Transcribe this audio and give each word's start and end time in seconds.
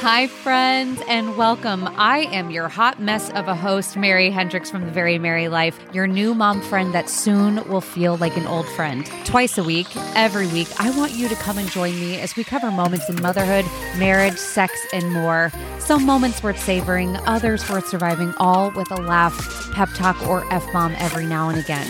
Hi, 0.00 0.26
friends, 0.26 1.00
and 1.08 1.38
welcome. 1.38 1.88
I 1.96 2.28
am 2.30 2.50
your 2.50 2.68
hot 2.68 3.00
mess 3.00 3.30
of 3.30 3.48
a 3.48 3.54
host, 3.54 3.96
Mary 3.96 4.30
Hendricks 4.30 4.70
from 4.70 4.84
The 4.84 4.90
Very 4.90 5.18
Mary 5.18 5.48
Life, 5.48 5.80
your 5.94 6.06
new 6.06 6.34
mom 6.34 6.60
friend 6.60 6.92
that 6.92 7.08
soon 7.08 7.66
will 7.66 7.80
feel 7.80 8.18
like 8.18 8.36
an 8.36 8.46
old 8.46 8.68
friend. 8.68 9.06
Twice 9.24 9.56
a 9.56 9.64
week, 9.64 9.86
every 10.14 10.48
week, 10.48 10.68
I 10.78 10.90
want 10.90 11.12
you 11.12 11.28
to 11.30 11.34
come 11.36 11.56
and 11.56 11.70
join 11.70 11.98
me 11.98 12.20
as 12.20 12.36
we 12.36 12.44
cover 12.44 12.70
moments 12.70 13.08
in 13.08 13.20
motherhood, 13.22 13.64
marriage, 13.96 14.36
sex, 14.36 14.74
and 14.92 15.10
more. 15.12 15.50
Some 15.78 16.04
moments 16.04 16.42
worth 16.42 16.62
savoring, 16.62 17.16
others 17.26 17.68
worth 17.70 17.88
surviving, 17.88 18.34
all 18.36 18.72
with 18.72 18.90
a 18.90 19.00
laugh, 19.00 19.72
pep 19.72 19.88
talk, 19.94 20.28
or 20.28 20.44
F 20.52 20.70
bomb 20.74 20.94
every 20.98 21.24
now 21.24 21.48
and 21.48 21.58
again. 21.58 21.88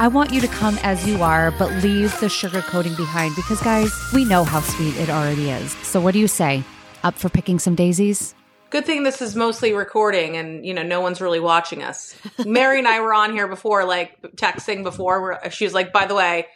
I 0.00 0.08
want 0.08 0.32
you 0.32 0.40
to 0.40 0.48
come 0.48 0.76
as 0.82 1.06
you 1.06 1.22
are, 1.22 1.52
but 1.52 1.70
leave 1.84 2.18
the 2.18 2.26
sugarcoating 2.26 2.96
behind 2.96 3.36
because, 3.36 3.60
guys, 3.62 3.92
we 4.12 4.24
know 4.24 4.42
how 4.42 4.60
sweet 4.60 4.96
it 4.96 5.08
already 5.08 5.50
is. 5.50 5.70
So, 5.84 6.00
what 6.00 6.14
do 6.14 6.18
you 6.18 6.26
say? 6.26 6.64
Up 7.04 7.14
for 7.14 7.28
picking 7.28 7.58
some 7.58 7.74
daisies? 7.74 8.34
Good 8.70 8.86
thing 8.86 9.04
this 9.04 9.22
is 9.22 9.36
mostly 9.36 9.72
recording 9.72 10.36
and, 10.36 10.66
you 10.66 10.74
know, 10.74 10.82
no 10.82 11.00
one's 11.00 11.20
really 11.20 11.38
watching 11.38 11.82
us. 11.82 12.16
Mary 12.44 12.78
and 12.78 12.88
I 12.88 13.00
were 13.00 13.14
on 13.14 13.32
here 13.32 13.46
before, 13.46 13.84
like 13.84 14.20
texting 14.36 14.82
before. 14.82 15.20
Where 15.20 15.50
she 15.50 15.64
was 15.64 15.74
like, 15.74 15.92
by 15.92 16.06
the 16.06 16.14
way, 16.14 16.46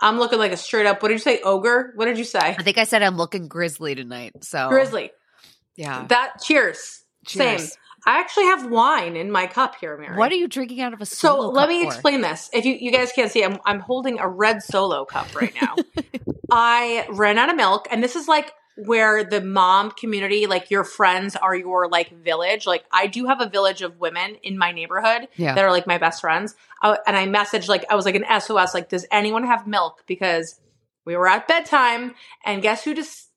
I'm 0.00 0.18
looking 0.18 0.38
like 0.38 0.52
a 0.52 0.56
straight 0.56 0.86
up, 0.86 1.02
what 1.02 1.08
did 1.08 1.14
you 1.14 1.20
say, 1.20 1.40
ogre? 1.42 1.92
What 1.94 2.06
did 2.06 2.18
you 2.18 2.24
say? 2.24 2.38
I 2.40 2.62
think 2.62 2.78
I 2.78 2.84
said 2.84 3.02
I'm 3.02 3.16
looking 3.16 3.46
grizzly 3.46 3.94
tonight. 3.94 4.42
So, 4.42 4.68
Grizzly. 4.68 5.10
yeah. 5.76 6.06
That, 6.08 6.40
cheers. 6.42 7.02
Cheers. 7.26 7.62
Same. 7.62 7.78
I 8.06 8.18
actually 8.18 8.44
have 8.44 8.70
wine 8.70 9.14
in 9.14 9.30
my 9.30 9.46
cup 9.46 9.76
here, 9.78 9.98
Mary. 9.98 10.16
What 10.16 10.32
are 10.32 10.36
you 10.36 10.48
drinking 10.48 10.80
out 10.80 10.94
of 10.94 11.02
a 11.02 11.06
solo? 11.06 11.34
so 11.34 11.42
solo 11.42 11.52
let 11.52 11.68
me 11.68 11.82
for? 11.82 11.88
explain 11.88 12.22
this. 12.22 12.48
If 12.54 12.64
you, 12.64 12.74
you 12.80 12.90
guys 12.90 13.12
can't 13.12 13.30
see, 13.30 13.44
I'm, 13.44 13.58
I'm 13.66 13.80
holding 13.80 14.18
a 14.18 14.26
red 14.26 14.62
solo 14.62 15.04
cup 15.04 15.34
right 15.36 15.54
now. 15.60 15.76
I 16.50 17.06
ran 17.10 17.36
out 17.36 17.50
of 17.50 17.56
milk, 17.56 17.86
and 17.90 18.02
this 18.02 18.16
is 18.16 18.26
like 18.26 18.52
where 18.86 19.24
the 19.24 19.40
mom 19.40 19.90
community, 19.92 20.46
like 20.46 20.70
your 20.70 20.84
friends 20.84 21.36
are 21.36 21.54
your 21.54 21.88
like 21.88 22.10
village. 22.22 22.66
Like 22.66 22.84
I 22.92 23.06
do 23.06 23.26
have 23.26 23.40
a 23.40 23.48
village 23.48 23.82
of 23.82 23.98
women 23.98 24.36
in 24.42 24.56
my 24.58 24.72
neighborhood 24.72 25.28
Yeah. 25.36 25.54
that 25.54 25.64
are 25.64 25.70
like 25.70 25.86
my 25.86 25.98
best 25.98 26.20
friends. 26.20 26.54
I, 26.82 26.98
and 27.06 27.16
I 27.16 27.26
messaged 27.26 27.68
like 27.68 27.84
I 27.90 27.94
was 27.94 28.04
like 28.04 28.14
an 28.14 28.24
SOS, 28.40 28.74
like, 28.74 28.88
does 28.88 29.06
anyone 29.10 29.44
have 29.44 29.66
milk? 29.66 30.04
Because 30.06 30.60
we 31.04 31.16
were 31.16 31.26
at 31.28 31.48
bedtime, 31.48 32.14
and 32.44 32.62
guess 32.62 32.84
who 32.84 32.94
just 32.94 33.28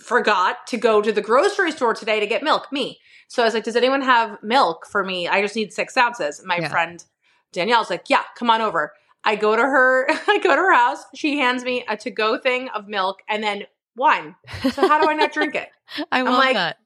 forgot 0.00 0.66
to 0.68 0.76
go 0.76 1.02
to 1.02 1.12
the 1.12 1.20
grocery 1.20 1.72
store 1.72 1.94
today 1.94 2.20
to 2.20 2.26
get 2.26 2.42
milk? 2.42 2.70
Me. 2.72 2.98
So 3.28 3.42
I 3.42 3.46
was 3.46 3.54
like, 3.54 3.64
does 3.64 3.76
anyone 3.76 4.02
have 4.02 4.42
milk 4.42 4.86
for 4.86 5.04
me? 5.04 5.28
I 5.28 5.42
just 5.42 5.56
need 5.56 5.72
six 5.72 5.96
ounces. 5.96 6.42
My 6.44 6.58
Yeah. 6.58 6.68
friend 6.68 7.04
Danielle's 7.52 7.90
like, 7.90 8.08
yeah, 8.08 8.22
come 8.36 8.50
on 8.50 8.60
over. 8.60 8.92
I 9.24 9.36
go 9.36 9.56
to 9.56 9.62
her, 9.62 10.06
I 10.28 10.38
go 10.42 10.50
to 10.50 10.62
her 10.62 10.72
house. 10.72 11.02
She 11.14 11.38
hands 11.38 11.64
me 11.64 11.84
a 11.88 11.96
to 11.98 12.10
go 12.10 12.38
thing 12.38 12.68
of 12.74 12.88
milk 12.88 13.20
and 13.28 13.42
then 13.42 13.64
wine. 13.98 14.34
So 14.72 14.86
how 14.88 15.00
do 15.02 15.08
I 15.08 15.14
not 15.14 15.32
drink 15.32 15.54
it? 15.54 15.68
I 16.12 16.22
love 16.22 16.34
like, 16.38 16.54
that. 16.54 16.78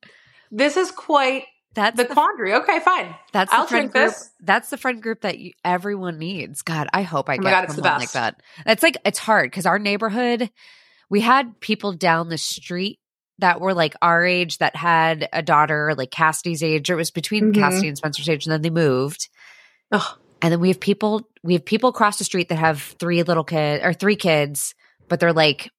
This 0.50 0.76
is 0.76 0.90
quite 0.90 1.44
That's 1.74 1.96
the 1.96 2.04
the, 2.04 2.14
quandary. 2.14 2.54
Okay, 2.54 2.80
fine. 2.80 3.14
that's 3.32 3.50
the 3.50 3.56
I'll 3.56 3.66
friend 3.66 3.90
drink 3.90 3.92
group. 3.92 4.14
this. 4.16 4.30
That's 4.40 4.70
the 4.70 4.76
friend 4.76 5.02
group 5.02 5.20
that 5.22 5.38
you, 5.38 5.52
everyone 5.64 6.18
needs. 6.18 6.62
God, 6.62 6.88
I 6.92 7.02
hope 7.02 7.28
I 7.28 7.34
Oh 7.34 7.38
get 7.38 7.50
God, 7.50 7.64
it's 7.64 7.74
someone 7.74 7.98
like 8.00 8.12
that. 8.12 8.40
That's 8.64 8.82
like 8.82 8.96
it's 9.04 9.18
hard 9.18 9.50
because 9.50 9.66
our 9.66 9.78
neighborhood, 9.78 10.50
we 11.08 11.20
had 11.20 11.60
people 11.60 11.92
down 11.92 12.28
the 12.28 12.38
street 12.38 12.98
that 13.38 13.60
were 13.60 13.74
like 13.74 13.94
our 14.02 14.24
age 14.24 14.58
that 14.58 14.76
had 14.76 15.28
a 15.32 15.42
daughter 15.42 15.94
like 15.96 16.10
Cassidy's 16.10 16.62
age. 16.62 16.90
Or 16.90 16.94
it 16.94 16.96
was 16.96 17.10
between 17.10 17.52
Mhm. 17.52 17.54
Cassidy 17.54 17.88
and 17.88 17.96
Spencer's 17.98 18.28
age, 18.28 18.46
and 18.46 18.52
then 18.52 18.62
they 18.62 18.70
moved. 18.70 19.28
Ugh. 19.90 20.18
And 20.42 20.52
then 20.52 20.60
we 20.60 20.68
have 20.68 20.80
people 20.80 21.28
we 21.42 21.54
have 21.54 21.64
people 21.64 21.88
across 21.90 22.18
the 22.18 22.24
street 22.24 22.50
that 22.50 22.56
have 22.58 22.80
three 23.00 23.22
little 23.22 23.44
kids 23.44 23.82
or 23.84 23.92
three 23.94 24.16
kids, 24.16 24.74
but 25.08 25.18
they're 25.20 25.32
like 25.32 25.70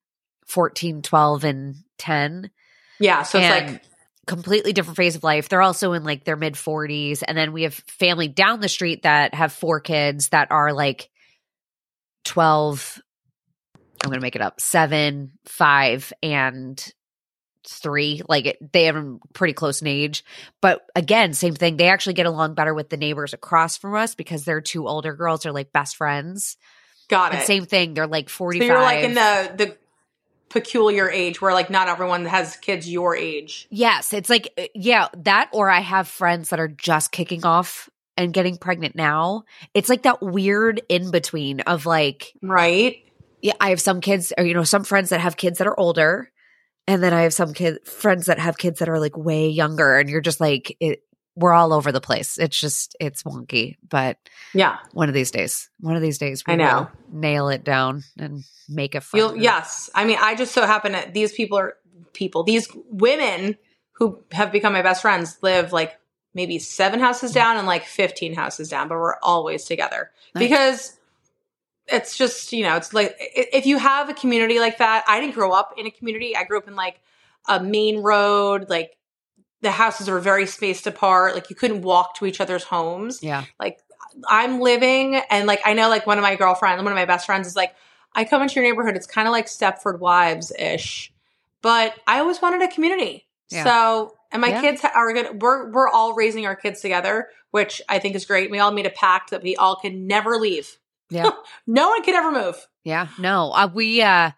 14, 0.46 1.02
12, 1.02 1.44
and 1.44 1.74
10. 1.98 2.50
Yeah. 3.00 3.22
So 3.22 3.38
it's 3.38 3.46
And 3.46 3.72
like 3.72 3.82
completely 4.26 4.72
different 4.72 4.96
phase 4.96 5.16
of 5.16 5.24
life. 5.24 5.48
They're 5.48 5.62
also 5.62 5.92
in 5.92 6.04
like 6.04 6.24
their 6.24 6.36
mid 6.36 6.54
40s. 6.54 7.22
And 7.26 7.36
then 7.36 7.52
we 7.52 7.62
have 7.64 7.74
family 7.74 8.28
down 8.28 8.60
the 8.60 8.68
street 8.68 9.02
that 9.02 9.34
have 9.34 9.52
four 9.52 9.80
kids 9.80 10.28
that 10.30 10.50
are 10.50 10.72
like 10.72 11.10
12, 12.24 13.00
I'm 14.02 14.10
going 14.10 14.20
to 14.20 14.22
make 14.22 14.36
it 14.36 14.42
up, 14.42 14.60
seven, 14.60 15.32
five, 15.46 16.12
and 16.22 16.82
three. 17.66 18.22
Like 18.28 18.46
it, 18.46 18.72
they 18.72 18.84
have 18.84 18.94
them 18.94 19.20
pretty 19.32 19.54
close 19.54 19.80
in 19.82 19.88
age. 19.88 20.24
But 20.60 20.84
again, 20.94 21.32
same 21.34 21.54
thing. 21.54 21.76
They 21.76 21.88
actually 21.88 22.14
get 22.14 22.26
along 22.26 22.54
better 22.54 22.74
with 22.74 22.90
the 22.90 22.96
neighbors 22.96 23.32
across 23.32 23.76
from 23.78 23.94
us 23.94 24.14
because 24.14 24.44
they're 24.44 24.60
two 24.60 24.86
older 24.86 25.14
girls. 25.14 25.42
They're 25.42 25.52
like 25.52 25.72
best 25.72 25.96
friends. 25.96 26.56
got 27.08 27.32
And 27.32 27.42
it. 27.42 27.46
same 27.46 27.64
thing. 27.66 27.94
They're 27.94 28.06
like 28.06 28.28
so 28.28 28.34
45. 28.36 28.66
you're 28.66 28.80
like 28.82 29.04
in 29.04 29.14
the 29.14 29.52
the 29.56 29.76
peculiar 30.54 31.10
age 31.10 31.42
where 31.42 31.52
like 31.52 31.68
not 31.68 31.88
everyone 31.88 32.24
has 32.26 32.54
kids 32.56 32.88
your 32.88 33.16
age. 33.16 33.66
Yes, 33.70 34.12
it's 34.12 34.30
like 34.30 34.52
uh, 34.56 34.68
yeah, 34.74 35.08
that 35.18 35.50
or 35.52 35.68
I 35.68 35.80
have 35.80 36.06
friends 36.06 36.50
that 36.50 36.60
are 36.60 36.68
just 36.68 37.10
kicking 37.10 37.44
off 37.44 37.90
and 38.16 38.32
getting 38.32 38.56
pregnant 38.56 38.94
now. 38.94 39.42
It's 39.74 39.88
like 39.88 40.04
that 40.04 40.22
weird 40.22 40.80
in 40.88 41.10
between 41.10 41.60
of 41.62 41.86
like 41.86 42.32
Right? 42.40 42.98
yeah, 43.42 43.54
I 43.60 43.70
have 43.70 43.80
some 43.80 44.00
kids 44.00 44.32
or 44.38 44.44
you 44.44 44.54
know 44.54 44.62
some 44.62 44.84
friends 44.84 45.10
that 45.10 45.20
have 45.20 45.36
kids 45.36 45.58
that 45.58 45.66
are 45.66 45.78
older 45.78 46.30
and 46.86 47.02
then 47.02 47.12
I 47.12 47.22
have 47.22 47.34
some 47.34 47.52
kid 47.52 47.86
friends 47.86 48.26
that 48.26 48.38
have 48.38 48.56
kids 48.56 48.78
that 48.78 48.88
are 48.88 49.00
like 49.00 49.16
way 49.16 49.48
younger 49.48 49.98
and 49.98 50.08
you're 50.08 50.20
just 50.20 50.40
like 50.40 50.76
it 50.78 51.02
we're 51.36 51.52
all 51.52 51.72
over 51.72 51.90
the 51.92 52.00
place. 52.00 52.38
It's 52.38 52.58
just 52.58 52.96
it's 53.00 53.22
wonky, 53.24 53.76
but 53.88 54.18
Yeah. 54.52 54.78
one 54.92 55.08
of 55.08 55.14
these 55.14 55.30
days, 55.30 55.68
one 55.80 55.96
of 55.96 56.02
these 56.02 56.18
days 56.18 56.44
we 56.46 56.54
I 56.54 56.56
know. 56.56 56.88
will 57.10 57.20
nail 57.20 57.48
it 57.48 57.64
down 57.64 58.04
and 58.18 58.44
make 58.68 58.94
a 58.94 59.00
friend. 59.00 59.36
You'll, 59.36 59.42
yes. 59.42 59.90
I 59.94 60.04
mean, 60.04 60.18
I 60.20 60.34
just 60.34 60.52
so 60.52 60.66
happen 60.66 60.92
that 60.92 61.12
these 61.12 61.32
people 61.32 61.58
are 61.58 61.74
people, 62.12 62.44
these 62.44 62.68
women 62.88 63.56
who 63.92 64.22
have 64.32 64.52
become 64.52 64.72
my 64.72 64.82
best 64.82 65.02
friends 65.02 65.38
live 65.42 65.72
like 65.72 65.98
maybe 66.34 66.58
seven 66.58 67.00
houses 67.00 67.30
mm-hmm. 67.30 67.40
down 67.40 67.56
and 67.56 67.66
like 67.66 67.84
15 67.84 68.34
houses 68.34 68.68
down, 68.68 68.88
but 68.88 68.98
we're 68.98 69.18
always 69.22 69.64
together 69.64 70.10
Nice. 70.34 70.42
because 70.44 70.98
it's 71.86 72.16
just, 72.16 72.52
you 72.52 72.64
know, 72.64 72.76
it's 72.76 72.92
like 72.94 73.14
if 73.18 73.66
you 73.66 73.78
have 73.78 74.08
a 74.08 74.14
community 74.14 74.58
like 74.58 74.78
that, 74.78 75.04
I 75.06 75.20
didn't 75.20 75.34
grow 75.34 75.52
up 75.52 75.74
in 75.76 75.86
a 75.86 75.90
community. 75.90 76.36
I 76.36 76.44
grew 76.44 76.58
up 76.58 76.66
in 76.68 76.76
like 76.76 77.00
a 77.48 77.60
main 77.62 77.98
road, 77.98 78.68
like 78.68 78.96
the 79.64 79.72
houses 79.72 80.08
were 80.08 80.20
very 80.20 80.46
spaced 80.46 80.86
apart. 80.86 81.34
Like 81.34 81.50
you 81.50 81.56
couldn't 81.56 81.82
walk 81.82 82.14
to 82.16 82.26
each 82.26 82.40
other's 82.40 82.62
homes 82.64 83.20
Yeah. 83.22 83.44
like 83.58 83.80
I'm 84.28 84.60
living 84.60 85.16
and 85.30 85.46
like 85.48 85.60
I 85.64 85.72
know 85.72 85.88
like 85.88 86.06
one 86.06 86.18
of 86.18 86.22
my 86.22 86.36
girlfriends, 86.36 86.80
one 86.82 86.92
of 86.92 86.96
my 86.96 87.04
best 87.04 87.26
friends 87.26 87.46
is 87.48 87.56
like, 87.56 87.74
I 88.14 88.24
come 88.24 88.42
into 88.42 88.54
your 88.54 88.64
neighborhood, 88.64 88.94
it's 88.94 89.08
kind 89.08 89.26
of 89.26 89.32
like 89.32 89.46
Stepford 89.46 89.98
Wives 89.98 90.52
ish. 90.56 91.12
But 91.62 91.94
I 92.06 92.20
always 92.20 92.40
wanted 92.40 92.62
a 92.62 92.68
community. 92.72 93.26
Yeah. 93.50 93.64
So 93.64 94.16
and 94.30 94.40
my 94.40 94.48
Yeah. 94.50 94.60
kids 94.60 94.82
are 94.84 95.12
good 95.12 95.42
we're 95.42 95.70
we're 95.70 95.88
all 95.88 96.14
raising 96.14 96.46
our 96.46 96.54
kids 96.54 96.80
together, 96.80 97.28
which 97.50 97.82
I 97.88 97.98
think 97.98 98.14
is 98.14 98.24
great. 98.24 98.50
We 98.50 98.60
all 98.60 98.70
made 98.72 98.86
a 98.86 98.90
pact 98.90 99.30
that 99.30 99.42
we 99.42 99.56
all 99.56 99.76
can 99.76 100.06
never 100.06 100.36
leave. 100.36 100.78
Yeah. 101.10 101.30
No 101.66 101.88
one 101.88 102.02
can 102.02 102.14
ever 102.14 102.30
move. 102.30 102.66
Yeah, 102.84 103.08
no, 103.18 103.50
uh, 103.52 103.68
we, 103.72 104.02
uh, 104.02 104.32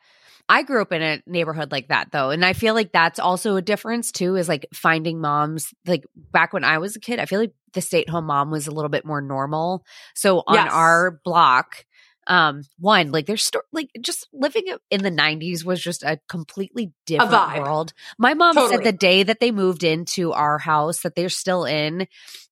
I 0.48 0.62
grew 0.62 0.80
up 0.80 0.92
in 0.92 1.02
a 1.02 1.22
neighborhood 1.26 1.72
like 1.72 1.88
that 1.88 2.12
though. 2.12 2.30
And 2.30 2.44
I 2.44 2.52
feel 2.52 2.74
like 2.74 2.92
that's 2.92 3.18
also 3.18 3.56
a 3.56 3.62
difference 3.62 4.12
too, 4.12 4.36
is 4.36 4.48
like 4.48 4.66
finding 4.72 5.20
moms. 5.20 5.72
Like 5.86 6.04
back 6.32 6.52
when 6.52 6.64
I 6.64 6.78
was 6.78 6.94
a 6.96 7.00
kid, 7.00 7.18
I 7.18 7.26
feel 7.26 7.40
like 7.40 7.52
the 7.72 7.80
stay 7.80 8.02
at 8.02 8.08
home 8.08 8.26
mom 8.26 8.50
was 8.50 8.66
a 8.66 8.70
little 8.70 8.88
bit 8.88 9.04
more 9.04 9.20
normal. 9.20 9.84
So 10.14 10.44
on 10.46 10.54
Yes. 10.54 10.70
our 10.72 11.20
block, 11.24 11.84
um, 12.28 12.62
one, 12.78 13.12
like 13.12 13.26
there's 13.26 13.44
sto- 13.44 13.60
like 13.72 13.88
just 14.00 14.28
living 14.32 14.64
in 14.90 15.02
the 15.02 15.10
90s 15.10 15.64
was 15.64 15.80
just 15.82 16.02
a 16.02 16.18
completely 16.28 16.92
different 17.06 17.32
vibe. 17.32 17.58
world. 17.60 17.92
My 18.18 18.34
mom 18.34 18.54
Totally. 18.54 18.76
said 18.76 18.84
the 18.84 18.96
day 18.96 19.22
that 19.24 19.40
they 19.40 19.50
moved 19.50 19.84
into 19.84 20.32
our 20.32 20.58
house 20.58 21.00
that 21.02 21.14
they're 21.14 21.28
still 21.28 21.64
in, 21.64 22.06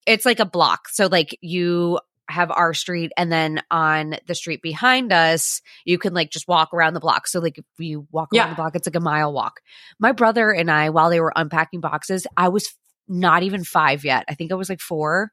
it's 0.06 0.24
like 0.26 0.40
a 0.40 0.44
block. 0.44 0.88
So 0.90 1.06
like 1.06 1.36
you 1.40 1.98
have 2.28 2.50
our 2.50 2.72
street 2.74 3.12
and 3.16 3.30
then 3.30 3.60
on 3.70 4.16
the 4.26 4.34
street 4.34 4.62
behind 4.62 5.12
us 5.12 5.60
you 5.84 5.98
can 5.98 6.14
like 6.14 6.30
just 6.30 6.48
walk 6.48 6.72
around 6.72 6.94
the 6.94 7.00
block. 7.00 7.26
So 7.26 7.40
like 7.40 7.58
if 7.58 7.64
you 7.78 8.06
walk 8.10 8.28
around 8.32 8.46
Yeah. 8.46 8.50
the 8.50 8.56
block 8.56 8.74
it's 8.76 8.86
like 8.86 8.96
a 8.96 9.00
mile 9.00 9.32
walk. 9.32 9.60
My 9.98 10.12
brother 10.12 10.50
and 10.50 10.70
i 10.70 10.90
while 10.90 11.10
they 11.10 11.20
were 11.20 11.32
unpacking 11.36 11.80
boxes 11.80 12.26
i 12.36 12.48
was 12.48 12.74
not 13.06 13.42
even 13.42 13.64
five 13.64 14.04
yet. 14.04 14.24
I 14.28 14.34
think 14.34 14.50
i 14.52 14.54
was 14.54 14.68
like 14.70 14.80
four. 14.80 15.30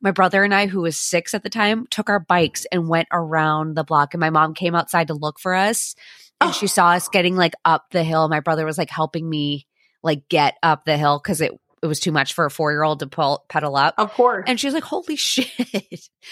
My 0.00 0.10
brother 0.12 0.42
and 0.42 0.54
i 0.54 0.66
who 0.66 0.80
was 0.80 0.96
six 0.96 1.34
at 1.34 1.42
the 1.42 1.50
time 1.50 1.86
took 1.90 2.08
our 2.08 2.20
bikes 2.20 2.64
and 2.72 2.88
went 2.88 3.08
around 3.12 3.76
the 3.76 3.84
block 3.84 4.14
and 4.14 4.20
my 4.20 4.30
mom 4.30 4.54
came 4.54 4.74
outside 4.74 5.08
to 5.08 5.14
look 5.14 5.38
for 5.38 5.54
us 5.54 5.94
and 6.40 6.50
Oh. 6.50 6.52
she 6.52 6.66
saw 6.66 6.92
us 6.92 7.08
getting 7.10 7.36
like 7.36 7.52
up 7.66 7.90
the 7.90 8.02
hill. 8.02 8.26
My 8.30 8.40
brother 8.40 8.64
was 8.64 8.78
like 8.78 8.88
helping 8.88 9.28
me 9.28 9.66
like 10.02 10.26
get 10.30 10.54
up 10.62 10.86
the 10.86 10.96
hill 10.96 11.20
because 11.22 11.42
it 11.42 11.52
it 11.82 11.86
was 11.86 12.00
too 12.00 12.12
much 12.12 12.34
for 12.34 12.44
a 12.44 12.50
four 12.50 12.70
year 12.72 12.82
old 12.82 12.98
to 13.00 13.06
pull, 13.06 13.44
pedal 13.48 13.74
up 13.76 13.94
Of 13.98 14.12
course. 14.12 14.44
and 14.46 14.58
she 14.60 14.66
was 14.66 14.74
like 14.74 14.84
holy 14.84 15.16
shit 15.16 15.48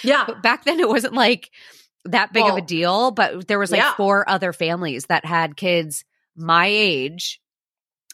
yeah. 0.03 0.25
but 0.27 0.43
back 0.43 0.65
then 0.65 0.79
it 0.81 0.89
wasn't 0.89 1.15
like 1.15 1.51
that 2.05 2.33
big 2.33 2.45
of 2.47 2.57
a 2.57 2.61
deal 2.63 3.11
but 3.11 3.47
there 3.49 3.59
was 3.59 3.71
like 3.71 3.81
yeah. 3.81 3.95
four 3.95 4.29
other 4.29 4.53
families 4.53 5.07
that 5.07 5.25
had 5.25 5.57
kids 5.57 6.05
my 6.37 6.67
age 6.67 7.41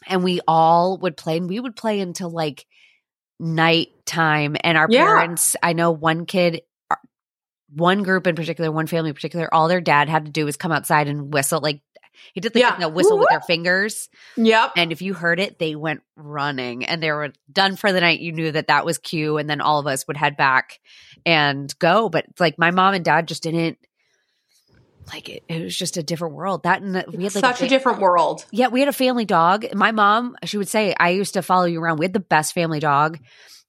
and 0.07 0.23
we 0.23 0.41
all 0.47 0.97
would 0.97 1.15
play 1.17 1.37
and 1.37 1.47
we 1.49 1.59
would 1.59 1.75
play 1.75 1.99
until 1.99 2.29
like 2.29 2.65
nighttime 3.39 4.55
and 4.63 4.77
our 4.77 4.87
Yeah. 4.89 5.05
parents 5.05 5.55
i 5.61 5.73
know 5.73 5.91
one 5.91 6.25
kid 6.25 6.61
uh, 6.91 6.95
one 7.73 8.03
group 8.03 8.27
in 8.27 8.35
particular 8.35 8.71
one 8.71 8.87
family 8.87 9.09
in 9.09 9.15
particular 9.15 9.53
all 9.53 9.67
their 9.67 9.81
dad 9.81 10.09
had 10.09 10.25
to 10.25 10.31
do 10.31 10.45
was 10.45 10.57
come 10.57 10.71
outside 10.71 11.07
and 11.07 11.33
whistle 11.33 11.59
like 11.61 11.81
He 12.33 12.41
did 12.41 12.53
like 12.55 12.61
Yeah. 12.63 12.77
the 12.77 12.89
whistle 12.89 13.17
with 13.17 13.27
Woo-woo. 13.27 13.27
their 13.29 13.41
fingers. 13.41 14.09
Yep. 14.37 14.71
And 14.77 14.91
if 14.91 15.01
you 15.01 15.13
heard 15.13 15.39
it, 15.39 15.59
they 15.59 15.75
went 15.75 16.01
running 16.15 16.85
and 16.85 17.01
they 17.01 17.11
were 17.11 17.33
done 17.51 17.75
for 17.75 17.91
the 17.91 18.01
night. 18.01 18.19
You 18.19 18.31
knew 18.31 18.51
that 18.51 18.67
that 18.67 18.85
was 18.85 18.97
cue. 18.97 19.37
And 19.37 19.49
then 19.49 19.61
all 19.61 19.79
of 19.79 19.87
us 19.87 20.07
would 20.07 20.17
head 20.17 20.37
back 20.37 20.79
and 21.25 21.73
go. 21.79 22.09
But 22.09 22.25
like 22.39 22.57
my 22.59 22.71
mom 22.71 22.93
and 22.93 23.03
dad 23.05 23.27
just 23.27 23.43
didn't 23.43 23.77
like 25.13 25.29
it. 25.29 25.43
It 25.47 25.61
was 25.63 25.77
just 25.77 25.97
a 25.97 26.03
different 26.03 26.33
world. 26.35 26.63
That 26.63 26.81
and 26.81 26.95
the, 26.95 27.05
we 27.07 27.23
had 27.25 27.35
like 27.35 27.43
Such 27.43 27.61
a 27.61 27.63
fa- 27.65 27.67
different 27.69 27.99
world. 27.99 28.45
yeah, 28.51 28.67
we 28.69 28.79
had 28.79 28.89
a 28.89 28.93
family 28.93 29.25
dog. 29.25 29.65
My 29.73 29.91
mom, 29.91 30.35
she 30.45 30.57
would 30.57 30.67
say, 30.69 30.95
I 30.99 31.09
used 31.09 31.35
to 31.35 31.41
follow 31.43 31.65
you 31.65 31.79
around. 31.79 31.97
We 31.99 32.05
had 32.05 32.13
the 32.13 32.19
best 32.19 32.53
family 32.53 32.79
dog 32.79 33.19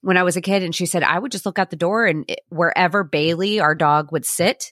when 0.01 0.17
I 0.17 0.23
was 0.23 0.35
a 0.35 0.41
kid. 0.41 0.63
And 0.63 0.73
she 0.73 0.85
said, 0.87 1.03
I 1.03 1.19
would 1.19 1.31
just 1.31 1.45
look 1.45 1.59
out 1.59 1.69
the 1.69 1.75
door 1.75 2.05
and 2.07 2.25
it- 2.27 2.41
wherever 2.49 3.03
Bailey, 3.03 3.59
our 3.59 3.75
dog, 3.75 4.11
would 4.11 4.25
sit, 4.25 4.71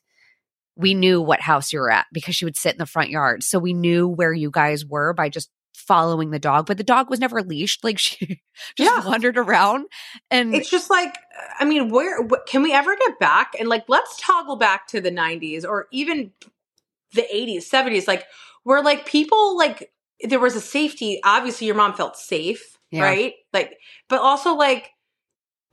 we 0.75 0.93
knew 0.93 1.21
what 1.21 1.41
house 1.41 1.71
you 1.71 1.79
were 1.79 1.91
at 1.91 2.05
because 2.11 2.35
she 2.35 2.45
would 2.45 2.57
sit 2.57 2.73
in 2.73 2.77
the 2.79 2.85
front 2.85 3.09
yard. 3.09 3.43
So 3.43 3.59
we 3.59 3.73
knew 3.73 4.07
where 4.07 4.33
you 4.33 4.51
guys 4.51 4.85
were 4.85 5.13
by 5.13 5.29
just 5.29 5.49
following 5.73 6.31
the 6.31 6.39
dog. 6.39 6.65
But 6.65 6.77
the 6.77 6.83
dog 6.83 7.09
was 7.09 7.19
never 7.19 7.41
leashed. 7.41 7.83
Like 7.83 7.97
she 7.99 8.41
just 8.77 8.91
Yeah. 8.91 9.05
wandered 9.05 9.37
around. 9.37 9.85
And 10.31 10.53
It's 10.55 10.69
just 10.69 10.89
like, 10.89 11.17
I 11.59 11.65
mean, 11.65 11.89
where 11.89 12.25
wh- 12.27 12.45
can 12.47 12.61
we 12.63 12.73
ever 12.73 12.95
get 12.95 13.19
back? 13.19 13.53
And 13.59 13.69
like, 13.69 13.85
let's 13.87 14.19
toggle 14.19 14.55
back 14.57 14.87
to 14.87 15.01
the 15.01 15.11
90s 15.11 15.63
or 15.63 15.87
even 15.91 16.31
the 17.13 17.25
80s, 17.33 17.69
70s, 17.69 18.07
like, 18.07 18.25
where 18.63 18.81
like 18.83 19.05
people, 19.05 19.57
like, 19.57 19.91
there 20.21 20.39
was 20.39 20.55
a 20.55 20.61
safety. 20.61 21.19
Obviously, 21.23 21.67
your 21.67 21.75
mom 21.75 21.93
felt 21.93 22.17
safe, 22.17 22.77
Yeah. 22.91 23.03
right? 23.03 23.33
Like, 23.53 23.77
but 24.09 24.19
also, 24.21 24.55
like, 24.55 24.91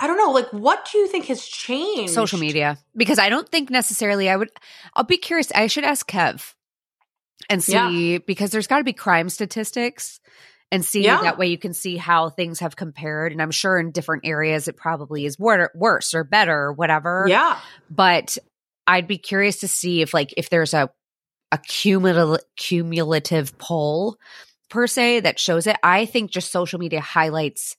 I 0.02 0.08
don't 0.08 0.16
know, 0.18 0.32
like, 0.32 0.48
what 0.52 0.88
do 0.90 0.98
you 0.98 1.06
think 1.06 1.26
has 1.26 1.44
changed? 1.46 2.12
social 2.12 2.38
media 2.40 2.76
because 2.96 3.18
I 3.20 3.28
don't 3.28 3.48
think 3.48 3.70
necessarily 3.70 4.28
I 4.28 4.36
would. 4.36 4.50
I'll 4.94 5.04
be 5.04 5.16
curious. 5.16 5.52
I 5.54 5.68
should 5.68 5.84
ask 5.84 6.08
Kev 6.10 6.54
and 7.48 7.62
see 7.62 8.12
Yeah. 8.14 8.18
because 8.26 8.50
there's 8.50 8.66
got 8.66 8.78
to 8.78 8.84
be 8.84 8.92
crime 8.92 9.28
statistics 9.28 10.18
and 10.72 10.84
see 10.84 11.04
Yeah. 11.04 11.22
that 11.22 11.38
way 11.38 11.46
you 11.46 11.58
can 11.58 11.72
see 11.72 11.96
how 11.96 12.30
things 12.30 12.58
have 12.60 12.74
compared. 12.74 13.30
And 13.30 13.40
I'm 13.40 13.50
sure 13.52 13.78
in 13.78 13.92
different 13.92 14.26
areas 14.26 14.66
it 14.68 14.76
probably 14.76 15.24
is 15.24 15.38
wor- 15.38 15.70
worse 15.74 16.14
or 16.14 16.24
better 16.24 16.52
or 16.64 16.72
whatever. 16.72 17.26
Yeah. 17.28 17.58
But 17.90 18.38
I'd 18.86 19.06
be 19.06 19.18
curious 19.18 19.60
to 19.60 19.68
see 19.68 20.02
if 20.02 20.12
like 20.12 20.34
if 20.36 20.50
there's 20.50 20.74
a 20.74 20.90
a 21.52 21.58
cumulative 21.58 22.44
cumulative 22.56 23.56
poll 23.58 24.16
per 24.70 24.86
se 24.86 25.20
that 25.20 25.38
shows 25.38 25.66
it. 25.66 25.76
I 25.82 26.06
think 26.06 26.30
just 26.30 26.50
social 26.50 26.78
media 26.80 27.00
highlights 27.00 27.76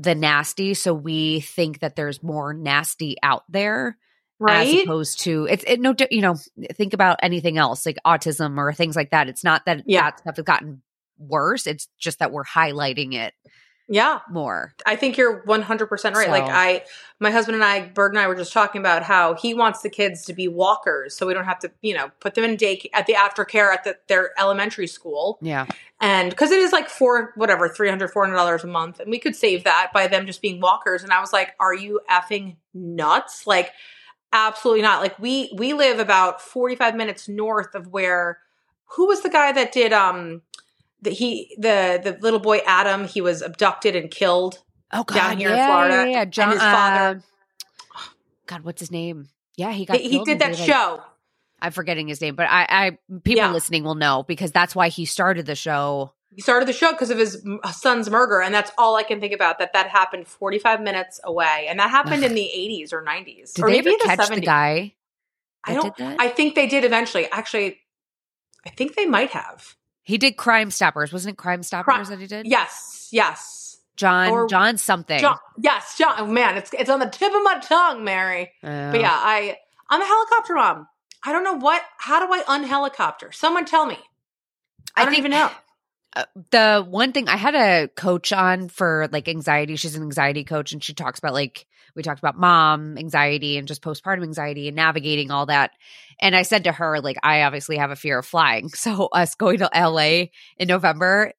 the 0.00 0.14
nasty, 0.14 0.74
so 0.74 0.94
we 0.94 1.40
think 1.40 1.80
that 1.80 1.96
there's 1.96 2.22
more 2.22 2.54
nasty 2.54 3.16
out 3.22 3.44
there 3.48 3.96
Right? 4.38 4.74
as 4.78 4.82
opposed 4.84 5.20
to 5.20 5.46
it's 5.50 5.64
it 5.66 5.80
no 5.80 5.94
you 6.10 6.22
know 6.22 6.34
think 6.72 6.94
about 6.94 7.18
anything 7.22 7.58
else 7.58 7.84
like 7.84 7.98
autism 8.06 8.56
or 8.56 8.72
things 8.72 8.96
like 8.96 9.10
that. 9.10 9.28
It's 9.28 9.44
not 9.44 9.66
that 9.66 9.82
Yeah. 9.86 10.02
that 10.02 10.20
stuff 10.20 10.36
has 10.36 10.44
gotten 10.44 10.82
worse. 11.18 11.66
It's 11.66 11.88
just 11.98 12.20
that 12.20 12.32
we're 12.32 12.44
highlighting 12.44 13.12
it 13.14 13.34
yeah. 13.90 14.20
more. 14.30 14.72
I 14.86 14.94
think 14.94 15.18
you're 15.18 15.42
100% 15.42 16.14
right. 16.14 16.30
Like 16.30 16.44
I 16.44 16.84
my 17.18 17.32
husband 17.32 17.56
and 17.56 17.64
I 17.64 17.88
berg 17.88 18.12
and 18.12 18.20
I 18.20 18.28
were 18.28 18.36
just 18.36 18.52
talking 18.52 18.80
about 18.80 19.02
how 19.02 19.34
he 19.34 19.52
wants 19.52 19.82
the 19.82 19.90
kids 19.90 20.24
to 20.26 20.32
be 20.32 20.46
walkers 20.46 21.16
so 21.16 21.26
we 21.26 21.34
don't 21.34 21.44
have 21.44 21.58
to, 21.58 21.72
you 21.82 21.94
know, 21.94 22.12
put 22.20 22.34
them 22.36 22.44
in 22.44 22.54
day 22.56 22.88
at 22.94 23.06
the 23.06 23.14
aftercare 23.14 23.72
at 23.74 23.82
the, 23.82 23.96
their 24.06 24.30
elementary 24.38 24.86
school. 24.86 25.38
Yeah, 25.42 25.66
And 26.00 26.34
cuz 26.36 26.52
it 26.52 26.60
is 26.60 26.72
like 26.72 26.88
four 26.88 27.32
whatever, 27.34 27.68
300 27.68 28.12
400 28.12 28.36
dollars 28.36 28.62
a 28.62 28.68
month 28.68 29.00
and 29.00 29.10
we 29.10 29.18
could 29.18 29.34
save 29.34 29.64
that 29.64 29.90
by 29.92 30.06
them 30.06 30.24
just 30.24 30.40
being 30.40 30.60
walkers 30.60 31.02
and 31.02 31.12
I 31.12 31.20
was 31.20 31.32
like, 31.32 31.56
"Are 31.58 31.74
you 31.74 32.00
effing 32.08 32.56
nuts?" 32.72 33.44
Like 33.44 33.72
absolutely 34.32 34.82
not. 34.82 35.02
Like 35.02 35.18
we 35.18 35.52
we 35.56 35.72
live 35.72 35.98
about 35.98 36.40
45 36.40 36.94
minutes 36.94 37.28
north 37.28 37.74
of 37.74 37.88
where 37.88 38.38
who 38.96 39.06
was 39.06 39.22
the 39.22 39.30
guy 39.30 39.50
that 39.50 39.72
did 39.72 39.92
um 39.92 40.42
the 41.02 41.10
he 41.10 41.54
the 41.58 42.00
the 42.02 42.18
little 42.20 42.40
boy 42.40 42.58
Adam, 42.66 43.06
he 43.06 43.20
was 43.20 43.42
abducted 43.42 43.96
and 43.96 44.10
killed. 44.10 44.62
Oh 44.92 45.04
God, 45.04 45.14
down 45.14 45.38
here 45.38 45.50
in 45.50 45.54
Florida, 45.66 45.94
yeah, 46.10 46.24
yeah. 46.32 46.42
and 46.42 46.52
his 46.52 46.60
father- 46.60 47.18
uh, 47.96 48.00
God, 48.46 48.62
what's 48.62 48.80
his 48.80 48.90
name? 48.90 49.28
Yeah, 49.56 49.72
he 49.72 49.84
got. 49.84 49.98
He, 49.98 50.08
he 50.10 50.24
did 50.24 50.38
that 50.40 50.58
like- 50.58 50.68
show. 50.68 51.02
I'm 51.62 51.72
forgetting 51.72 52.08
his 52.08 52.22
name, 52.22 52.36
but 52.36 52.46
I, 52.48 52.66
I 52.68 52.98
people 53.22 53.42
Yeah. 53.42 53.52
listening 53.52 53.84
will 53.84 53.94
know 53.94 54.22
because 54.26 54.50
that's 54.50 54.74
why 54.74 54.88
he 54.88 55.04
started 55.04 55.44
the 55.44 55.54
show. 55.54 56.14
He 56.34 56.40
started 56.40 56.66
the 56.66 56.72
show 56.72 56.92
because 56.92 57.10
of 57.10 57.18
his 57.18 57.44
son's 57.72 58.08
murder, 58.08 58.40
and 58.40 58.54
that's 58.54 58.70
all 58.78 58.96
I 58.96 59.02
can 59.02 59.20
think 59.20 59.34
about. 59.34 59.58
That 59.58 59.74
that 59.74 59.88
happened 59.88 60.26
45 60.26 60.80
minutes 60.80 61.20
away, 61.22 61.66
and 61.68 61.78
that 61.78 61.90
happened 61.90 62.24
in 62.24 62.34
the 62.34 62.50
80s 62.56 62.92
or 62.94 63.02
90s, 63.04 63.52
Did 63.52 63.62
or 63.64 63.68
they 63.68 63.76
maybe 63.82 63.90
the 63.90 64.04
catch 64.06 64.20
70s. 64.20 64.34
the 64.36 64.40
guy? 64.40 64.94
I 65.64 65.74
don't. 65.74 65.94
I 66.00 66.28
think 66.28 66.54
they 66.54 66.66
did 66.66 66.84
eventually. 66.84 67.30
Actually, 67.30 67.78
I 68.66 68.70
think 68.70 68.94
they 68.96 69.04
might 69.06 69.30
have. 69.30 69.76
He 70.02 70.18
did 70.18 70.36
Crime 70.36 70.70
Stoppers, 70.70 71.12
wasn't 71.12 71.34
it? 71.34 71.36
Crime 71.38 71.62
Stoppers 71.62 72.08
that 72.08 72.18
he 72.18 72.26
did. 72.26 72.46
Yes, 72.46 73.08
yes, 73.12 73.78
John, 73.96 74.30
Or- 74.30 74.48
John 74.48 74.78
something. 74.78 75.20
John. 75.20 75.36
Yes, 75.58 75.96
John. 75.98 76.14
Oh, 76.18 76.26
man, 76.26 76.56
it's 76.56 76.72
it's 76.72 76.90
on 76.90 77.00
the 77.00 77.06
tip 77.08 77.32
of 77.34 77.42
my 77.42 77.58
tongue, 77.60 78.02
Mary. 78.04 78.52
Uh, 78.62 78.90
But 78.90 79.00
yeah, 79.00 79.12
I 79.12 79.58
I'm 79.88 80.00
a 80.00 80.04
helicopter 80.06 80.54
mom. 80.54 80.86
I 81.24 81.32
don't 81.32 81.44
know 81.44 81.58
what. 81.58 81.82
How 81.98 82.24
do 82.26 82.32
I 82.32 82.42
unhelicopter? 82.44 83.34
Someone 83.34 83.66
tell 83.66 83.84
me. 83.86 83.98
I, 84.96 85.02
I 85.02 85.04
don't 85.04 85.12
think- 85.12 85.18
even 85.18 85.30
know. 85.32 85.50
Uh, 86.16 86.24
the 86.50 86.84
one 86.88 87.12
thing 87.12 87.28
I 87.28 87.36
had 87.36 87.54
a 87.54 87.88
coach 87.88 88.32
on 88.32 88.68
for 88.68 89.08
like 89.12 89.28
anxiety. 89.28 89.76
She's 89.76 89.94
an 89.94 90.02
anxiety 90.02 90.44
coach, 90.44 90.72
and 90.72 90.82
she 90.82 90.92
talks 90.92 91.18
about 91.18 91.34
like 91.34 91.66
we 91.94 92.02
talked 92.02 92.18
about 92.18 92.38
mom 92.38 92.98
anxiety 92.98 93.56
and 93.58 93.68
just 93.68 93.82
postpartum 93.82 94.22
anxiety 94.22 94.68
and 94.68 94.76
navigating 94.76 95.30
all 95.30 95.46
that. 95.46 95.72
And 96.20 96.36
I 96.36 96.42
said 96.42 96.64
to 96.64 96.72
her, 96.72 97.00
like, 97.00 97.16
I 97.22 97.42
obviously 97.42 97.76
have 97.78 97.90
a 97.90 97.96
fear 97.96 98.18
of 98.18 98.26
flying, 98.26 98.68
so 98.74 99.06
us 99.06 99.34
going 99.34 99.58
to 99.58 99.70
LA 99.74 100.26
in 100.58 100.68
November. 100.68 101.32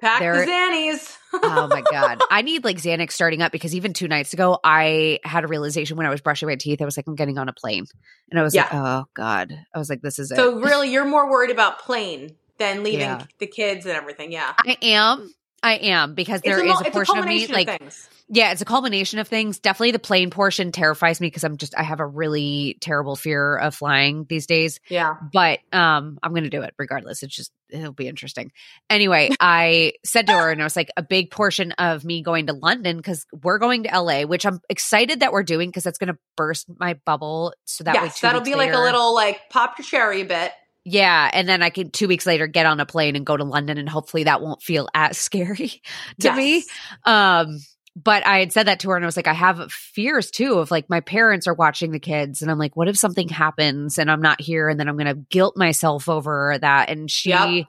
Pack 0.00 0.20
there- 0.20 0.44
the 0.44 0.50
Xannies. 0.50 1.16
Oh 1.34 1.66
my 1.68 1.82
god, 1.82 2.22
I 2.30 2.42
need 2.42 2.64
like 2.64 2.78
Xanax 2.78 3.12
starting 3.12 3.42
up 3.42 3.52
because 3.52 3.74
even 3.74 3.92
two 3.92 4.08
nights 4.08 4.32
ago, 4.32 4.58
I 4.64 5.18
had 5.24 5.44
a 5.44 5.46
realization 5.46 5.96
when 5.96 6.06
I 6.06 6.10
was 6.10 6.20
brushing 6.20 6.48
my 6.48 6.56
teeth. 6.56 6.80
I 6.80 6.84
was 6.84 6.96
like, 6.96 7.06
I'm 7.06 7.16
getting 7.16 7.36
on 7.36 7.48
a 7.48 7.52
plane, 7.52 7.84
and 8.30 8.40
I 8.40 8.42
was 8.42 8.54
like, 8.54 8.72
oh 8.72 9.04
god, 9.14 9.52
I 9.74 9.78
was 9.78 9.90
like, 9.90 10.00
this 10.00 10.18
is 10.18 10.30
it. 10.30 10.36
So 10.36 10.60
really, 10.60 10.90
you're 10.90 11.04
more 11.04 11.30
worried 11.30 11.50
about 11.50 11.80
plane 11.80 12.36
than 12.58 12.82
leaving 12.82 13.00
Yeah. 13.00 13.24
the 13.38 13.46
kids 13.46 13.86
and 13.86 13.94
everything. 13.96 14.32
Yeah, 14.32 14.52
I 14.58 14.76
am. 14.82 15.32
I 15.60 15.74
am 15.74 16.14
because 16.14 16.40
there 16.42 16.64
it's 16.64 16.80
is 16.80 16.86
a 16.86 16.90
portion 16.90 17.18
of 17.18 17.24
me 17.24 17.46
culmination 17.46 17.54
like 17.54 17.80
things. 17.80 18.08
Yeah, 18.30 18.52
it's 18.52 18.60
a 18.60 18.66
culmination 18.66 19.18
of 19.18 19.26
things. 19.26 19.58
Definitely 19.58 19.92
the 19.92 19.98
plane 19.98 20.30
portion 20.30 20.70
terrifies 20.70 21.20
me 21.20 21.26
because 21.28 21.42
I'm 21.42 21.56
just 21.56 21.76
I 21.76 21.82
have 21.82 21.98
a 21.98 22.06
really 22.06 22.76
terrible 22.80 23.16
fear 23.16 23.56
of 23.56 23.74
flying 23.74 24.24
these 24.28 24.46
days. 24.46 24.78
Yeah, 24.88 25.14
But 25.32 25.58
um 25.72 26.18
I'm 26.22 26.32
gonna 26.32 26.48
do 26.50 26.62
it 26.62 26.74
regardless. 26.78 27.24
It's 27.24 27.34
just 27.34 27.50
it'll 27.70 27.92
be 27.92 28.06
interesting. 28.06 28.52
Anyway, 28.88 29.30
I 29.40 29.94
said 30.04 30.28
to 30.28 30.32
her 30.34 30.52
and 30.52 30.60
I 30.60 30.64
was 30.64 30.76
like 30.76 30.90
a 30.96 31.02
big 31.02 31.32
portion 31.32 31.72
of 31.72 32.04
me 32.04 32.22
going 32.22 32.46
to 32.46 32.52
London 32.52 32.96
because 32.98 33.26
we're 33.42 33.58
going 33.58 33.82
to 33.82 34.00
LA, 34.00 34.22
which 34.26 34.46
I'm 34.46 34.60
excited 34.68 35.20
that 35.20 35.32
we're 35.32 35.42
doing 35.42 35.70
because 35.70 35.82
that's 35.82 35.98
gonna 35.98 36.18
burst 36.36 36.66
my 36.78 36.94
bubble. 37.04 37.52
So 37.64 37.82
that 37.82 37.96
way 37.96 38.04
yes, 38.04 38.20
that'll 38.20 38.42
be 38.42 38.54
like 38.54 38.72
a 38.72 38.78
little 38.78 39.12
like 39.12 39.40
pop 39.50 39.76
your 39.78 39.84
cherry 39.86 40.20
a 40.20 40.24
bit. 40.24 40.52
Yeah, 40.90 41.30
and 41.34 41.46
then 41.46 41.62
I 41.62 41.68
can 41.68 41.90
two 41.90 42.08
weeks 42.08 42.24
later 42.24 42.46
get 42.46 42.64
on 42.64 42.80
a 42.80 42.86
plane 42.86 43.14
and 43.14 43.26
go 43.26 43.36
to 43.36 43.44
London 43.44 43.76
and 43.76 43.88
hopefully 43.88 44.24
that 44.24 44.40
won't 44.40 44.62
feel 44.62 44.88
as 44.94 45.18
scary 45.18 45.82
to 46.20 46.32
me. 46.32 46.64
Um, 47.04 47.58
but 47.94 48.26
I 48.26 48.38
had 48.38 48.52
said 48.52 48.68
that 48.68 48.80
to 48.80 48.90
her 48.90 48.96
and 48.96 49.04
I 49.04 49.06
was 49.06 49.16
like, 49.16 49.26
I 49.26 49.34
have 49.34 49.70
fears 49.70 50.30
too 50.30 50.54
of 50.54 50.70
like 50.70 50.88
my 50.88 51.00
parents 51.00 51.46
are 51.46 51.52
watching 51.54 51.90
the 51.90 51.98
kids 51.98 52.40
and 52.40 52.50
I'm 52.50 52.58
like, 52.58 52.74
what 52.74 52.88
if 52.88 52.96
something 52.96 53.28
happens 53.28 53.98
and 53.98 54.10
I'm 54.10 54.22
not 54.22 54.40
here 54.40 54.68
and 54.68 54.80
then 54.80 54.88
I'm 54.88 54.96
going 54.96 55.14
to 55.14 55.26
guilt 55.28 55.56
myself 55.58 56.08
over 56.08 56.56
that. 56.58 56.88
And 56.88 57.10
she, 57.10 57.30
Yep. 57.30 57.66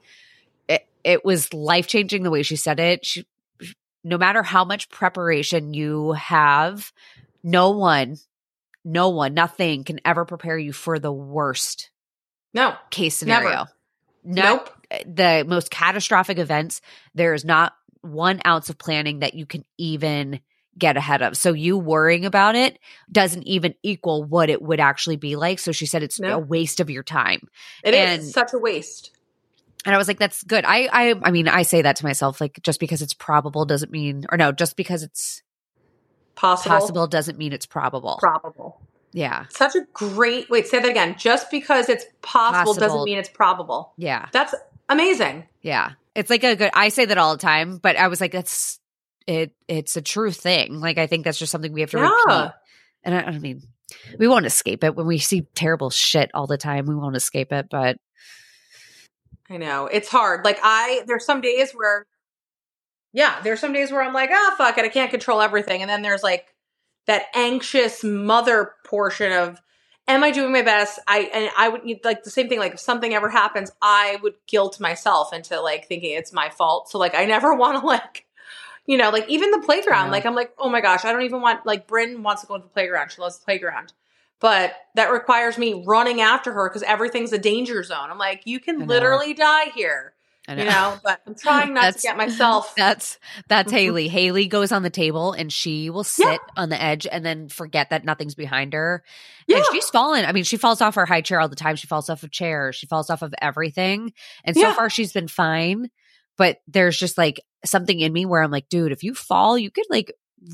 it, 0.70 0.88
it 1.04 1.26
was 1.26 1.54
life 1.54 1.88
changing 1.88 2.24
the 2.24 2.32
way 2.32 2.44
she 2.44 2.56
said 2.56 2.80
it. 2.80 3.06
She, 3.06 3.26
no 4.04 4.18
matter 4.18 4.44
how 4.44 4.64
much 4.64 4.90
preparation 4.90 5.74
you 5.74 6.14
have, 6.14 6.94
no 7.44 7.72
one, 7.72 8.16
no 8.86 9.10
one, 9.10 9.34
nothing 9.34 9.84
can 9.84 10.00
ever 10.06 10.24
prepare 10.24 10.58
you 10.58 10.72
for 10.72 11.00
the 11.00 11.12
worst 11.12 11.90
No, 12.54 12.76
case 12.90 13.16
scenario. 13.16 13.66
No, 14.24 14.44
nope. 14.44 14.70
Eh, 14.92 15.04
the 15.06 15.46
most 15.48 15.70
catastrophic 15.72 16.38
events, 16.40 16.82
there 17.16 17.34
is 17.34 17.46
not 17.46 17.74
one 18.02 18.42
ounce 18.46 18.70
of 18.70 18.78
planning 18.78 19.20
that 19.20 19.34
you 19.34 19.46
can 19.46 19.64
even 19.78 20.40
get 20.78 20.96
ahead 20.98 21.22
of. 21.22 21.36
So 21.36 21.54
you 21.54 21.78
worrying 21.78 22.26
about 22.26 22.56
it 22.56 22.80
doesn't 23.12 23.44
even 23.44 23.76
equal 23.84 24.24
what 24.24 24.50
it 24.50 24.62
would 24.62 24.80
actually 24.80 25.18
be 25.18 25.36
like. 25.36 25.60
So 25.60 25.72
she 25.74 25.86
said 25.86 26.04
it's 26.04 26.20
No. 26.20 26.36
a 26.36 26.40
waste 26.40 26.80
of 26.80 26.90
your 26.90 27.04
time. 27.04 27.50
It 27.84 27.94
is 27.94 28.20
and- 28.20 28.28
such 28.28 28.54
a 28.54 28.58
waste. 28.58 29.12
And 29.86 29.96
I 29.96 29.98
was 29.98 30.08
like, 30.10 30.20
that's 30.20 30.44
good. 30.44 30.66
I 30.66 30.90
I 30.92 31.16
I 31.24 31.32
mean, 31.32 31.48
I 31.48 31.62
say 31.64 31.82
that 31.82 31.96
to 31.98 32.06
myself, 32.06 32.42
like 32.42 32.60
just 32.64 32.80
because 32.80 33.02
it's 33.02 33.14
probable 33.14 33.66
doesn't 33.66 33.92
mean 33.92 34.26
or 34.32 34.38
no, 34.38 34.52
just 34.52 34.76
because 34.76 35.04
it's 35.04 35.42
Possible, 36.36 36.76
possible 36.76 37.08
doesn't 37.08 37.38
mean 37.38 37.52
it's 37.54 37.66
probable. 37.66 38.18
probable. 38.20 38.82
Yeah. 39.12 39.46
Such 39.50 39.76
a 39.76 39.82
great. 39.94 40.50
Wait, 40.50 40.68
say 40.68 40.80
that 40.80 40.90
again. 40.90 41.16
Just 41.18 41.50
because 41.52 41.90
it's 41.90 42.06
possible, 42.22 42.74
doesn't 42.74 43.04
mean 43.04 43.18
it's 43.18 43.30
probable. 43.30 43.94
Yeah. 43.98 44.28
That's 44.32 44.54
amazing. 44.88 45.46
Yeah. 45.62 45.92
It's 46.16 46.30
like 46.30 46.44
a 46.44 46.56
good 46.56 46.72
I 46.74 46.90
say 46.90 47.06
that 47.06 47.18
all 47.18 47.36
the 47.36 47.42
time, 47.42 47.78
but 47.78 47.96
I 47.96 48.08
was 48.08 48.22
like, 48.22 48.32
that's 48.32 48.80
it 49.28 49.52
it's 49.68 49.96
a 49.96 50.02
true 50.02 50.32
thing. 50.32 50.80
Like 50.80 50.98
I 50.98 51.08
think 51.08 51.24
that's 51.26 51.40
just 51.40 51.52
something 51.52 51.72
we 51.72 51.82
have 51.82 51.92
to 51.92 51.98
Yeah. 51.98 52.10
repeat. 52.10 52.54
And 53.04 53.16
I, 53.16 53.22
I 53.22 53.40
mean, 53.40 53.64
we 54.18 54.28
won't 54.28 54.46
escape 54.46 54.84
it 54.84 54.96
when 54.96 55.08
we 55.08 55.18
see 55.18 55.48
terrible 55.56 55.90
shit 55.90 56.30
all 56.34 56.48
the 56.48 56.58
time. 56.58 56.86
We 56.86 56.96
won't 56.96 57.16
escape 57.16 57.52
it, 57.52 57.68
but 57.70 57.98
I 59.50 59.58
know. 59.58 59.88
It's 59.88 60.10
hard. 60.10 60.46
Like 60.46 60.60
I 60.62 61.04
there's 61.08 61.26
some 61.26 61.42
days 61.42 61.72
where 61.72 62.06
yeah, 63.14 63.42
there's 63.42 63.60
some 63.60 63.74
days 63.74 63.92
where 63.92 64.04
I'm 64.04 64.14
like, 64.14 64.30
"Ah, 64.32 64.50
oh, 64.52 64.56
fuck 64.58 64.78
it. 64.78 64.86
I 64.86 64.90
can't 64.90 65.10
control 65.10 65.42
everything." 65.42 65.82
And 65.82 65.90
then 65.90 66.04
there's 66.04 66.22
like 66.22 66.46
that 67.10 67.26
anxious 67.34 68.04
mother 68.04 68.74
portion 68.86 69.32
of 69.32 69.60
am 70.08 70.24
I 70.24 70.30
doing 70.30 70.52
my 70.52 70.62
best? 70.62 71.00
I 71.08 71.22
and 71.34 71.50
I 71.58 71.68
would 71.68 71.82
like 72.04 72.24
the 72.24 72.30
same 72.30 72.48
thing. 72.48 72.60
Like 72.60 72.76
if 72.76 72.80
something 72.80 73.16
ever 73.16 73.30
happens, 73.30 73.72
I 73.82 74.20
would 74.22 74.36
guilt 74.46 74.80
myself 74.80 75.34
into 75.34 75.60
like 75.60 75.88
thinking 75.88 76.12
it's 76.12 76.32
my 76.32 76.50
fault. 76.50 76.92
So 76.92 77.00
like 77.00 77.16
I 77.16 77.26
never 77.26 77.52
want 77.56 77.82
to 77.82 77.86
like, 77.86 78.28
you 78.86 78.96
know, 78.96 79.10
like 79.10 79.28
even 79.28 79.50
the 79.50 79.64
playground. 79.66 80.06
Yeah. 80.06 80.12
Like 80.12 80.28
I'm 80.28 80.36
like, 80.36 80.54
oh 80.60 80.70
my 80.70 80.82
gosh, 80.82 81.04
I 81.04 81.12
don't 81.12 81.24
even 81.24 81.42
want 81.42 81.66
like 81.66 81.88
Bryn 81.88 82.22
wants 82.22 82.44
to 82.44 82.48
go 82.48 82.58
to 82.58 82.62
the 82.62 82.70
playground. 82.70 83.12
She 83.12 83.22
loves 83.24 83.40
the 83.40 83.46
playground, 83.46 83.92
but 84.40 84.74
that 84.94 85.12
requires 85.12 85.58
me 85.58 85.84
running 85.88 86.22
after 86.22 86.54
her 86.54 86.70
because 86.70 86.84
everything's 86.84 87.34
a 87.34 87.40
danger 87.40 87.82
zone. 87.82 88.12
I'm 88.12 88.20
like, 88.20 88.44
you 88.46 88.60
can 88.60 88.86
literally 88.86 89.34
die 89.34 89.72
here, 89.74 90.14
I 90.50 90.56
you 90.56 90.66
know. 90.66 90.98
But 91.04 91.22
I'm 91.28 91.36
trying 91.36 91.74
not 91.74 91.96
to 91.96 92.02
get 92.02 92.18
myself. 92.18 92.74
That's 92.78 93.18
that's 93.48 93.72
Mhm. 93.72 93.76
Haley. 93.78 94.08
Haley 94.08 94.48
goes 94.48 94.72
on 94.72 94.84
the 94.84 94.90
table 94.90 95.34
and 95.34 95.52
she 95.54 95.90
will 95.90 96.04
sit 96.04 96.40
on 96.58 96.70
the 96.70 96.82
edge 96.82 97.06
and 97.12 97.26
then 97.26 97.50
forget 97.50 97.90
that 97.92 98.04
nothing's 98.06 98.36
behind 98.36 98.74
her. 98.74 99.04
Yeah. 99.48 99.58
And 99.58 99.66
she's 99.72 99.90
fallen. 99.90 100.26
I 100.26 100.32
mean, 100.32 100.44
she 100.44 100.58
falls 100.58 100.82
off 100.82 100.96
her 100.96 101.06
high 101.06 101.22
chair 101.22 101.40
all 101.40 101.50
the 101.50 101.56
time. 101.56 101.76
She 101.76 101.88
falls 101.88 102.10
off 102.10 102.24
a 102.24 102.28
chair 102.30 102.74
She 102.74 102.88
falls 102.88 103.10
off 103.10 103.22
of 103.22 103.34
everything. 103.42 104.14
And 104.44 104.56
so 104.56 104.62
Yeah. 104.64 104.74
far 104.74 104.90
she's 104.90 105.14
been 105.14 105.28
fine. 105.28 105.90
But 106.38 106.60
there's 106.68 106.98
just 106.98 107.18
like 107.18 107.42
something 107.66 108.00
in 108.00 108.14
me 108.14 108.26
where 108.26 108.42
I'm 108.42 108.52
like, 108.52 108.70
dude, 108.70 108.92
if 108.92 109.04
you 109.04 109.14
fall, 109.14 109.58
you 109.58 109.70
could 109.72 109.86
like 109.90 110.14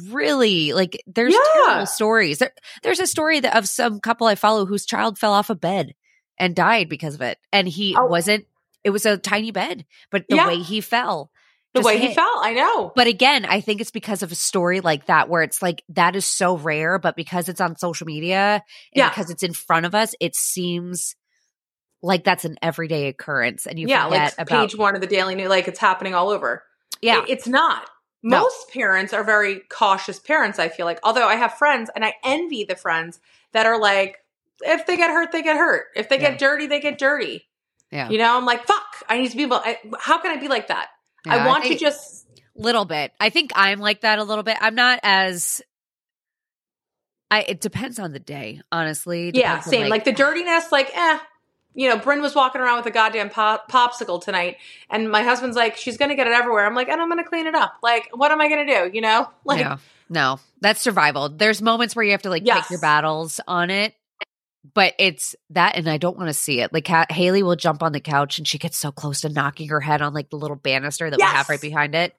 really 0.09 0.73
like 0.73 1.01
there's 1.07 1.33
Yeah. 1.33 1.39
terrible 1.65 1.85
stories. 1.85 2.39
There, 2.39 2.51
there's 2.83 2.99
a 2.99 3.07
story 3.07 3.39
that 3.41 3.55
of 3.55 3.67
some 3.67 3.99
couple 3.99 4.25
I 4.27 4.35
follow 4.35 4.65
whose 4.65 4.85
child 4.85 5.17
fell 5.19 5.33
off 5.33 5.49
a 5.51 5.55
bed 5.55 5.93
and 6.39 6.55
died 6.55 6.89
because 6.89 7.13
of 7.15 7.21
it. 7.21 7.37
And 7.53 7.67
he 7.67 7.95
Oh. 7.95 8.05
wasn't 8.07 8.45
it 8.85 8.91
was 8.91 9.05
a 9.05 9.17
tiny 9.17 9.51
bed, 9.51 9.85
but 10.11 10.23
the 10.29 10.37
Yeah. 10.37 10.47
way 10.47 10.59
he 10.59 10.79
fell. 10.79 11.31
the 11.73 11.81
way 11.81 11.97
he 11.99 12.13
fell, 12.13 12.39
I 12.41 12.53
know. 12.53 12.93
But 12.95 13.07
again, 13.07 13.43
I 13.43 13.59
think 13.59 13.81
it's 13.81 13.91
because 13.91 14.23
of 14.23 14.31
a 14.31 14.35
story 14.35 14.79
like 14.79 15.07
that 15.07 15.27
where 15.27 15.41
it's 15.41 15.61
like 15.61 15.83
that 15.89 16.15
is 16.15 16.25
so 16.25 16.55
rare, 16.55 16.97
but 16.99 17.17
because 17.17 17.49
it's 17.49 17.59
on 17.59 17.75
social 17.75 18.07
media 18.07 18.53
and 18.63 18.63
Yeah. 18.93 19.09
because 19.09 19.29
it's 19.29 19.43
in 19.43 19.51
front 19.53 19.85
of 19.85 19.93
us, 19.93 20.15
it 20.21 20.37
seems 20.37 21.17
like 22.01 22.23
that's 22.23 22.45
an 22.45 22.57
everyday 22.61 23.09
occurrence. 23.09 23.65
And 23.67 23.77
you 23.77 23.89
yeah, 23.89 24.05
forget 24.05 24.21
like 24.37 24.47
about 24.47 24.61
page 24.69 24.77
one 24.77 24.95
of 24.95 25.01
the 25.01 25.07
Daily 25.07 25.35
News, 25.35 25.49
like 25.49 25.67
it's 25.67 25.79
happening 25.79 26.15
all 26.15 26.29
over. 26.29 26.63
yeah, 27.01 27.23
It- 27.23 27.29
it's 27.31 27.47
not. 27.47 27.89
No. 28.23 28.39
Most 28.43 28.69
parents 28.71 29.11
are 29.13 29.25
very 29.25 29.59
cautious 29.69 30.17
parents, 30.17 30.59
I 30.59 30.69
feel 30.69 30.85
like. 30.85 30.99
Although 31.03 31.27
I 31.27 31.35
have 31.35 31.55
friends 31.57 31.89
and 31.93 32.05
I 32.05 32.15
envy 32.23 32.63
the 32.63 32.77
friends 32.77 33.19
that 33.51 33.65
are 33.65 33.77
like, 33.77 34.17
if 34.61 34.85
they 34.85 34.95
get 34.95 35.11
hurt, 35.11 35.33
they 35.33 35.41
get 35.41 35.57
hurt. 35.57 35.87
If 35.93 36.07
they 36.07 36.15
Yeah. 36.19 36.29
get 36.29 36.39
dirty, 36.39 36.67
they 36.67 36.79
get 36.79 36.97
dirty. 36.97 37.49
Yeah. 37.91 38.09
You 38.09 38.17
know, 38.17 38.37
I'm 38.37 38.45
like, 38.45 38.65
fuck, 38.65 38.83
I 39.07 39.19
need 39.19 39.31
to 39.31 39.37
be 39.37 39.43
able, 39.43 39.57
I, 39.57 39.77
how 39.99 40.19
can 40.21 40.35
I 40.37 40.39
be 40.39 40.47
like 40.47 40.67
that? 40.67 40.87
Yeah, 41.25 41.35
I 41.35 41.47
want 41.47 41.65
to 41.65 41.75
just, 41.75 42.27
little 42.55 42.85
bit. 42.85 43.11
I 43.19 43.29
think 43.29 43.51
I'm 43.55 43.79
like 43.79 44.01
that 44.01 44.19
a 44.19 44.23
little 44.23 44.43
bit. 44.43 44.57
I'm 44.61 44.75
not 44.75 44.99
as. 45.03 45.61
I 47.31 47.41
it 47.41 47.59
depends 47.61 47.97
on 47.99 48.11
the 48.11 48.19
day, 48.19 48.61
honestly. 48.71 49.31
yeah, 49.33 49.59
same. 49.59 49.89
Like, 49.89 50.03
the 50.03 50.11
dirtiness, 50.13 50.71
like, 50.71 50.91
eh. 50.95 51.19
You 51.77 51.89
know, 51.89 51.97
Bryn 51.97 52.21
was 52.21 52.33
walking 52.33 52.61
around 52.61 52.77
with 52.77 52.85
a 52.85 52.91
goddamn 52.91 53.29
pop- 53.29 53.69
popsicle 53.69 54.21
tonight, 54.23 54.57
and 54.89 55.11
my 55.11 55.23
husband's 55.23 55.57
like, 55.57 55.75
she's 55.75 55.97
going 55.97 56.07
to 56.07 56.15
get 56.15 56.25
it 56.25 56.31
everywhere. 56.31 56.65
I'm 56.65 56.73
like, 56.73 56.87
and 56.87 57.01
I'm 57.01 57.09
going 57.09 57.21
to 57.21 57.29
clean 57.29 57.47
it 57.47 57.55
up. 57.55 57.73
Like, 57.83 58.09
what 58.13 58.31
am 58.31 58.39
I 58.39 58.47
going 58.47 58.65
to 58.65 58.73
do? 58.73 58.95
You 58.95 59.01
know? 59.01 59.29
Like, 59.43 59.59
yeah. 59.59 59.77
No, 60.07 60.39
that's 60.61 60.79
survival. 60.79 61.27
There's 61.29 61.61
moments 61.61 61.93
where 61.95 62.05
you 62.05 62.11
have 62.11 62.21
to 62.21 62.29
like 62.29 62.43
Yes. 62.45 62.61
pick 62.65 62.71
your 62.71 62.79
battles 62.79 63.41
on 63.47 63.71
it, 63.71 63.93
but 64.73 64.93
it's 64.99 65.35
that, 65.51 65.75
and 65.75 65.89
I 65.89 65.97
don't 65.97 66.17
want 66.17 66.29
to 66.29 66.33
see 66.33 66.59
it. 66.61 66.73
Like 66.73 66.87
ha- 66.87 67.05
Haley 67.09 67.43
will 67.43 67.55
jump 67.55 67.83
on 67.83 67.91
the 67.91 67.99
couch 67.99 68.37
and 68.37 68.47
she 68.47 68.57
gets 68.57 68.77
so 68.77 68.91
close 68.91 69.21
to 69.21 69.29
knocking 69.29 69.69
her 69.69 69.79
head 69.81 70.01
on 70.01 70.13
like 70.13 70.29
the 70.29 70.37
little 70.37 70.55
banister 70.57 71.09
that 71.09 71.17
we 71.17 71.23
have 71.23 71.49
right 71.49 71.61
behind 71.61 71.93
it, 71.95 72.13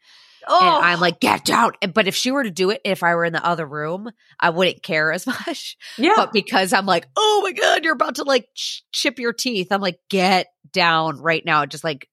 oh, 0.46 0.76
and 0.76 0.84
I'm 0.86 1.00
like, 1.00 1.18
get 1.20 1.44
down. 1.44 1.72
And- 1.82 1.92
But 1.92 2.06
if 2.06 2.14
she 2.14 2.30
were 2.30 2.44
to 2.44 2.50
do 2.50 2.70
it, 2.70 2.80
if 2.84 3.02
I 3.02 3.14
were 3.14 3.24
in 3.24 3.32
the 3.32 3.44
other 3.44 3.66
room, 3.66 4.10
I 4.38 4.50
wouldn't 4.50 4.82
care 4.82 5.10
as 5.12 5.26
much. 5.46 5.76
yeah. 5.98 6.12
But 6.16 6.32
because 6.32 6.72
I'm 6.72 6.86
like, 6.86 7.06
oh 7.16 7.40
my 7.42 7.52
god, 7.52 7.84
you're 7.84 7.94
about 7.94 8.16
to 8.16 8.24
like 8.24 8.46
ch- 8.54 8.84
chip 8.92 9.18
your 9.18 9.32
teeth, 9.32 9.72
I'm 9.72 9.80
like, 9.80 9.98
get 10.08 10.46
down 10.72 11.20
right 11.20 11.44
now. 11.44 11.66
Just 11.66 11.84
like, 11.84 12.08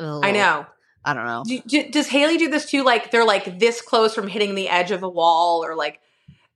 ugh. 0.00 0.20
I 0.24 0.30
know. 0.32 0.66
I 1.04 1.14
don't 1.14 1.26
know. 1.26 1.42
Do, 1.44 1.60
do- 1.66 1.90
does 1.90 2.06
Haley 2.06 2.36
do 2.38 2.48
this 2.48 2.70
too? 2.70 2.84
Like 2.84 3.10
they're 3.10 3.24
like 3.24 3.58
this 3.58 3.82
close 3.82 4.14
from 4.14 4.28
hitting 4.28 4.54
the 4.54 4.68
edge 4.68 4.92
of 4.92 5.02
a 5.02 5.08
wall, 5.08 5.64
or 5.64 5.74
like 5.74 5.98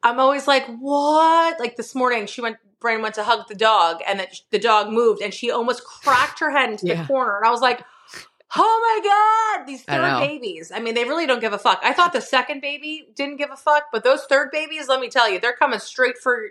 I'm 0.06 0.20
always 0.20 0.46
like, 0.46 0.66
what? 0.78 1.58
Like 1.60 1.76
this 1.76 1.94
morning, 1.94 2.26
she 2.26 2.40
went. 2.40 2.56
Brandon 2.80 3.02
went 3.02 3.14
to 3.16 3.24
hug 3.24 3.48
the 3.48 3.54
dog, 3.54 4.00
and 4.06 4.20
that 4.20 4.34
the 4.50 4.58
dog 4.58 4.90
moved, 4.90 5.20
and 5.22 5.32
she 5.34 5.50
almost 5.50 5.82
cracked 5.84 6.40
her 6.40 6.50
head 6.50 6.70
into 6.70 6.86
Yeah. 6.86 7.02
the 7.02 7.06
corner, 7.08 7.36
and 7.36 7.46
I 7.46 7.50
was 7.50 7.60
like. 7.60 7.82
Oh 8.58 9.02
my 9.02 9.58
god, 9.58 9.66
these 9.66 9.82
third 9.82 10.00
know. 10.02 10.20
babies. 10.20 10.70
I 10.72 10.78
mean, 10.78 10.94
they 10.94 11.04
really 11.04 11.26
don't 11.26 11.40
give 11.40 11.52
a 11.52 11.58
fuck. 11.58 11.80
I 11.82 11.92
thought 11.92 12.12
the 12.12 12.20
second 12.20 12.60
baby 12.62 13.08
didn't 13.16 13.36
give 13.38 13.50
a 13.50 13.56
fuck, 13.56 13.86
but 13.92 14.04
those 14.04 14.22
third 14.26 14.50
babies, 14.52 14.86
let 14.88 15.00
me 15.00 15.08
tell 15.08 15.28
you, 15.28 15.40
they're 15.40 15.52
coming 15.56 15.80
straight 15.80 16.16
for 16.16 16.50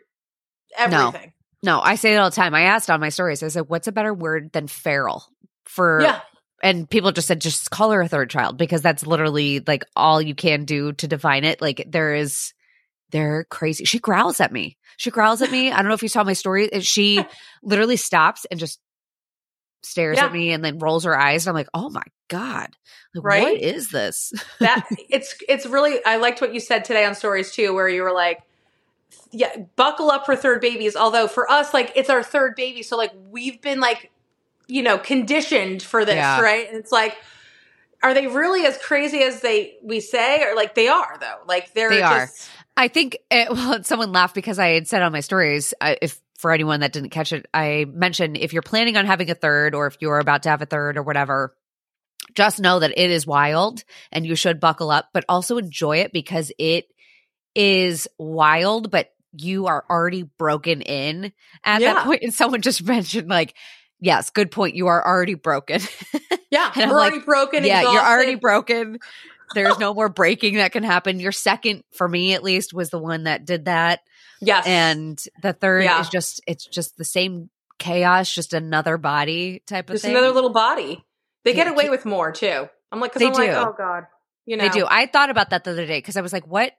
everything. 0.77 1.31
No, 1.63 1.79
I 1.81 1.95
say 1.95 2.13
it 2.13 2.17
all 2.17 2.29
the 2.29 2.35
time. 2.35 2.53
I 2.53 2.63
asked 2.63 2.89
on 2.89 2.99
my 2.99 3.09
stories. 3.09 3.41
I 3.41 3.47
said, 3.47 3.69
"What's 3.69 3.87
a 3.87 3.93
better 3.93 4.13
word 4.13 4.51
than 4.51 4.67
feral?" 4.67 5.23
For 5.63 6.01
Yeah. 6.01 6.19
and 6.61 6.87
people 6.87 7.13
just 7.13 7.27
said, 7.29 7.39
"Just 7.41 7.71
call 7.71 7.91
her 7.91 8.01
a 8.01 8.07
third 8.09 8.29
child," 8.29 8.57
because 8.57 8.81
that's 8.81 9.07
literally 9.07 9.61
like 9.65 9.85
all 9.95 10.21
you 10.21 10.35
can 10.35 10.65
do 10.65 10.91
to 10.93 11.07
define 11.07 11.45
it. 11.45 11.61
Like 11.61 11.85
there 11.87 12.13
is, 12.13 12.53
they're 13.15 13.45
crazy. 13.45 13.85
She 13.85 13.97
growls 13.99 14.41
at 14.41 14.51
me. 14.51 14.77
She 14.97 15.09
growls 15.09 15.41
at 15.41 15.49
me. 15.49 15.71
I 15.71 15.77
don't 15.77 15.87
know 15.87 15.93
if 15.93 16.03
you 16.03 16.09
saw 16.09 16.25
my 16.25 16.33
story. 16.33 16.71
Uh, 16.73 16.81
she 16.81 17.23
literally 17.63 17.95
stops 17.95 18.45
and 18.51 18.59
just 18.59 18.79
stares 19.83 20.17
Yeah. 20.17 20.25
at 20.25 20.33
me 20.33 20.51
and 20.51 20.65
then 20.65 20.79
rolls 20.79 21.05
her 21.05 21.17
eyes. 21.17 21.45
And 21.47 21.51
I'm 21.51 21.55
like, 21.55 21.69
"Oh 21.73 21.89
my 21.89 22.03
god, 22.27 22.69
like, 23.13 23.23
Right? 23.23 23.41
what 23.43 23.61
is 23.61 23.89
this?" 23.89 24.33
that 24.59 24.85
it's 25.09 25.33
it's 25.47 25.65
really 25.65 26.03
I 26.05 26.17
liked 26.17 26.41
what 26.41 26.53
you 26.53 26.59
said 26.59 26.83
today 26.83 27.05
on 27.05 27.15
stories 27.15 27.51
too, 27.53 27.73
where 27.73 27.87
you 27.87 28.03
were 28.03 28.11
like, 28.13 28.41
yeah, 29.31 29.55
buckle 29.77 30.11
up 30.11 30.25
for 30.25 30.35
third 30.35 30.59
babies. 30.59 30.95
Although 30.97 31.27
for 31.29 31.49
us, 31.49 31.73
like 31.73 31.93
it's 31.95 32.09
our 32.09 32.21
third 32.23 32.55
baby, 32.57 32.83
so 32.83 32.97
like 32.97 33.11
we've 33.29 33.61
been 33.61 33.79
like, 33.79 34.11
you 34.67 34.81
know, 34.83 34.97
conditioned 34.97 35.81
for 35.83 36.03
this, 36.03 36.15
Yeah. 36.15 36.41
right? 36.41 36.67
And 36.67 36.77
it's 36.77 36.91
like, 36.91 37.15
are 38.03 38.13
they 38.13 38.27
really 38.27 38.65
as 38.65 38.77
crazy 38.77 39.21
as 39.23 39.41
they 39.41 39.77
we 39.83 39.99
say, 39.99 40.43
or 40.43 40.55
like 40.55 40.75
they 40.75 40.87
are 40.87 41.17
though? 41.19 41.39
Like 41.47 41.73
they're 41.73 41.89
They 41.89 42.01
are. 42.01 42.29
I 42.77 42.87
think 42.87 43.17
it, 43.31 43.49
well, 43.51 43.83
someone 43.83 44.11
laughed 44.11 44.35
because 44.35 44.59
I 44.59 44.69
had 44.69 44.87
said 44.87 45.01
on 45.01 45.11
my 45.11 45.21
stories, 45.21 45.73
uh, 45.81 45.95
if 46.01 46.19
for 46.37 46.51
anyone 46.51 46.81
that 46.81 46.91
didn't 46.93 47.09
catch 47.11 47.31
it, 47.33 47.45
I 47.53 47.85
mentioned 47.87 48.37
if 48.37 48.51
you're 48.53 48.61
planning 48.61 48.97
on 48.97 49.05
having 49.05 49.29
a 49.31 49.35
third 49.35 49.73
or 49.73 49.87
if 49.87 49.97
you're 50.01 50.19
about 50.19 50.43
to 50.43 50.49
have 50.49 50.61
a 50.61 50.65
third 50.65 50.97
or 50.97 51.03
whatever, 51.03 51.55
just 52.33 52.59
know 52.59 52.79
that 52.79 52.91
it 52.97 53.11
is 53.11 53.25
wild 53.25 53.83
and 54.11 54.25
you 54.25 54.35
should 54.35 54.59
buckle 54.59 54.91
up, 54.91 55.09
but 55.13 55.23
also 55.29 55.57
enjoy 55.57 55.97
it 55.99 56.11
because 56.11 56.51
it 56.59 56.85
is 57.55 58.07
wild, 58.17 58.91
but 58.91 59.11
you 59.37 59.67
are 59.67 59.83
already 59.89 60.23
broken 60.23 60.81
in 60.81 61.31
at 61.63 61.81
Yeah. 61.81 61.93
that 61.93 62.03
point. 62.05 62.23
And 62.23 62.33
someone 62.33 62.61
just 62.61 62.83
mentioned, 62.85 63.29
like, 63.29 63.53
yes, 64.01 64.29
good 64.29 64.51
point. 64.51 64.75
You 64.75 64.87
are 64.87 65.05
already 65.05 65.35
broken. 65.35 65.79
yeah, 66.51 66.71
we're 66.77 66.87
like, 66.87 67.11
already 67.13 67.19
broken. 67.19 67.63
yeah, 67.63 67.81
you're 67.81 68.01
already 68.01 68.35
broken. 68.35 68.99
There's 69.53 69.77
no 69.79 69.93
more 69.93 70.09
breaking 70.09 70.55
that 70.55 70.71
can 70.71 70.83
happen. 70.83 71.19
Your 71.19 71.31
second, 71.31 71.83
for 71.93 72.07
me 72.09 72.33
at 72.33 72.43
least, 72.43 72.73
was 72.73 72.89
the 72.89 72.99
one 72.99 73.23
that 73.23 73.45
did 73.45 73.65
that. 73.65 74.01
yes, 74.41 74.65
And 74.67 75.21
the 75.41 75.53
third 75.53 75.83
Yeah. 75.83 76.01
is 76.01 76.09
just, 76.09 76.41
it's 76.47 76.65
just 76.65 76.97
the 76.97 77.05
same 77.05 77.49
chaos, 77.79 78.33
just 78.33 78.53
another 78.53 78.97
body 78.97 79.61
type 79.67 79.89
of 79.89 79.93
just 79.95 80.03
thing. 80.05 80.11
another 80.11 80.31
little 80.31 80.51
body. 80.53 81.03
They 81.43 81.53
get 81.53 81.67
away 81.67 81.89
with 81.89 82.05
more 82.05 82.31
too. 82.31 82.67
I'm 82.91 82.99
like, 82.99 83.11
because 83.13 83.19
They 83.21 83.27
I'm 83.27 83.33
like, 83.33 83.51
do. 83.51 83.57
oh 83.57 83.75
god, 83.77 84.05
you 84.45 84.57
know, 84.57 84.63
They 84.63 84.69
do. 84.69 84.85
I 84.89 85.05
thought 85.05 85.29
about 85.29 85.51
that 85.51 85.63
the 85.63 85.71
other 85.71 85.85
day 85.85 85.97
because 85.99 86.17
I 86.17 86.21
was 86.21 86.33
like, 86.33 86.47
what 86.47 86.73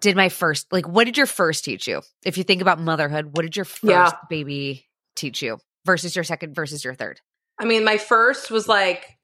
did 0.00 0.16
my 0.16 0.28
first, 0.28 0.72
like, 0.72 0.86
what 0.88 1.04
did 1.04 1.16
your 1.16 1.26
first 1.26 1.64
teach 1.64 1.86
you? 1.86 2.02
If 2.24 2.36
you 2.36 2.44
think 2.44 2.60
about 2.62 2.80
motherhood, 2.80 3.36
what 3.36 3.42
did 3.42 3.56
your 3.56 3.64
first 3.64 3.82
Yeah. 3.84 4.10
baby 4.28 4.86
teach 5.14 5.40
you 5.42 5.58
versus 5.84 6.14
your 6.16 6.24
second 6.24 6.54
versus 6.54 6.84
your 6.84 6.94
third? 6.94 7.20
I 7.58 7.64
mean, 7.64 7.84
my 7.84 7.96
first 7.96 8.50
was 8.50 8.68
like 8.68 9.16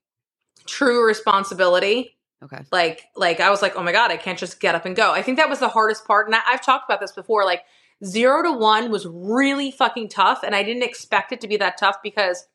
true 0.67 1.07
responsibility. 1.07 2.17
Okay. 2.43 2.59
Like, 2.73 3.05
like 3.17 3.41
I 3.41 3.51
was 3.51 3.63
like, 3.63 3.77
oh 3.77 3.83
my 3.83 3.93
god, 3.93 4.11
I 4.11 4.17
can't 4.17 4.39
just 4.39 4.61
get 4.61 4.75
up 4.75 4.85
and 4.85 4.97
go. 4.97 5.13
I 5.13 5.23
think 5.23 5.39
that 5.39 5.49
was 5.49 5.61
the 5.61 5.69
hardest 5.69 6.07
part, 6.07 6.27
and 6.27 6.35
I, 6.35 6.41
I've 6.47 6.65
talked 6.65 6.89
about 6.89 7.01
this 7.01 7.13
before. 7.13 7.45
Like 7.45 7.63
zero 8.05 8.43
to 8.43 8.53
one 8.53 8.91
was 8.91 9.07
really 9.07 9.71
fucking 9.71 10.09
tough, 10.09 10.43
and 10.43 10.55
I 10.55 10.63
didn't 10.63 10.83
expect 10.83 11.33
it 11.33 11.41
to 11.43 11.49
be 11.49 11.57
that 11.59 11.79
tough 11.79 11.97
because 12.03 12.47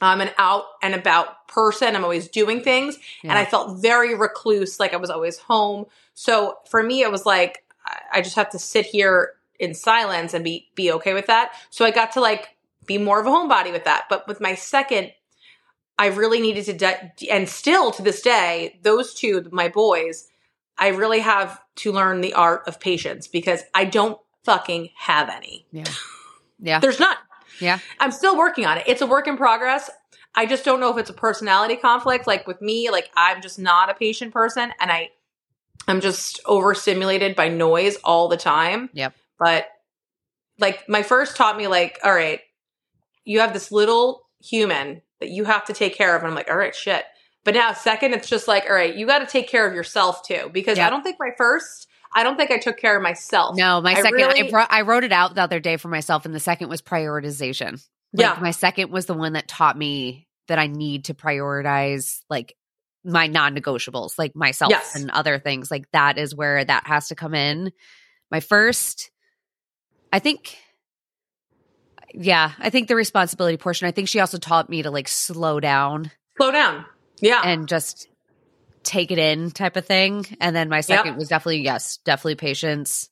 I'm 0.00 0.20
an 0.20 0.30
out 0.38 0.64
and 0.82 0.94
about 0.94 1.48
person. 1.48 1.94
I'm 1.96 2.04
always 2.04 2.28
doing 2.28 2.60
things, 2.62 2.98
and 3.22 3.32
I 3.32 3.44
felt 3.44 3.80
very 3.80 4.14
recluse. 4.14 4.78
Like 4.78 4.92
I 4.92 4.98
was 4.98 5.10
always 5.10 5.38
home. 5.38 5.86
So 6.14 6.58
for 6.68 6.82
me, 6.82 7.02
it 7.02 7.10
was 7.10 7.24
like 7.24 7.64
I- 7.86 8.18
I 8.18 8.20
just 8.20 8.36
have 8.36 8.50
to 8.50 8.58
sit 8.58 8.86
here 8.86 9.32
in 9.58 9.74
silence 9.74 10.34
and 10.34 10.44
be 10.44 10.68
be 10.74 10.92
okay 10.92 11.14
with 11.14 11.26
that. 11.26 11.52
So 11.70 11.84
I 11.84 11.90
got 11.90 12.12
to 12.12 12.20
like 12.20 12.56
be 12.84 12.98
more 12.98 13.20
of 13.20 13.26
a 13.26 13.30
homebody 13.30 13.72
with 13.72 13.84
that. 13.84 14.04
But 14.10 14.26
with 14.28 14.40
my 14.40 14.54
second, 14.56 15.12
I 16.02 16.06
really 16.06 16.40
needed 16.40 16.64
to, 16.64 16.72
de- 16.72 17.30
and 17.30 17.48
still 17.48 17.92
to 17.92 18.02
this 18.02 18.22
day, 18.22 18.80
those 18.82 19.14
two, 19.14 19.48
my 19.52 19.68
boys, 19.68 20.26
I 20.76 20.88
really 20.88 21.20
have 21.20 21.60
to 21.76 21.92
learn 21.92 22.22
the 22.22 22.34
art 22.34 22.66
of 22.66 22.80
patience 22.80 23.28
because 23.28 23.62
I 23.72 23.84
don't 23.84 24.18
fucking 24.44 24.88
have 24.96 25.28
any. 25.28 25.66
Yeah. 25.70 25.84
Yeah. 26.64 26.78
There's 26.78 27.00
none. 27.00 27.16
Yeah. 27.60 27.80
I'm 27.98 28.12
still 28.12 28.36
working 28.36 28.66
on 28.66 28.78
it. 28.78 28.84
It's 28.86 29.02
a 29.02 29.06
work 29.06 29.26
in 29.26 29.36
progress. 29.36 29.90
I 30.32 30.46
just 30.46 30.64
don't 30.64 30.78
know 30.78 30.92
if 30.92 30.96
it's 30.96 31.10
a 31.10 31.12
personality 31.12 31.74
conflict. 31.74 32.28
Like 32.28 32.46
with 32.46 32.62
me, 32.62 32.88
like 32.88 33.10
I'm 33.16 33.42
just 33.42 33.58
not 33.58 33.90
a 33.90 33.94
patient 33.94 34.32
person 34.32 34.72
and 34.78 34.92
I 34.92 35.08
I'm 35.88 36.00
just 36.00 36.38
overstimulated 36.46 37.34
by 37.34 37.48
noise 37.48 37.96
all 38.04 38.28
the 38.28 38.36
time. 38.36 38.90
Yep. 38.92 39.12
But 39.40 39.66
like 40.60 40.88
my 40.88 41.02
first 41.02 41.36
taught 41.36 41.56
me 41.56 41.66
like, 41.66 41.98
all 42.04 42.14
right, 42.14 42.38
you 43.24 43.40
have 43.40 43.52
this 43.52 43.72
little 43.72 44.22
human 44.40 45.02
that 45.22 45.30
you 45.30 45.44
have 45.44 45.64
to 45.66 45.72
take 45.72 45.96
care 45.96 46.14
of. 46.16 46.22
And 46.22 46.28
I'm 46.28 46.34
like, 46.34 46.50
all 46.50 46.56
right, 46.56 46.74
shit. 46.74 47.04
But 47.44 47.54
now 47.54 47.72
second, 47.72 48.12
it's 48.12 48.28
just 48.28 48.48
like, 48.48 48.64
all 48.68 48.74
right, 48.74 48.94
you 48.94 49.06
got 49.06 49.20
to 49.20 49.26
take 49.26 49.48
care 49.48 49.66
of 49.66 49.74
yourself 49.74 50.26
too. 50.26 50.50
Because. 50.52 50.78
I 50.78 50.90
don't 50.90 51.02
think 51.02 51.16
my 51.20 51.30
first, 51.36 51.86
I 52.14 52.22
don't 52.24 52.36
think 52.36 52.50
I 52.50 52.58
took 52.58 52.76
care 52.76 52.96
of 52.96 53.02
myself. 53.02 53.56
No, 53.56 53.80
my 53.80 53.92
I 53.92 54.02
second, 54.02 54.20
I, 54.20 54.26
really- 54.26 54.52
wrote, 54.52 54.66
I 54.68 54.82
wrote 54.82 55.04
it 55.04 55.12
out 55.12 55.34
the 55.34 55.42
other 55.42 55.60
day 55.60 55.76
for 55.76 55.88
myself, 55.88 56.24
and 56.26 56.34
the 56.34 56.40
second 56.40 56.68
was 56.68 56.82
prioritization. 56.82 57.72
Like, 57.72 57.80
Yeah. 58.12 58.38
my 58.40 58.50
second 58.50 58.90
was 58.90 59.06
the 59.06 59.14
one 59.14 59.32
that 59.34 59.48
taught 59.48 59.78
me 59.78 60.26
that 60.48 60.58
I 60.58 60.66
need 60.66 61.06
to 61.06 61.14
prioritize 61.14 62.20
like 62.28 62.54
my 63.04 63.26
non-negotiables, 63.26 64.18
like 64.18 64.36
myself 64.36 64.70
Yes. 64.70 64.94
and 64.96 65.10
other 65.10 65.38
things. 65.38 65.70
Like 65.70 65.90
that 65.92 66.18
is 66.18 66.34
where 66.34 66.64
that 66.64 66.86
has 66.86 67.08
to 67.08 67.14
come 67.14 67.34
in. 67.34 67.72
My 68.30 68.40
first, 68.40 69.10
I 70.12 70.18
think, 70.18 70.56
yeah, 72.14 72.52
I 72.58 72.70
think 72.70 72.88
the 72.88 72.96
responsibility 72.96 73.56
portion. 73.56 73.88
I 73.88 73.90
think 73.90 74.08
she 74.08 74.20
also 74.20 74.38
taught 74.38 74.68
me 74.68 74.82
to 74.82 74.90
like 74.90 75.08
slow 75.08 75.60
down 75.60 76.10
Slow 76.36 76.50
down. 76.50 76.84
Yeah. 77.20 77.40
and 77.44 77.68
just 77.68 78.08
take 78.82 79.10
it 79.10 79.18
in 79.18 79.50
type 79.50 79.76
of 79.76 79.86
thing. 79.86 80.26
And 80.40 80.54
then 80.56 80.68
my 80.68 80.80
second 80.80 81.16
was 81.16 81.28
definitely, 81.28 81.62
yes, 81.62 81.98
definitely 82.04 82.34
patience, 82.34 83.08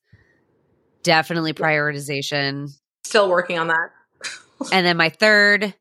definitely 1.02 1.52
prioritization. 1.52 2.70
Still 3.04 3.28
working 3.28 3.58
on 3.58 3.68
that. 3.68 3.90
And 4.72 4.84
then 4.84 4.98
my 4.98 5.08
third 5.08 5.74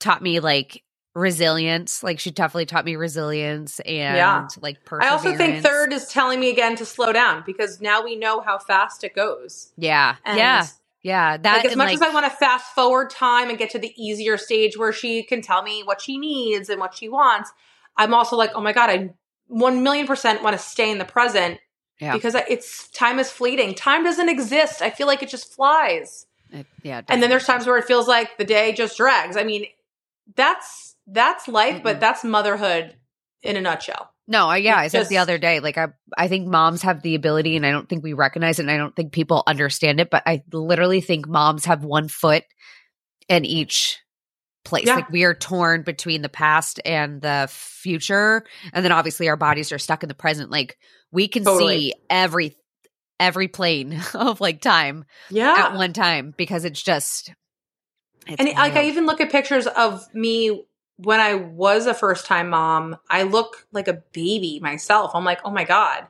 taught 0.00 0.22
me 0.22 0.40
like 0.40 0.82
resilience. 1.14 2.02
Like 2.02 2.18
she 2.18 2.32
definitely 2.32 2.66
taught 2.66 2.84
me 2.84 2.96
resilience 2.96 3.78
and 3.80 4.16
Yeah. 4.16 4.48
like 4.60 4.78
I 4.90 5.08
also 5.10 5.36
think 5.36 5.62
third 5.62 5.92
is 5.92 6.08
telling 6.08 6.40
me 6.40 6.50
again 6.50 6.74
to 6.76 6.84
slow 6.86 7.12
down 7.12 7.44
because 7.46 7.80
now 7.80 8.02
we 8.02 8.16
know 8.16 8.40
how 8.40 8.58
fast 8.58 9.04
it 9.04 9.14
goes. 9.14 9.72
Yeah. 9.76 10.16
And 10.24 10.36
yeah. 10.38 10.66
Yeah. 11.02 11.36
That 11.36 11.56
like 11.58 11.64
as 11.66 11.76
much 11.76 11.86
like, 11.86 11.94
as 11.96 12.02
I 12.02 12.10
want 12.14 12.26
to 12.26 12.30
fast 12.30 12.74
forward 12.74 13.10
time 13.10 13.48
and 13.48 13.58
get 13.58 13.70
to 13.70 13.78
the 13.78 13.92
easier 14.02 14.36
stage 14.38 14.76
where 14.76 14.92
she 14.92 15.22
can 15.22 15.42
tell 15.42 15.62
me 15.62 15.82
what 15.82 16.00
she 16.00 16.18
needs 16.18 16.68
and 16.68 16.78
what 16.80 16.94
she 16.94 17.08
wants, 17.08 17.50
I'm 17.96 18.14
also 18.14 18.36
like, 18.36 18.50
oh 18.54 18.60
my 18.60 18.72
god, 18.72 18.90
I 18.90 19.10
one 19.48 19.82
million 19.82 20.06
percent 20.06 20.42
want 20.42 20.56
to 20.56 20.62
stay 20.62 20.90
in 20.90 20.98
the 20.98 21.04
present 21.04 21.58
Yeah. 22.00 22.12
because 22.14 22.34
it's 22.34 22.88
time 22.90 23.18
is 23.18 23.30
fleeting. 23.30 23.74
Time 23.74 24.04
doesn't 24.04 24.28
exist. 24.28 24.80
I 24.80 24.90
feel 24.90 25.06
like 25.06 25.22
it 25.22 25.28
just 25.28 25.52
flies. 25.52 26.26
it- 26.52 26.66
yeah. 26.82 27.02
And 27.08 27.22
then 27.22 27.30
there's 27.30 27.46
times 27.46 27.66
where 27.66 27.78
it 27.78 27.84
feels 27.84 28.06
like 28.08 28.38
the 28.38 28.44
day 28.44 28.72
just 28.72 28.96
drags. 28.96 29.36
I 29.36 29.42
mean, 29.44 29.66
that's 30.36 30.94
that's 31.06 31.48
life, 31.48 31.76
Mm-mm. 31.76 31.82
but 31.82 31.98
that's 32.00 32.22
motherhood 32.24 32.94
in 33.42 33.56
a 33.56 33.60
nutshell. 33.60 34.11
No, 34.32 34.48
I, 34.48 34.56
yeah, 34.56 34.76
I 34.76 34.84
It's 34.86 34.92
said 34.92 35.08
the 35.08 35.18
other 35.18 35.36
day, 35.36 35.60
like 35.60 35.76
I, 35.76 35.88
I 36.16 36.26
think 36.28 36.48
moms 36.48 36.80
have 36.82 37.02
the 37.02 37.14
ability, 37.14 37.54
and 37.56 37.66
I 37.66 37.70
don't 37.70 37.86
think 37.86 38.02
we 38.02 38.14
recognize 38.14 38.58
it, 38.58 38.62
and 38.62 38.70
I 38.70 38.78
don't 38.78 38.96
think 38.96 39.12
people 39.12 39.42
understand 39.46 40.00
it. 40.00 40.08
But 40.10 40.22
I 40.26 40.42
literally 40.52 41.02
think 41.02 41.28
moms 41.28 41.66
have 41.66 41.84
one 41.84 42.08
foot 42.08 42.44
in 43.28 43.44
each 43.44 43.98
place. 44.64 44.86
Yeah. 44.86 44.94
Like 44.96 45.10
we 45.10 45.24
are 45.24 45.34
torn 45.34 45.82
between 45.82 46.22
the 46.22 46.30
past 46.30 46.80
and 46.86 47.20
the 47.20 47.46
future, 47.50 48.42
and 48.72 48.82
then 48.82 48.90
obviously 48.92 49.28
our 49.28 49.36
bodies 49.36 49.70
are 49.70 49.78
stuck 49.78 50.02
in 50.02 50.08
the 50.08 50.14
present. 50.14 50.50
Like 50.50 50.78
we 51.10 51.28
can 51.28 51.44
Totally. 51.44 51.76
see 51.90 51.94
every 52.08 52.56
every 53.20 53.48
plane 53.48 54.00
of 54.14 54.40
like 54.40 54.62
time 54.62 55.04
Yeah. 55.30 55.54
at 55.58 55.74
one 55.74 55.92
time 55.92 56.32
because 56.36 56.64
it's 56.64 56.82
just. 56.82 57.32
It's 58.26 58.36
and 58.38 58.48
like 58.48 58.56
I 58.72 58.76
wild. 58.76 58.86
even 58.86 59.04
look 59.06 59.20
at 59.20 59.30
pictures 59.30 59.66
of 59.66 60.02
me 60.14 60.64
when 60.96 61.20
I 61.20 61.34
was 61.34 61.86
a 61.86 61.94
first 61.94 62.26
time 62.26 62.50
mom, 62.50 62.96
I 63.10 63.22
look 63.24 63.66
like 63.72 63.88
a 63.88 64.02
baby 64.12 64.60
myself. 64.60 65.12
I'm 65.14 65.24
like, 65.24 65.40
oh 65.44 65.50
my 65.50 65.64
God. 65.64 66.06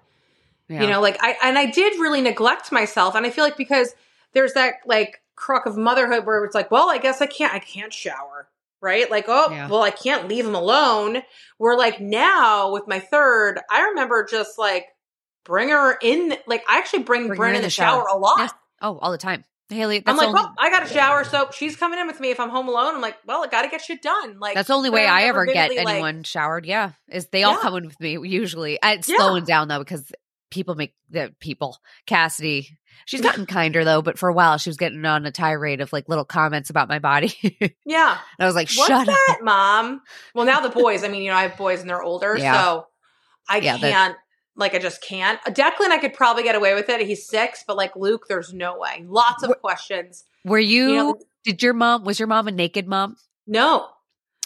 Yeah. 0.69 0.83
You 0.83 0.89
know, 0.89 1.01
like 1.01 1.19
I 1.23 1.37
and 1.43 1.59
I 1.59 1.67
did 1.67 1.99
really 2.01 2.21
neglect 2.21 2.73
myself. 2.73 3.15
And 3.15 3.27
I 3.27 3.31
feel 3.31 3.45
like 3.45 3.57
because 3.57 3.95
there's 4.33 4.55
that 4.55 4.75
like 4.87 5.21
crock 5.37 5.67
of 5.67 5.77
motherhood 5.77 6.25
where 6.27 6.45
it's 6.45 6.55
like, 6.55 6.71
well, 6.71 6.89
I 6.91 6.99
guess 6.99 7.21
I 7.21 7.27
can't 7.27 7.53
I 7.55 7.59
can't 7.59 7.93
shower. 7.93 8.49
Right? 8.81 9.09
Like, 9.11 9.27
oh, 9.29 9.49
Yeah. 9.51 9.69
well, 9.69 9.83
I 9.83 9.91
can't 9.93 10.27
leave 10.29 10.45
him 10.45 10.57
alone. 10.57 11.23
We're 11.59 11.77
like 11.77 12.01
now 12.01 12.73
with 12.73 12.89
my 12.89 12.99
third, 12.99 13.61
I 13.71 13.83
remember 13.91 14.27
just 14.29 14.59
like 14.59 14.87
bring 15.45 15.69
her 15.69 15.97
in 16.03 16.35
like 16.47 16.65
I 16.69 16.79
actually 16.79 17.05
bring, 17.05 17.29
Bring 17.29 17.39
Bren 17.41 17.49
in 17.51 17.55
in 17.57 17.61
the 17.63 17.67
the 17.67 17.71
shower, 17.71 18.05
shower. 18.09 18.17
a 18.17 18.19
lot. 18.19 18.39
Yes. 18.39 18.53
oh, 18.81 18.99
all 18.99 19.13
the 19.13 19.19
time, 19.19 19.45
Haley. 19.73 20.03
I'm 20.07 20.17
like, 20.17 20.29
only, 20.29 20.41
well, 20.41 20.55
I 20.59 20.71
got 20.71 20.83
a 20.85 20.87
shower, 20.89 21.25
so 21.25 21.49
she's 21.55 21.77
coming 21.77 21.99
in 21.99 22.07
with 22.07 22.21
me 22.21 22.31
if 22.31 22.39
I'm 22.41 22.51
home 22.51 22.69
alone. 22.69 22.95
I'm 22.95 23.01
like, 23.01 23.17
well, 23.27 23.43
I 23.45 23.49
got 23.49 23.63
to 23.63 23.69
get 23.69 23.81
shit 23.83 24.03
done. 24.03 24.39
Like 24.39 24.55
That's 24.55 24.69
the 24.69 24.75
only 24.75 24.91
way 24.91 25.07
I 25.07 25.25
ever 25.25 25.47
get 25.47 25.71
like- 25.71 25.87
anyone 25.89 26.23
showered. 26.23 26.67
Yeah, 26.67 26.93
is 27.09 27.27
they 27.29 27.43
all 27.43 27.55
Yeah. 27.55 27.61
come 27.61 27.77
in 27.77 27.87
with 27.87 28.01
me 28.01 28.19
usually. 28.29 28.81
Uh, 28.83 28.91
It's 28.95 29.09
Yeah. 29.09 29.17
slowing 29.17 29.45
down 29.45 29.69
though 29.69 29.79
because 29.81 30.11
people 30.51 30.75
make 30.75 30.95
the 31.09 31.35
people. 31.41 31.79
Cassidy, 32.07 32.69
she's 33.07 33.23
gotten 33.23 33.47
kinder 33.47 33.85
though, 33.85 34.03
but 34.03 34.19
for 34.19 34.29
a 34.29 34.35
while 34.35 34.59
she 34.59 34.69
was 34.69 34.77
getting 34.77 35.03
on 35.07 35.25
a 35.25 35.31
tirade 35.31 35.81
of 35.81 35.93
like 35.95 36.09
little 36.11 36.27
comments 36.27 36.69
about 36.69 36.89
my 36.89 36.99
body. 36.99 37.33
yeah, 37.87 38.11
and 38.11 38.21
I 38.39 38.45
was 38.47 38.55
like, 38.55 38.69
what's 38.75 38.87
shut 38.89 39.09
up. 39.09 39.17
that, 39.29 39.39
mom? 39.43 40.03
Well, 40.35 40.45
now 40.45 40.61
the 40.61 40.69
boys. 40.69 41.05
I 41.05 41.09
mean, 41.09 41.23
you 41.23 41.31
know, 41.31 41.37
I 41.37 41.43
have 41.45 41.57
boys 41.57 41.81
and 41.81 41.89
they're 41.89 42.03
older, 42.03 42.37
Yeah. 42.39 42.61
so 42.63 42.87
I 43.49 43.59
Yeah, 43.59 43.79
can't. 43.79 44.17
Like, 44.57 44.75
I 44.75 44.79
just 44.79 45.03
can't. 45.03 45.41
Declan, 45.47 45.89
I 45.91 45.99
could 45.99 46.13
probably 46.15 46.43
get 46.43 46.55
away 46.55 46.75
with 46.75 46.89
it. 46.89 47.01
He's 47.07 47.27
six, 47.27 47.65
but 47.67 47.77
like 47.77 47.97
Luke, 47.97 48.27
there's 48.29 48.53
no 48.53 48.79
way. 48.79 49.05
Lots 49.07 49.43
of 49.43 49.51
Wh- 49.51 49.61
questions. 49.61 50.25
Were 50.45 50.59
you? 50.59 50.89
You 50.91 50.97
know, 50.97 51.17
did 51.45 51.63
your 51.63 51.73
mom? 51.73 52.05
Was 52.05 52.19
your 52.19 52.29
mom 52.29 52.49
a 52.49 52.53
naked 52.53 52.87
mom? 52.87 53.17
no, 53.47 53.89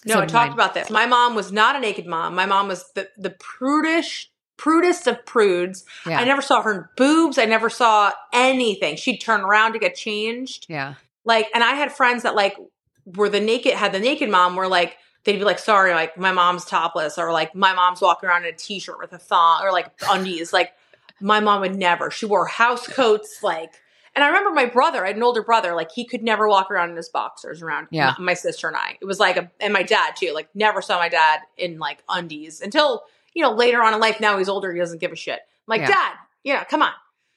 no. 0.05 0.14
So 0.14 0.21
I 0.21 0.27
talked 0.27 0.51
mine. 0.51 0.53
about 0.53 0.75
this. 0.75 0.88
My 0.90 1.07
mom 1.07 1.35
was 1.35 1.51
not 1.51 1.75
a 1.77 1.81
naked 1.81 2.07
mom. 2.07 2.35
My 2.35 2.47
mom 2.47 2.69
was 2.69 2.85
the 2.95 3.09
the 3.19 3.31
prudish, 3.31 4.31
prudest 4.57 5.07
of 5.09 5.25
prudes. 5.27 5.85
Yeah, 6.07 6.21
I 6.21 6.25
never 6.25 6.40
saw 6.42 6.62
her 6.62 6.90
boobs. 6.97 7.38
I 7.38 7.45
never 7.47 7.69
saw 7.69 8.12
anything. 8.33 8.97
She'd 8.97 9.19
turn 9.19 9.40
around 9.40 9.73
to 9.73 9.79
get 9.81 9.97
changed. 9.97 10.66
yeah, 10.69 10.95
Like, 11.25 11.49
and 11.55 11.64
I 11.64 11.73
had 11.75 11.90
friends 11.92 12.23
that 12.23 12.35
like 12.37 12.57
were 13.05 13.29
the 13.29 13.40
naked, 13.40 13.73
had 13.75 13.92
the 13.92 13.99
naked 14.01 14.31
mom 14.31 14.55
were 14.57 14.69
like, 14.69 14.97
they'd 15.33 15.39
be 15.39 15.45
like, 15.45 15.59
sorry, 15.59 15.93
like 15.93 16.17
my 16.17 16.33
mom's 16.33 16.65
topless 16.65 17.19
or 17.19 17.33
like 17.33 17.55
my 17.55 17.75
mom's 17.75 18.01
walking 18.01 18.29
around 18.29 18.45
in 18.45 18.55
a 18.55 18.57
t-shirt 18.57 18.99
with 18.99 19.12
a 19.12 19.19
thong 19.19 19.62
or 19.62 19.73
like 19.73 19.91
undies. 20.09 20.53
like 20.53 20.73
my 21.21 21.41
mom 21.41 21.61
would 21.61 21.77
never, 21.77 22.11
she 22.11 22.25
wore 22.27 22.47
house 22.47 22.87
coats. 22.87 23.43
Like, 23.43 23.75
and 24.15 24.25
I 24.25 24.29
remember 24.29 24.51
my 24.51 24.65
brother, 24.67 25.05
I 25.05 25.09
had 25.09 25.17
an 25.17 25.23
older 25.23 25.43
brother, 25.43 25.75
like 25.75 25.91
he 25.93 26.05
could 26.07 26.23
never 26.23 26.49
walk 26.49 26.71
around 26.71 26.91
in 26.91 26.97
his 26.97 27.09
boxers 27.11 27.61
around 27.62 27.89
Yeah. 27.91 28.15
my, 28.19 28.25
my 28.27 28.35
sister 28.35 28.69
and 28.69 28.77
I. 28.77 28.97
It 29.01 29.05
was 29.05 29.21
like, 29.21 29.37
a, 29.37 29.51
and 29.61 29.73
my 29.73 29.83
dad 29.83 30.15
too, 30.17 30.33
like 30.33 30.49
never 30.55 30.81
saw 30.81 30.97
my 30.99 31.09
dad 31.09 31.41
in 31.59 31.79
like 31.79 31.99
undies 32.09 32.61
until, 32.62 33.03
you 33.35 33.43
know, 33.43 33.53
later 33.53 33.83
on 33.83 33.93
in 33.95 34.01
life, 34.01 34.21
now 34.21 34.39
he's 34.39 34.49
older, 34.49 34.73
he 34.73 34.79
doesn't 34.79 35.01
give 35.01 35.12
a 35.12 35.17
shit. 35.17 35.41
I'm 35.41 35.67
like, 35.67 35.81
Yeah. 35.83 35.89
dad, 35.89 36.12
yeah, 36.45 36.65
come 36.65 36.83
on. 36.83 36.93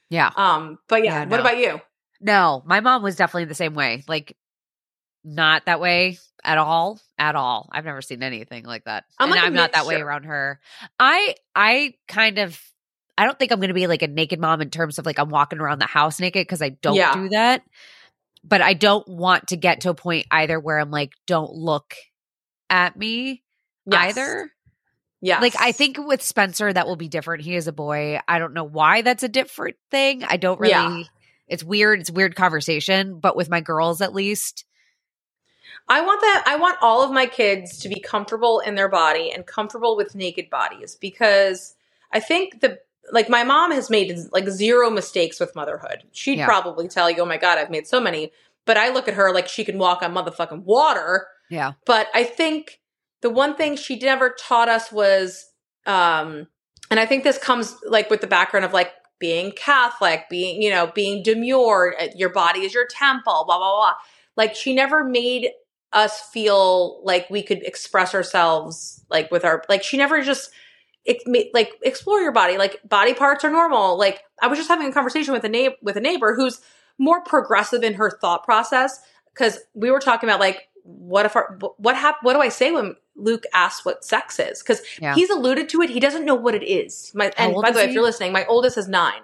yeah. 0.10 0.32
Um, 0.36 0.78
but 0.88 1.04
yeah, 1.04 1.24
Yeah, 1.24 1.26
what 1.28 1.40
about 1.40 1.58
you? 1.58 1.82
No, 2.22 2.64
my 2.66 2.80
mom 2.82 3.02
was 3.02 3.16
definitely 3.16 3.46
the 3.46 3.56
same 3.56 3.74
way. 3.76 4.04
Like, 4.08 4.36
not 5.24 5.66
that 5.66 5.80
way 5.80 6.18
at 6.44 6.58
all. 6.58 7.00
At 7.18 7.36
all. 7.36 7.70
I've 7.72 7.86
never 7.86 8.02
seen 8.02 8.24
anything 8.24 8.64
like 8.66 8.86
that. 8.86 9.06
I'm 9.18 9.26
and 9.32 9.36
like 9.36 9.44
I'm 9.44 9.54
not 9.54 9.74
that 9.74 9.86
way 9.86 9.96
around 10.02 10.24
her. 10.24 10.60
I 11.00 11.36
I 11.56 11.94
kind 12.08 12.38
of 12.38 12.60
I 13.18 13.26
don't 13.26 13.38
think 13.38 13.52
I'm 13.52 13.60
gonna 13.60 13.74
be 13.74 13.88
like 13.88 14.02
a 14.02 14.08
naked 14.08 14.40
mom 14.40 14.62
in 14.62 14.70
terms 14.70 14.98
of 15.00 15.06
like 15.06 15.20
I'm 15.20 15.30
walking 15.30 15.60
around 15.60 15.80
the 15.80 15.86
house 15.86 16.20
naked 16.20 16.42
because 16.42 16.62
I 16.62 16.70
don't 16.70 16.96
Yeah. 16.96 17.14
do 17.14 17.30
that. 17.30 17.64
But 18.44 18.62
I 18.62 18.74
don't 18.74 19.06
want 19.08 19.48
to 19.50 19.58
get 19.58 19.82
to 19.82 19.90
a 19.90 19.94
point 19.94 20.26
either 20.32 20.60
where 20.60 20.80
I'm 20.80 20.92
like, 20.92 21.12
don't 21.28 21.52
look 21.54 21.94
at 22.70 22.96
me 22.96 23.44
Yes. 23.86 24.18
either. 24.18 24.52
Yes. 25.22 25.42
Like 25.42 25.56
I 25.60 25.74
think 25.74 25.98
with 25.98 26.22
Spencer 26.22 26.72
that 26.72 26.88
will 26.88 26.96
be 26.96 27.10
different. 27.10 27.44
He 27.44 27.56
is 27.56 27.68
a 27.68 27.74
boy. 27.74 28.20
I 28.26 28.40
don't 28.40 28.54
know 28.54 28.64
why 28.64 29.02
that's 29.02 29.24
a 29.24 29.28
different 29.28 29.76
thing. 29.92 30.24
I 30.24 30.38
don't 30.38 30.60
really 30.62 30.72
Yeah. 30.72 31.04
it's 31.50 31.64
weird. 31.66 32.00
It's 32.00 32.10
a 32.10 32.14
weird 32.14 32.38
conversation, 32.38 33.20
but 33.20 33.36
with 33.36 33.50
my 33.50 33.60
girls 33.60 34.00
at 34.00 34.14
least. 34.14 34.64
I 35.90 36.02
want 36.02 36.22
that. 36.22 36.44
I 36.46 36.56
want 36.56 36.78
all 36.82 37.02
of 37.04 37.12
my 37.12 37.26
kids 37.26 37.80
to 37.80 37.90
be 37.90 38.00
comfortable 38.00 38.60
in 38.60 38.76
their 38.76 38.90
body 38.90 39.32
and 39.32 39.46
comfortable 39.46 39.98
with 39.98 40.14
naked 40.16 40.50
bodies 40.50 40.96
because 40.96 41.76
I 42.14 42.20
think 42.20 42.62
the 42.62 42.80
like 43.12 43.28
my 43.28 43.44
mom 43.44 43.72
has 43.72 43.90
made 43.90 44.16
like 44.32 44.48
zero 44.50 44.90
mistakes 44.92 45.40
with 45.40 45.56
motherhood. 45.56 46.04
She'd 46.12 46.38
Yeah. 46.38 46.46
probably 46.46 46.88
tell 46.88 47.10
you, 47.10 47.18
"Oh 47.22 47.26
my 47.26 47.38
god, 47.38 47.58
I've 47.58 47.72
made 47.72 47.88
so 47.88 48.00
many." 48.00 48.32
But 48.66 48.78
I 48.78 48.90
look 48.90 49.08
at 49.08 49.16
her 49.16 49.34
like 49.34 49.48
she 49.48 49.66
can 49.66 49.80
walk 49.80 50.04
on 50.04 50.14
motherfucking 50.14 50.64
water. 50.64 51.28
Yeah. 51.50 51.74
But 51.86 52.08
I 52.14 52.24
think 52.24 52.80
the 53.22 53.32
one 53.32 53.56
thing 53.56 53.76
she 53.76 53.98
never 53.98 54.30
taught 54.30 54.70
us 54.70 54.92
was, 54.92 55.50
um, 55.88 56.48
and 56.92 57.00
I 57.00 57.08
think 57.08 57.24
this 57.24 57.40
comes 57.40 57.76
like 57.84 58.12
with 58.12 58.22
the 58.22 58.28
background 58.28 58.64
of 58.66 58.74
like 58.74 58.92
being 59.18 59.52
Catholic, 59.54 60.30
being, 60.30 60.62
you 60.62 60.70
know, 60.70 60.88
being 60.94 61.24
demure, 61.24 61.96
uh, 62.00 62.08
your 62.16 62.30
body 62.30 62.62
is 62.62 62.74
your 62.76 62.86
temple, 62.86 63.44
blah, 63.48 63.58
blah, 63.58 63.76
blah. 63.76 63.94
Like 64.38 64.56
she 64.56 64.74
never 64.76 65.04
made 65.04 65.50
us 65.94 66.22
feel 66.22 67.04
like 67.04 67.30
we 67.30 67.42
could 67.42 67.64
express 67.64 68.14
ourselves 68.14 69.04
like 69.10 69.32
with 69.32 69.44
our, 69.44 69.64
like 69.70 69.84
she 69.84 69.98
never 69.98 70.22
just, 70.22 70.52
it, 71.06 71.18
like 71.54 71.72
explore 71.82 72.20
your 72.20 72.32
body. 72.32 72.58
Like 72.58 72.80
body 72.88 73.14
parts 73.14 73.44
are 73.44 73.50
normal. 73.52 73.98
Like 73.98 74.22
I 74.42 74.48
was 74.48 74.60
just 74.60 74.70
having 74.70 74.88
a 74.88 74.94
conversation 74.94 75.34
with 75.34 75.44
a 75.44 75.50
neighbor, 75.50 75.76
with 75.82 75.96
a 75.96 76.02
neighbor 76.02 76.36
who's 76.36 76.62
more 76.98 77.22
progressive 77.24 77.84
in 77.84 77.96
her 77.96 78.12
thought 78.22 78.44
process 78.44 79.00
because 79.34 79.60
we 79.74 79.90
were 79.90 80.00
talking 80.00 80.30
about 80.30 80.40
like 80.40 80.68
what 80.84 81.26
if 81.26 81.36
our 81.36 81.58
what 81.78 81.96
hap- 81.96 82.24
what 82.24 82.34
do 82.34 82.42
I 82.42 82.50
say 82.50 82.72
when 82.72 82.96
Luke 83.16 83.44
asks 83.54 83.86
what 83.86 84.04
sex 84.04 84.40
is? 84.40 84.62
Because 84.62 84.82
Yeah. 85.02 85.16
he's 85.16 85.30
alluded 85.30 85.70
to 85.70 85.82
it. 85.82 85.90
He 85.90 86.00
doesn't 86.00 86.26
know 86.26 86.36
what 86.36 86.56
it 86.56 86.64
is. 86.64 87.12
My 87.16 87.32
and 87.38 87.54
by 87.56 87.72
the 87.72 87.78
way, 87.78 87.84
he? 87.84 87.90
if 87.90 87.94
you're 87.94 88.04
listening, 88.04 88.32
my 88.32 88.46
oldest 88.46 88.78
is 88.78 88.88
nine. 88.88 89.22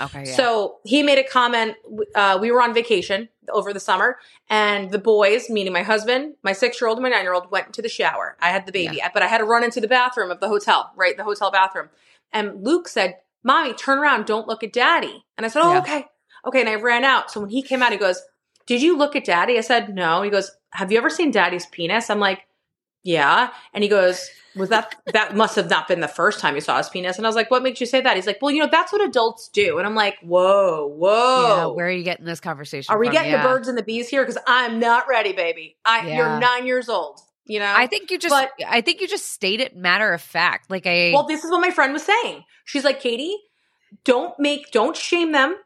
Okay. 0.00 0.24
Yeah. 0.26 0.36
So 0.36 0.78
he 0.84 1.02
made 1.02 1.18
a 1.18 1.24
comment. 1.24 1.76
Uh, 2.14 2.38
we 2.40 2.50
were 2.50 2.62
on 2.62 2.72
vacation 2.74 3.28
over 3.52 3.72
the 3.72 3.80
summer, 3.80 4.18
and 4.48 4.90
the 4.90 4.98
boys, 4.98 5.50
meaning 5.50 5.72
my 5.72 5.82
husband, 5.82 6.34
my 6.42 6.52
six 6.52 6.80
year 6.80 6.88
old, 6.88 6.98
and 6.98 7.02
my 7.02 7.08
nine 7.08 7.22
year 7.22 7.34
old, 7.34 7.50
went 7.50 7.72
to 7.74 7.82
the 7.82 7.88
shower. 7.88 8.36
I 8.40 8.50
had 8.50 8.66
the 8.66 8.72
baby, 8.72 9.00
but 9.12 9.22
I 9.22 9.26
had 9.26 9.38
to 9.38 9.44
run 9.44 9.64
into 9.64 9.80
the 9.80 9.88
bathroom 9.88 10.30
of 10.30 10.40
the 10.40 10.48
hotel, 10.48 10.92
right? 10.96 11.16
The 11.16 11.24
hotel 11.24 11.50
bathroom. 11.50 11.88
And 12.32 12.64
Luke 12.64 12.88
said, 12.88 13.16
Mommy, 13.42 13.72
turn 13.74 13.98
around. 13.98 14.26
Don't 14.26 14.46
look 14.46 14.62
at 14.62 14.72
daddy. 14.72 15.24
And 15.36 15.44
I 15.44 15.48
said, 15.48 15.62
Oh, 15.62 15.72
Yeah. 15.72 15.78
okay. 15.80 16.06
Okay. 16.46 16.60
And 16.60 16.68
I 16.68 16.76
ran 16.76 17.04
out. 17.04 17.30
So 17.30 17.40
when 17.40 17.50
he 17.50 17.62
came 17.62 17.82
out, 17.82 17.92
he 17.92 17.98
goes, 17.98 18.22
Did 18.66 18.82
you 18.82 18.96
look 18.96 19.16
at 19.16 19.24
daddy? 19.24 19.58
I 19.58 19.62
said, 19.62 19.94
No. 19.94 20.22
He 20.22 20.30
goes, 20.30 20.50
Have 20.74 20.92
you 20.92 20.98
ever 20.98 21.10
seen 21.10 21.30
daddy's 21.30 21.66
penis? 21.66 22.08
I'm 22.10 22.20
like, 22.20 22.46
Yeah. 23.02 23.50
And 23.72 23.82
he 23.82 23.88
goes, 23.88 24.28
Was 24.56 24.68
that, 24.68 24.94
that 25.12 25.34
must 25.34 25.56
have 25.56 25.70
not 25.70 25.88
been 25.88 26.00
the 26.00 26.08
first 26.08 26.38
time 26.40 26.54
you 26.54 26.60
saw 26.60 26.76
his 26.78 26.88
penis. 26.88 27.16
And 27.16 27.26
I 27.26 27.28
was 27.28 27.36
like, 27.36 27.50
What 27.50 27.62
makes 27.62 27.80
you 27.80 27.86
say 27.86 28.00
that? 28.00 28.16
He's 28.16 28.26
like, 28.26 28.38
Well, 28.42 28.50
you 28.50 28.58
know, 28.60 28.68
that's 28.70 28.92
what 28.92 29.02
adults 29.02 29.48
do. 29.48 29.78
And 29.78 29.86
I'm 29.86 29.94
like, 29.94 30.16
Whoa, 30.22 30.86
whoa. 30.86 31.56
yeah, 31.56 31.66
where 31.66 31.86
are 31.86 31.90
you 31.90 32.04
getting 32.04 32.26
this 32.26 32.40
conversation? 32.40 32.92
Are 32.94 32.98
we 32.98 33.06
from? 33.06 33.14
getting 33.14 33.30
Yeah. 33.32 33.42
the 33.42 33.48
birds 33.48 33.68
and 33.68 33.78
the 33.78 33.82
bees 33.82 34.08
here? 34.08 34.22
Because 34.22 34.38
I'm 34.46 34.78
not 34.78 35.06
ready, 35.08 35.32
baby. 35.32 35.76
I, 35.84 36.06
Yeah. 36.06 36.16
You're 36.16 36.40
nine 36.40 36.66
years 36.66 36.88
old. 36.88 37.20
You 37.46 37.58
know. 37.58 37.72
I 37.76 37.86
think 37.86 38.10
you 38.10 38.18
just. 38.18 38.32
But- 38.32 38.52
I 38.68 38.80
think 38.80 39.00
you 39.00 39.08
just 39.08 39.32
state 39.32 39.60
it 39.60 39.74
matter 39.76 40.12
of 40.12 40.20
fact. 40.20 40.70
Like 40.70 40.86
I. 40.86 41.10
Well, 41.14 41.26
this 41.26 41.42
is 41.42 41.50
what 41.50 41.60
my 41.60 41.70
friend 41.70 41.92
was 41.92 42.02
saying. 42.04 42.44
She's 42.64 42.84
like, 42.84 43.00
Katie, 43.00 43.36
don't 44.04 44.38
make, 44.38 44.70
don't 44.70 44.96
shame 44.96 45.32
them. 45.32 45.56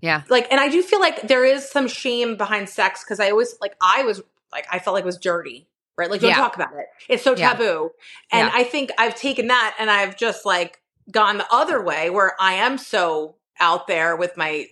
yeah. 0.00 0.22
Like, 0.28 0.46
and 0.52 0.60
I 0.60 0.68
do 0.68 0.82
feel 0.82 1.00
like 1.00 1.22
there 1.22 1.44
is 1.44 1.68
some 1.68 1.88
shame 1.88 2.36
behind 2.36 2.68
sex 2.68 3.02
because 3.02 3.18
I 3.18 3.30
always 3.30 3.56
like 3.60 3.74
I 3.80 4.04
was 4.04 4.22
like 4.52 4.66
I 4.70 4.78
felt 4.78 4.94
like 4.94 5.02
it 5.02 5.06
was 5.06 5.18
dirty, 5.18 5.66
right? 5.96 6.10
Like, 6.10 6.20
don't 6.20 6.30
Yeah. 6.30 6.36
talk 6.36 6.56
about 6.56 6.72
it. 6.74 6.86
It's 7.08 7.22
so 7.22 7.36
Yeah. 7.36 7.52
taboo. 7.52 7.90
And 8.30 8.48
Yeah. 8.48 8.52
I 8.54 8.64
think 8.64 8.90
I've 8.98 9.14
taken 9.14 9.48
that 9.48 9.74
and 9.78 9.90
I've 9.90 10.16
just 10.16 10.44
like 10.46 10.80
gone 11.10 11.38
the 11.38 11.46
other 11.52 11.82
way 11.82 12.10
where 12.10 12.34
I 12.40 12.54
am 12.54 12.78
so 12.78 13.36
out 13.60 13.86
there 13.86 14.16
with 14.16 14.36
my, 14.36 14.66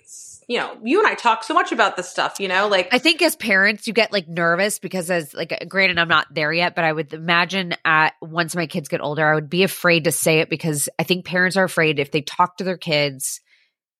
you 0.48 0.58
know, 0.58 0.76
you 0.82 0.98
and 0.98 1.06
I 1.06 1.14
talk 1.14 1.44
so 1.44 1.54
much 1.54 1.70
about 1.70 1.96
this 1.96 2.08
stuff. 2.08 2.40
You 2.40 2.48
know, 2.48 2.66
like 2.68 2.88
I 2.92 2.98
think 2.98 3.22
as 3.22 3.36
parents, 3.36 3.86
you 3.86 3.92
get 3.92 4.12
like 4.12 4.26
nervous 4.26 4.78
because 4.78 5.10
as 5.10 5.34
like 5.34 5.66
granted, 5.68 5.98
I'm 5.98 6.08
not 6.08 6.26
there 6.32 6.52
yet, 6.52 6.74
but 6.74 6.84
I 6.84 6.92
would 6.92 7.12
imagine 7.12 7.74
at 7.84 8.14
once 8.22 8.56
my 8.56 8.66
kids 8.66 8.88
get 8.88 9.00
older, 9.00 9.26
I 9.26 9.34
would 9.34 9.50
be 9.50 9.62
afraid 9.62 10.04
to 10.04 10.12
say 10.12 10.40
it 10.40 10.48
because 10.48 10.88
I 10.98 11.04
think 11.04 11.24
parents 11.24 11.56
are 11.56 11.64
afraid 11.64 11.98
if 11.98 12.10
they 12.10 12.22
talk 12.22 12.56
to 12.56 12.64
their 12.64 12.78
kids, 12.78 13.40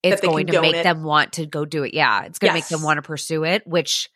it's 0.03 0.21
going 0.21 0.47
to 0.47 0.61
make 0.61 0.75
it. 0.75 0.83
them 0.83 1.03
want 1.03 1.33
to 1.33 1.45
go 1.45 1.63
do 1.63 1.83
it. 1.83 1.93
Yeah, 1.93 2.23
it's 2.23 2.39
going 2.39 2.49
to 2.49 2.55
make 2.55 2.67
them 2.67 2.81
want 2.81 2.97
to 2.97 3.03
pursue 3.03 3.43
it, 3.43 3.65
which 3.67 4.09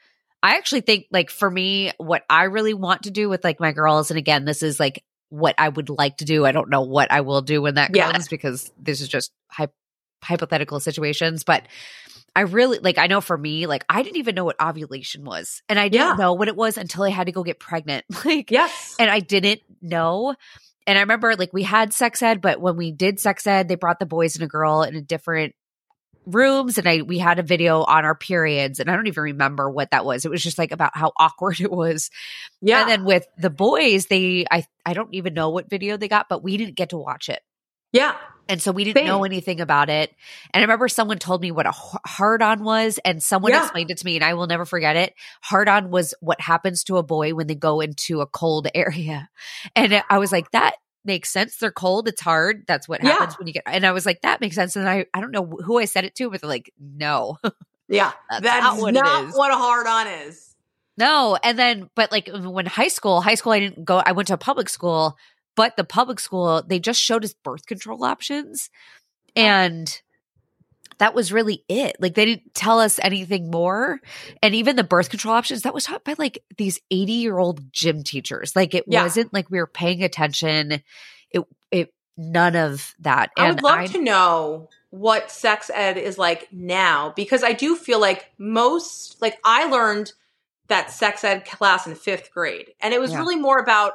I 0.45 0.58
actually 0.58 0.81
think 0.81 1.08
like 1.10 1.31
for 1.31 1.49
me, 1.49 1.91
what 1.97 2.23
I 2.29 2.43
really 2.43 2.75
want 2.75 3.03
to 3.03 3.12
do 3.12 3.29
with 3.29 3.43
like 3.43 3.60
my 3.60 3.71
girls, 3.71 4.12
and 4.12 4.19
again, 4.19 4.45
this 4.45 4.62
is 4.62 4.79
like 4.79 5.03
what 5.29 5.55
I 5.58 5.69
would 5.69 5.89
like 5.89 6.17
to 6.17 6.25
do. 6.25 6.45
I 6.45 6.51
don't 6.51 6.69
know 6.69 6.81
what 6.84 7.12
I 7.12 7.21
will 7.21 7.41
do 7.41 7.63
when 7.63 7.75
that 7.75 7.95
Yeah. 7.95 8.12
comes 8.12 8.27
because 8.27 8.71
this 8.79 9.01
is 9.01 9.08
just 9.08 9.31
hy- 9.49 9.69
hypothetical 10.23 10.79
situations, 10.79 11.43
but 11.43 11.67
I 12.36 12.41
really 12.41 12.77
like 12.77 12.99
I 12.99 13.08
know 13.08 13.21
for 13.21 13.36
me, 13.36 13.65
like 13.65 13.86
I 13.89 14.03
didn't 14.03 14.17
even 14.17 14.36
know 14.36 14.45
what 14.45 14.62
ovulation 14.62 15.23
was. 15.23 15.63
And 15.67 15.79
I 15.79 15.89
didn't 15.89 16.10
Yeah. 16.10 16.15
know 16.15 16.34
what 16.34 16.47
it 16.47 16.55
was 16.55 16.77
until 16.77 17.01
I 17.03 17.10
had 17.10 17.25
to 17.25 17.31
go 17.31 17.41
get 17.43 17.60
pregnant. 17.60 18.05
Like 18.23 18.51
yes, 18.51 18.95
and 18.99 19.10
I 19.10 19.21
didn't 19.21 19.62
know. 19.81 20.36
And 20.86 20.95
I 20.95 21.01
remember 21.01 21.36
like 21.36 21.53
we 21.53 21.63
had 21.63 21.91
sex 21.91 22.21
ed, 22.21 22.39
but 22.41 22.62
when 22.62 22.77
we 22.77 22.91
did 22.91 23.19
sex 23.19 23.47
ed, 23.47 23.67
they 23.67 23.73
brought 23.75 23.97
the 23.99 24.05
boys 24.05 24.36
and 24.36 24.43
a 24.43 24.47
girl 24.47 24.84
in 24.84 24.95
a 24.95 25.01
different 25.01 25.55
rooms 26.25 26.77
and 26.77 26.88
I 26.88 27.01
we 27.01 27.17
had 27.19 27.39
a 27.39 27.43
video 27.43 27.83
on 27.83 28.05
our 28.05 28.15
periods 28.15 28.79
and 28.79 28.89
I 28.89 28.95
don't 28.95 29.07
even 29.07 29.23
remember 29.23 29.69
what 29.69 29.91
that 29.91 30.05
was. 30.05 30.25
It 30.25 30.31
was 30.31 30.43
just 30.43 30.57
like 30.57 30.71
about 30.71 30.95
how 30.97 31.11
awkward 31.17 31.59
it 31.59 31.71
was. 31.71 32.09
yeah, 32.61 32.79
And 32.81 32.89
then 32.89 33.03
with 33.05 33.25
the 33.38 33.49
boys, 33.49 34.07
they 34.07 34.45
I 34.51 34.65
I 34.85 34.93
don't 34.93 35.13
even 35.13 35.33
know 35.33 35.49
what 35.49 35.69
video 35.69 35.97
they 35.97 36.07
got, 36.07 36.27
but 36.29 36.43
we 36.43 36.57
didn't 36.57 36.75
get 36.75 36.89
to 36.89 36.97
watch 36.97 37.29
it. 37.29 37.41
yeah, 37.91 38.15
And 38.47 38.61
so 38.61 38.71
we 38.71 38.83
didn't 38.83 38.97
Same. 38.97 39.05
know 39.05 39.23
anything 39.23 39.59
about 39.59 39.89
it. 39.89 40.11
And 40.53 40.61
I 40.61 40.63
remember 40.63 40.88
someone 40.88 41.17
told 41.17 41.41
me 41.41 41.51
what 41.51 41.65
a 41.65 41.71
hard 41.71 42.43
on 42.43 42.63
was, 42.63 42.99
and 43.03 43.21
someone 43.23 43.53
Yeah. 43.53 43.63
explained 43.63 43.89
it 43.89 43.97
to 43.97 44.05
me, 44.05 44.15
and 44.17 44.23
I 44.23 44.35
will 44.35 44.45
never 44.45 44.65
forget 44.65 44.95
it. 44.95 45.15
Hard 45.41 45.67
on 45.67 45.89
was 45.89 46.13
what 46.21 46.39
happens 46.39 46.83
to 46.83 46.97
a 46.97 47.03
boy 47.03 47.33
when 47.33 47.47
they 47.47 47.55
go 47.55 47.81
into 47.81 48.21
a 48.21 48.27
cold 48.27 48.67
area. 48.75 49.29
And 49.75 50.03
I 50.09 50.19
was 50.19 50.31
like, 50.31 50.51
that 50.51 50.75
makes 51.06 51.30
sense. 51.32 51.58
They're 51.58 51.72
cold. 51.72 52.08
It's 52.08 52.22
hard. 52.22 52.65
That's 52.68 52.88
what 52.88 53.04
Yeah. 53.04 53.12
happens 53.12 53.38
when 53.38 53.48
you 53.48 53.54
get. 53.54 53.63
And 53.65 53.86
I 53.86 53.91
was 53.91 54.06
like, 54.06 54.22
that 54.22 54.41
makes 54.41 54.56
sense. 54.56 54.76
And 54.76 54.88
I, 54.89 55.06
I 55.13 55.22
don't 55.22 55.32
know 55.32 55.46
who 55.46 55.78
I 55.80 55.86
said 55.86 56.06
it 56.06 56.15
to, 56.15 56.30
but 56.30 56.41
they're 56.41 56.50
like, 56.50 56.72
no, 56.80 57.38
yeah. 57.88 58.12
That's 58.30 58.44
That's, 58.44 58.63
not 58.63 58.78
what 58.80 58.94
not 58.94 59.34
what 59.36 59.52
a 59.52 59.56
hard 59.56 59.88
on 59.88 60.08
is. 60.08 60.56
no. 60.98 61.38
And 61.44 61.58
then, 61.60 61.89
but 61.96 62.12
like 62.12 62.30
when 62.34 62.65
high 62.65 62.88
school, 62.88 63.22
high 63.22 63.36
school, 63.36 63.52
I 63.54 63.60
didn't 63.60 63.86
go. 63.86 64.02
I 64.06 64.12
went 64.13 64.28
to 64.30 64.34
a 64.34 64.38
public 64.38 64.70
school, 64.70 65.18
but 65.56 65.78
the 65.78 65.84
public 65.84 66.20
school 66.20 66.63
they 66.65 66.80
just 66.80 67.00
showed 67.02 67.24
us 67.24 67.34
birth 67.34 67.65
control 67.65 68.04
options, 68.04 68.70
oh. 69.38 69.41
and 69.41 70.02
that 70.99 71.13
was 71.13 71.31
really 71.31 71.63
it. 71.67 71.97
Like 71.99 72.15
they 72.15 72.25
didn't 72.25 72.53
tell 72.53 72.79
us 72.79 72.99
anything 73.01 73.51
more. 73.51 73.99
And 74.41 74.55
even 74.55 74.75
the 74.75 74.84
birth 74.84 75.10
control 75.10 75.34
options, 75.36 75.63
that 75.63 75.73
was 75.73 75.86
taught 75.86 76.03
by 76.03 76.15
like 76.17 76.43
these 76.58 76.79
80 76.91 77.12
year 77.13 77.38
old 77.38 77.71
gym 77.73 78.03
teachers. 78.03 78.55
Like 78.55 78.73
it 78.73 78.86
Yeah. 78.88 79.03
wasn't 79.03 79.34
like 79.34 79.49
we 79.49 79.60
were 79.60 79.67
paying 79.67 80.03
attention. 80.03 80.81
It, 81.31 81.43
it, 81.71 81.93
none 82.17 82.55
of 82.55 82.93
that. 82.99 83.31
I 83.38 83.43
would 83.49 83.55
And 83.55 83.63
love 83.63 83.91
to 83.91 84.01
know 84.01 84.69
what 84.91 85.29
sex 85.29 85.69
ed 85.73 85.97
is 85.97 86.17
like 86.17 86.47
now 86.51 87.12
because 87.15 87.43
I 87.43 87.51
do 87.51 87.75
feel 87.75 87.99
like 87.99 88.31
most, 88.38 89.21
like 89.21 89.38
I 89.43 89.65
learned 89.65 90.13
that 90.67 90.91
sex 90.91 91.23
ed 91.23 91.45
class 91.45 91.86
in 91.86 91.93
fifth 91.95 92.31
grade, 92.31 92.71
and 92.79 92.93
it 92.93 92.99
was 92.99 93.12
Yeah. 93.12 93.19
really 93.19 93.36
more 93.36 93.60
about 93.60 93.93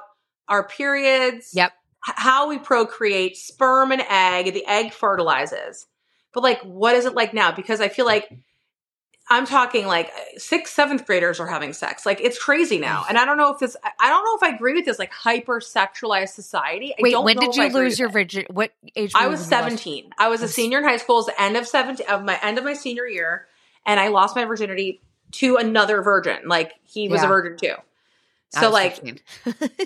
our 0.49 0.69
periods, 0.69 1.51
Yep. 1.55 1.73
how 2.01 2.49
we 2.49 2.59
procreate, 2.59 3.37
sperm 3.37 3.91
and 3.91 4.03
egg, 4.09 4.53
the 4.53 4.67
egg 4.67 4.93
fertilizes. 4.93 5.87
But 6.33 6.43
like, 6.43 6.61
what 6.63 6.95
is 6.97 7.07
it 7.07 7.15
like 7.15 7.35
now? 7.35 7.53
Because 7.53 7.81
I 7.81 7.89
feel 7.89 8.07
like 8.07 8.31
I'm 9.33 9.47
talking 9.47 9.87
like 9.87 10.11
sixth, 10.39 10.75
seventh 10.75 11.07
graders 11.07 11.39
are 11.39 11.47
having 11.47 11.73
sex. 11.73 12.05
Like 12.05 12.21
it's 12.21 12.39
crazy 12.39 12.79
now, 12.79 13.05
and 13.09 13.17
I 13.17 13.25
don't 13.25 13.37
know 13.37 13.53
if 13.53 13.61
this. 13.61 13.77
I- 13.85 14.09
don't 14.11 14.25
know 14.25 14.37
if 14.47 14.53
I 14.53 14.55
agree 14.57 14.75
with 14.75 14.85
this 14.85 14.99
like 14.99 15.13
hyper 15.13 15.61
sexualized 15.61 16.31
society. 16.31 16.93
I 16.93 17.03
Wait, 17.03 17.23
when 17.23 17.37
did 17.37 17.55
you 17.55 17.69
lose 17.69 17.99
your 17.99 18.09
virgin? 18.09 18.47
What 18.51 18.73
age? 18.97 19.13
I 19.15 19.29
was 19.29 19.41
you 19.49 19.51
when 19.57 19.61
you 19.61 19.71
lost- 19.71 19.83
17. 19.85 20.11
I 20.19 20.29
was 20.29 20.43
a 20.43 20.49
senior 20.49 20.79
in 20.79 20.85
high 20.85 20.97
school, 20.97 21.17
it 21.17 21.19
was 21.19 21.27
the 21.27 21.41
end 21.41 21.57
of 21.57 21.67
17 21.67 22.07
of 22.09 22.25
my 22.25 22.39
end 22.43 22.59
of 22.59 22.65
my 22.65 22.75
senior 22.75 23.07
year, 23.07 23.47
and 23.87 24.01
I 24.01 24.09
lost 24.09 24.35
my 24.35 24.45
virginity 24.45 25.01
to 25.33 25.57
another 25.57 26.03
virgin. 26.03 26.49
Like 26.49 26.73
he 26.83 27.09
was 27.09 27.21
Yeah. 27.21 27.27
a 27.27 27.29
virgin 27.29 27.57
too. 27.57 27.75
So 28.53 28.71
like 28.71 29.23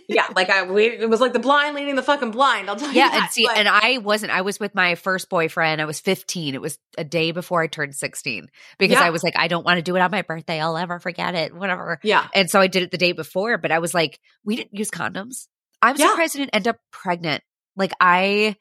yeah, 0.08 0.26
like 0.34 0.48
I 0.48 0.62
we, 0.70 0.86
it 0.86 1.08
was 1.10 1.20
like 1.20 1.32
the 1.34 1.38
blind 1.38 1.76
leading 1.76 1.96
the 1.96 2.02
fucking 2.02 2.30
blind. 2.30 2.70
I'll 2.70 2.76
tell 2.76 2.88
you 2.90 2.96
yeah, 2.96 3.10
and 3.22 3.30
see, 3.30 3.46
But- 3.46 3.58
and 3.58 3.68
I 3.68 3.98
wasn't. 3.98 4.32
I 4.32 4.40
was 4.40 4.58
with 4.58 4.74
my 4.74 4.94
first 4.94 5.28
boyfriend. 5.28 5.82
I 5.82 5.84
was 5.84 6.00
15. 6.00 6.54
It 6.54 6.60
was 6.62 6.78
a 6.96 7.04
day 7.04 7.32
before 7.32 7.60
I 7.62 7.66
turned 7.66 7.94
16 7.94 8.48
because 8.78 8.94
Yeah. 8.98 9.04
I 9.04 9.10
was 9.10 9.22
like, 9.22 9.34
I 9.38 9.48
don't 9.48 9.64
want 9.66 9.76
to 9.76 9.82
do 9.82 9.94
it 9.96 10.00
on 10.00 10.10
my 10.10 10.22
birthday. 10.22 10.60
I'll 10.60 10.74
never 10.76 10.98
forget 10.98 11.34
it. 11.34 11.54
Whatever. 11.54 12.00
yeah, 12.02 12.26
And 12.34 12.48
so 12.50 12.58
I 12.60 12.66
did 12.66 12.82
it 12.82 12.90
the 12.90 12.96
day 12.98 13.12
before, 13.12 13.58
but 13.58 13.70
I 13.70 13.80
was 13.80 13.92
like, 13.92 14.18
we 14.44 14.56
didn't 14.56 14.72
use 14.78 14.90
condoms. 14.90 15.46
I'm 15.82 15.96
Yeah. 15.98 16.08
surprised 16.10 16.34
I 16.36 16.38
didn't 16.40 16.54
end 16.54 16.68
up 16.68 16.76
pregnant. 16.90 17.42
Like 17.76 17.92
I, 18.00 18.56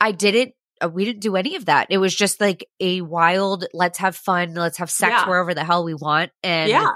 I 0.00 0.10
didn't. 0.10 0.54
uh, 0.82 0.88
We 0.88 1.04
didn't 1.04 1.20
do 1.20 1.36
any 1.36 1.54
of 1.54 1.66
that. 1.66 1.86
It 1.90 1.98
was 1.98 2.14
just 2.16 2.40
like 2.40 2.66
a 2.80 3.00
wild. 3.02 3.64
Let's 3.72 3.98
have 3.98 4.16
fun. 4.16 4.54
Let's 4.54 4.78
have 4.78 4.90
sex 4.90 5.12
Yeah. 5.12 5.28
wherever 5.28 5.54
the 5.54 5.62
hell 5.62 5.84
we 5.84 5.94
want. 5.94 6.32
And 6.42 6.68
yeah. 6.70 6.88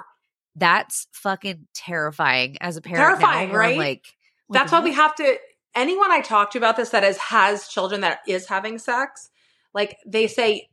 That's 0.56 1.06
fucking 1.12 1.66
terrifying 1.74 2.56
as 2.60 2.76
a 2.76 2.80
parent. 2.80 2.98
Terrifying, 2.98 3.50
now, 3.50 3.56
right? 3.56 3.78
Like 3.78 4.04
That's 4.50 4.72
why 4.72 4.80
we 4.80 4.92
have 4.92 5.14
to. 5.16 5.38
Anyone 5.74 6.12
I 6.12 6.20
talk 6.20 6.52
to 6.52 6.58
about 6.58 6.76
this 6.76 6.90
that 6.90 7.02
is 7.02 7.16
has 7.18 7.66
children 7.66 8.02
that 8.02 8.20
is 8.28 8.46
having 8.46 8.78
sex, 8.78 9.30
like 9.72 9.98
they 10.06 10.28
say 10.28 10.68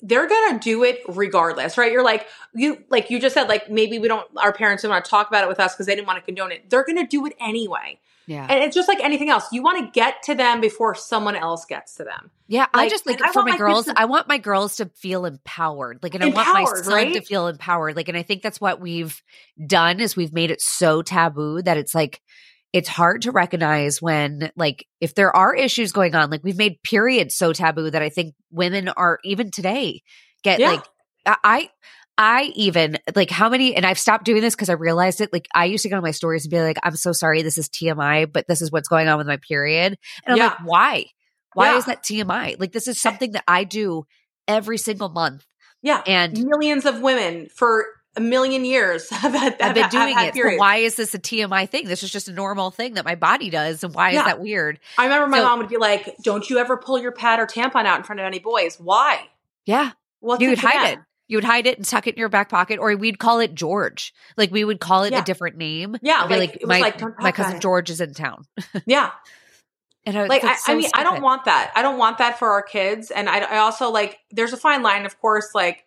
they're 0.00 0.26
gonna 0.28 0.58
do 0.58 0.82
it 0.84 1.00
regardless, 1.08 1.76
right? 1.76 1.92
You're 1.92 2.04
like 2.04 2.26
you 2.54 2.82
like 2.88 3.10
you 3.10 3.20
just 3.20 3.34
said 3.34 3.48
like 3.48 3.70
maybe 3.70 3.98
we 3.98 4.08
don't 4.08 4.26
our 4.38 4.52
parents 4.52 4.82
didn't 4.82 4.92
want 4.92 5.04
to 5.04 5.10
talk 5.10 5.28
about 5.28 5.44
it 5.44 5.48
with 5.48 5.60
us 5.60 5.74
because 5.74 5.86
they 5.86 5.94
didn't 5.94 6.06
want 6.06 6.18
to 6.18 6.24
condone 6.24 6.52
it. 6.52 6.70
They're 6.70 6.84
gonna 6.84 7.06
do 7.06 7.26
it 7.26 7.34
anyway, 7.38 7.98
Yeah. 8.26 8.46
and 8.48 8.64
it's 8.64 8.74
just 8.74 8.88
like 8.88 9.00
anything 9.00 9.28
else. 9.30 9.44
You 9.52 9.62
want 9.62 9.84
to 9.84 9.90
get 9.98 10.22
to 10.24 10.34
them 10.34 10.60
before 10.60 10.94
someone 10.94 11.36
else 11.36 11.64
gets 11.64 11.96
to 11.96 12.04
them. 12.04 12.30
Yeah, 12.48 12.66
I 12.74 12.88
just 12.88 13.06
like 13.06 13.18
for 13.32 13.42
my 13.42 13.52
my 13.52 13.56
girls, 13.58 13.86
to- 13.86 13.94
I 13.96 14.04
want 14.06 14.28
my 14.28 14.38
girls 14.38 14.76
to 14.76 14.86
feel 14.96 15.24
empowered. 15.26 16.00
Like 16.02 16.14
and 16.14 16.22
I 16.22 16.26
want 16.28 16.36
my 16.52 16.60
Empowered, 16.60 16.84
son 16.84 17.12
to 17.12 17.20
feel 17.22 17.48
empowered. 17.48 17.96
Like 17.96 18.08
and 18.08 18.16
I 18.16 18.22
think 18.22 18.42
that's 18.42 18.60
what 18.60 18.80
we've 18.80 19.20
done 19.66 20.00
is 20.00 20.16
we've 20.16 20.32
made 20.32 20.50
it 20.50 20.60
so 20.60 21.02
taboo 21.02 21.62
that 21.62 21.76
it's 21.76 21.94
like 21.94 22.20
it's 22.72 22.88
hard 22.88 23.22
to 23.22 23.32
recognize 23.32 24.02
when 24.02 24.50
like 24.56 24.86
if 25.00 25.14
there 25.14 25.34
are 25.34 25.54
issues 25.54 25.92
going 25.92 26.14
on. 26.14 26.30
Like 26.30 26.44
we've 26.44 26.58
made 26.58 26.82
periods 26.82 27.34
so 27.36 27.52
taboo 27.52 27.90
that 27.90 28.02
I 28.02 28.08
think 28.10 28.34
women 28.50 28.88
are 28.88 29.18
even 29.24 29.50
today 29.50 30.02
get 30.42 30.60
Yeah. 30.60 30.70
like 30.72 30.84
I 31.26 31.70
I 32.18 32.44
even 32.54 32.98
like 33.14 33.30
how 33.30 33.48
many 33.48 33.74
and 33.76 33.84
I've 33.84 33.98
stopped 33.98 34.24
doing 34.24 34.40
this 34.40 34.54
because 34.54 34.68
I 34.70 34.74
realized 34.74 35.20
it. 35.20 35.32
Like 35.32 35.46
I 35.54 35.66
used 35.66 35.82
to 35.82 35.88
go 35.88 35.96
on 35.96 36.02
my 36.02 36.10
stories 36.12 36.44
and 36.44 36.50
be 36.50 36.60
like, 36.60 36.78
I'm 36.82 36.96
so 36.96 37.12
sorry, 37.12 37.42
this 37.42 37.58
is 37.58 37.68
TMI, 37.68 38.30
but 38.32 38.46
this 38.48 38.62
is 38.62 38.72
what's 38.72 38.88
going 38.88 39.08
on 39.08 39.18
with 39.18 39.26
my 39.26 39.36
period. 39.48 39.96
And 40.24 40.32
I'm 40.32 40.38
Yeah. 40.38 40.46
like, 40.48 40.58
why? 40.64 41.04
Why 41.54 41.72
Yeah. 41.72 41.78
is 41.78 41.84
that 41.86 42.02
TMI? 42.02 42.56
Like 42.58 42.72
this 42.72 42.88
is 42.88 42.96
eh 42.96 43.00
something 43.00 43.32
that 43.32 43.44
I 43.46 43.64
do 43.64 44.04
every 44.48 44.78
single 44.78 45.08
month. 45.10 45.44
Yeah, 45.82 46.02
And 46.06 46.42
millions 46.44 46.84
of 46.86 47.00
women 47.00 47.48
for 47.54 47.86
a 48.16 48.20
million 48.20 48.64
years 48.64 49.10
have, 49.10 49.34
had, 49.34 49.60
I've 49.60 49.74
been 49.74 49.88
doing 49.90 50.16
have 50.16 50.34
it. 50.34 50.34
So 50.34 50.56
why 50.56 50.76
is 50.76 50.96
this 50.96 51.12
a 51.14 51.18
TMI 51.18 51.68
thing? 51.68 51.86
This 51.86 52.02
is 52.02 52.10
just 52.10 52.28
a 52.28 52.32
normal 52.32 52.70
thing 52.70 52.94
that 52.94 53.04
my 53.04 53.14
body 53.14 53.50
does. 53.50 53.84
And 53.84 53.94
why 53.94 54.10
Yeah. 54.12 54.20
is 54.20 54.24
that 54.24 54.40
weird? 54.40 54.80
I 54.96 55.04
remember 55.04 55.28
my 55.28 55.38
So- 55.38 55.44
mom 55.44 55.58
would 55.58 55.68
be 55.68 55.76
like, 55.76 56.16
"Don't 56.22 56.48
you 56.48 56.58
ever 56.58 56.78
pull 56.78 56.98
your 56.98 57.12
pad 57.12 57.40
or 57.40 57.46
tampon 57.46 57.84
out 57.84 57.98
in 57.98 58.04
front 58.04 58.20
of 58.20 58.24
any 58.26 58.38
boys? 58.38 58.76
Why? 58.80 59.28
Yeah. 59.66 59.90
What's 60.20 60.40
you'd 60.42 60.58
hide 60.58 60.92
it. 60.94 60.98
You 61.28 61.36
would 61.38 61.44
hide 61.44 61.66
it 61.66 61.76
and 61.76 61.86
tuck 61.86 62.06
it 62.06 62.14
in 62.14 62.20
your 62.20 62.28
back 62.28 62.48
pocket, 62.48 62.78
or 62.78 62.94
we'd 62.96 63.18
call 63.18 63.40
it 63.40 63.54
George. 63.54 64.14
Like 64.36 64.50
we 64.50 64.64
would 64.64 64.80
call 64.80 65.02
it 65.04 65.12
Yeah. 65.12 65.22
a 65.22 65.24
different 65.24 65.56
name. 65.56 65.96
Yeah, 66.02 66.24
like, 66.24 66.38
like, 66.38 66.58
my, 66.66 66.78
like, 66.80 67.00
my 67.20 67.32
cousin. 67.32 67.60
George 67.60 67.90
is 67.90 68.00
in 68.00 68.14
town. 68.14 68.44
Yeah, 68.86 69.10
And 70.04 70.16
I, 70.16 70.26
like 70.26 70.44
I, 70.44 70.54
so 70.56 70.72
I 70.72 70.76
mean, 70.76 70.90
I 70.94 71.02
don't 71.02 71.22
want 71.22 71.46
that. 71.46 71.72
I 71.74 71.82
don't 71.82 71.98
want 71.98 72.18
that 72.18 72.38
for 72.38 72.48
our 72.50 72.62
kids. 72.62 73.10
And 73.10 73.28
I, 73.28 73.38
I 73.40 73.58
also 73.58 73.90
like. 73.90 74.18
There's 74.30 74.52
a 74.52 74.56
fine 74.56 74.82
line, 74.82 75.04
of 75.04 75.18
course. 75.20 75.50
Like, 75.54 75.84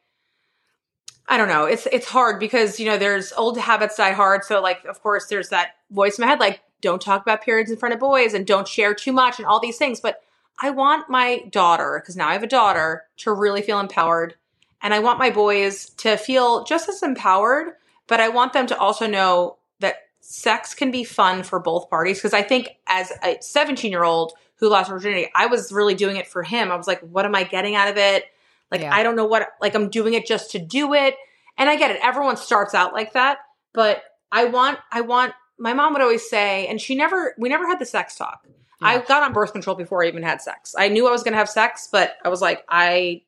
I 1.28 1.38
don't 1.38 1.48
know. 1.48 1.66
It's 1.66 1.88
it's 1.92 2.08
hard 2.08 2.40
because 2.40 2.80
you 2.80 2.86
know 2.88 2.98
there's 2.98 3.32
old 3.34 3.58
habits 3.58 3.96
die 3.98 4.12
hard. 4.12 4.44
So 4.44 4.62
like, 4.62 4.84
of 4.86 5.02
course, 5.02 5.28
there's 5.28 5.50
that 5.50 5.76
voice 5.92 6.18
in 6.18 6.24
my 6.26 6.28
head 6.30 6.40
like, 6.40 6.62
don't 6.82 7.02
talk 7.02 7.22
about 7.22 7.44
periods 7.44 7.70
in 7.72 7.78
front 7.78 7.94
of 7.94 8.00
boys 8.00 8.34
and 8.34 8.46
don't 8.48 8.68
share 8.68 8.94
too 8.94 9.12
much 9.14 9.38
and 9.38 9.46
all 9.46 9.60
these 9.60 9.78
things. 9.78 10.00
But 10.02 10.22
I 10.62 10.72
want 10.72 11.10
my 11.10 11.44
daughter 11.52 12.00
because 12.02 12.16
now 12.18 12.28
I 12.28 12.34
have 12.34 12.44
a 12.44 12.48
daughter 12.48 13.04
to 13.18 13.32
really 13.32 13.62
feel 13.62 13.80
empowered, 13.80 14.36
and 14.82 14.94
I 14.94 15.00
want 15.00 15.20
my 15.20 15.30
boys 15.30 15.90
to 15.98 16.18
feel 16.18 16.64
just 16.64 16.90
as 16.90 17.04
empowered. 17.04 17.74
But 18.08 18.20
I 18.20 18.30
want 18.30 18.54
them 18.54 18.66
to 18.68 18.78
also 18.78 19.06
know 19.06 19.58
that 19.80 19.98
sex 20.20 20.74
can 20.74 20.90
be 20.90 21.04
fun 21.04 21.44
for 21.44 21.60
both 21.60 21.90
parties 21.90 22.18
because 22.18 22.34
I 22.34 22.42
think 22.42 22.70
as 22.88 23.12
a 23.24 23.38
17 23.40 23.92
year 23.92 24.04
old 24.04 24.34
who 24.56 24.68
lost 24.68 24.90
virginity, 24.90 25.30
I 25.36 25.46
was 25.46 25.72
really 25.72 25.94
doing 25.94 26.18
it 26.18 26.28
for 26.28 26.44
him. 26.44 26.72
I 26.72 26.76
was 26.76 26.88
like, 26.88 27.02
what 27.02 27.26
am 27.26 27.36
I 27.36 27.44
getting 27.44 27.76
out 27.76 27.88
of 27.88 27.98
it? 27.98 28.26
Like, 28.72 28.82
Yeah. 28.82 28.94
I 28.94 29.04
don't 29.04 29.16
know 29.16 29.26
what, 29.26 29.50
like, 29.62 29.76
I'm 29.76 29.90
doing 29.90 30.16
it 30.16 30.26
just 30.26 30.52
to 30.52 30.60
do 30.60 30.94
it. 30.94 31.16
And 31.58 31.70
I 31.70 31.76
get 31.76 31.92
it. 31.92 32.00
Everyone 32.02 32.36
starts 32.36 32.74
out 32.74 32.94
like 32.94 33.14
that. 33.14 33.40
But 33.74 34.04
I 34.32 34.46
want, 34.46 34.80
I 34.92 35.02
want, 35.02 35.34
my 35.58 35.74
mom 35.74 35.94
would 35.94 36.02
always 36.02 36.28
say, 36.30 36.68
and 36.68 36.80
she 36.80 36.96
never, 36.96 37.36
we 37.38 37.48
never 37.50 37.68
had 37.68 37.80
the 37.80 37.86
sex 37.86 38.16
talk. 38.16 38.48
I 38.82 39.00
got 39.00 39.24
on 39.24 39.34
birth 39.34 39.52
control 39.52 39.76
before 39.76 40.04
I 40.04 40.08
even 40.08 40.24
had 40.24 40.42
sex. 40.42 40.74
I 40.78 40.88
knew 40.88 41.08
I 41.08 41.12
was 41.12 41.22
going 41.22 41.34
to 41.34 41.38
have 41.38 41.50
sex, 41.50 41.90
but 41.92 42.16
I 42.24 42.30
was 42.30 42.42
like, 42.42 42.64
I 42.70 43.24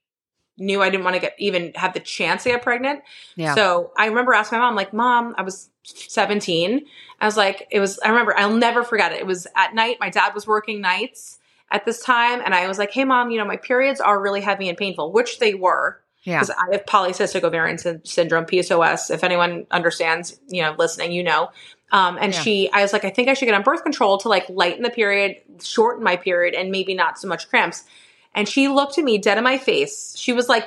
knew 0.62 0.82
I 0.82 0.90
didn't 0.90 1.04
want 1.04 1.16
to 1.16 1.20
get 1.20 1.36
even 1.40 1.74
have 1.76 1.94
the 1.94 2.00
chance 2.00 2.44
to 2.44 2.50
get 2.50 2.62
pregnant. 2.62 3.02
Yeah. 3.36 3.56
So 3.56 3.92
I 3.98 4.06
remember 4.06 4.34
asking 4.34 4.60
my 4.60 4.66
mom, 4.66 4.76
like, 4.76 4.94
Mom, 4.94 5.36
I 5.38 5.42
was 5.42 5.70
17. 5.84 6.86
I 7.20 7.26
was 7.26 7.36
like, 7.38 7.68
it 7.72 7.80
was, 7.80 8.00
I 8.00 8.10
remember, 8.10 8.38
I'll 8.38 8.56
never 8.56 8.84
forget 8.84 9.12
it. 9.12 9.20
It 9.20 9.26
was 9.26 9.48
at 9.56 9.74
night. 9.76 9.98
My 10.00 10.10
dad 10.10 10.34
was 10.34 10.48
working 10.48 10.82
nights 10.82 11.40
at 11.70 11.86
this 11.86 12.02
time. 12.04 12.42
And 12.44 12.54
I 12.54 12.68
was 12.68 12.78
like, 12.78 12.92
hey, 12.92 13.04
Mom, 13.04 13.32
you 13.32 13.38
know, 13.38 13.46
my 13.46 13.58
periods 13.58 14.00
are 14.00 14.20
really 14.22 14.42
heavy 14.42 14.70
and 14.70 14.78
painful, 14.78 15.12
which 15.12 15.40
they 15.40 15.54
were 15.54 16.00
yeah. 16.24 16.40
because 16.40 16.52
I 16.52 16.72
have 16.74 16.86
polycystic 16.86 17.44
ovarian 17.44 17.78
syn- 17.78 18.06
syndrome, 18.06 18.46
PCOS. 18.46 19.12
If 19.12 19.24
anyone 19.24 19.66
understands, 19.72 20.40
you 20.48 20.62
know, 20.62 20.76
listening, 20.78 21.12
you 21.12 21.24
know. 21.24 21.50
Um, 21.92 22.18
and 22.22 22.34
Yeah. 22.34 22.42
she, 22.42 22.72
I 22.72 22.82
was 22.82 22.94
like, 22.94 23.04
I 23.04 23.10
think 23.10 23.28
I 23.28 23.34
should 23.34 23.46
get 23.46 23.56
on 23.56 23.64
birth 23.64 23.84
control 23.84 24.18
to 24.20 24.30
like 24.30 24.48
lighten 24.50 24.84
the 24.84 24.90
period, 24.90 25.38
shorten 25.62 26.04
my 26.04 26.16
period, 26.16 26.54
and 26.54 26.72
maybe 26.72 26.94
not 26.94 27.20
so 27.20 27.28
much 27.28 27.50
cramps. 27.50 27.84
And 28.34 28.48
she 28.48 28.68
looked 28.68 28.98
at 28.98 29.04
me 29.04 29.18
dead 29.18 29.38
in 29.38 29.44
my 29.44 29.58
face. 29.58 30.16
She 30.18 30.32
was 30.34 30.48
like 30.48 30.66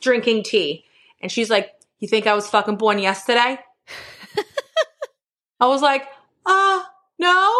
drinking 0.00 0.44
tea, 0.44 0.84
and 1.20 1.30
she's 1.30 1.50
like, 1.50 1.72
"You 1.98 2.08
think 2.08 2.26
I 2.26 2.34
was 2.34 2.48
fucking 2.48 2.76
born 2.76 2.98
yesterday?" 2.98 3.58
I 5.60 5.66
was 5.66 5.82
like, 5.82 6.06
"Uh, 6.46 6.82
no." 7.18 7.52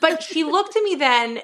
But 0.00 0.22
she 0.22 0.44
looked 0.44 0.76
at 0.76 0.82
me 0.82 0.94
then 0.96 1.40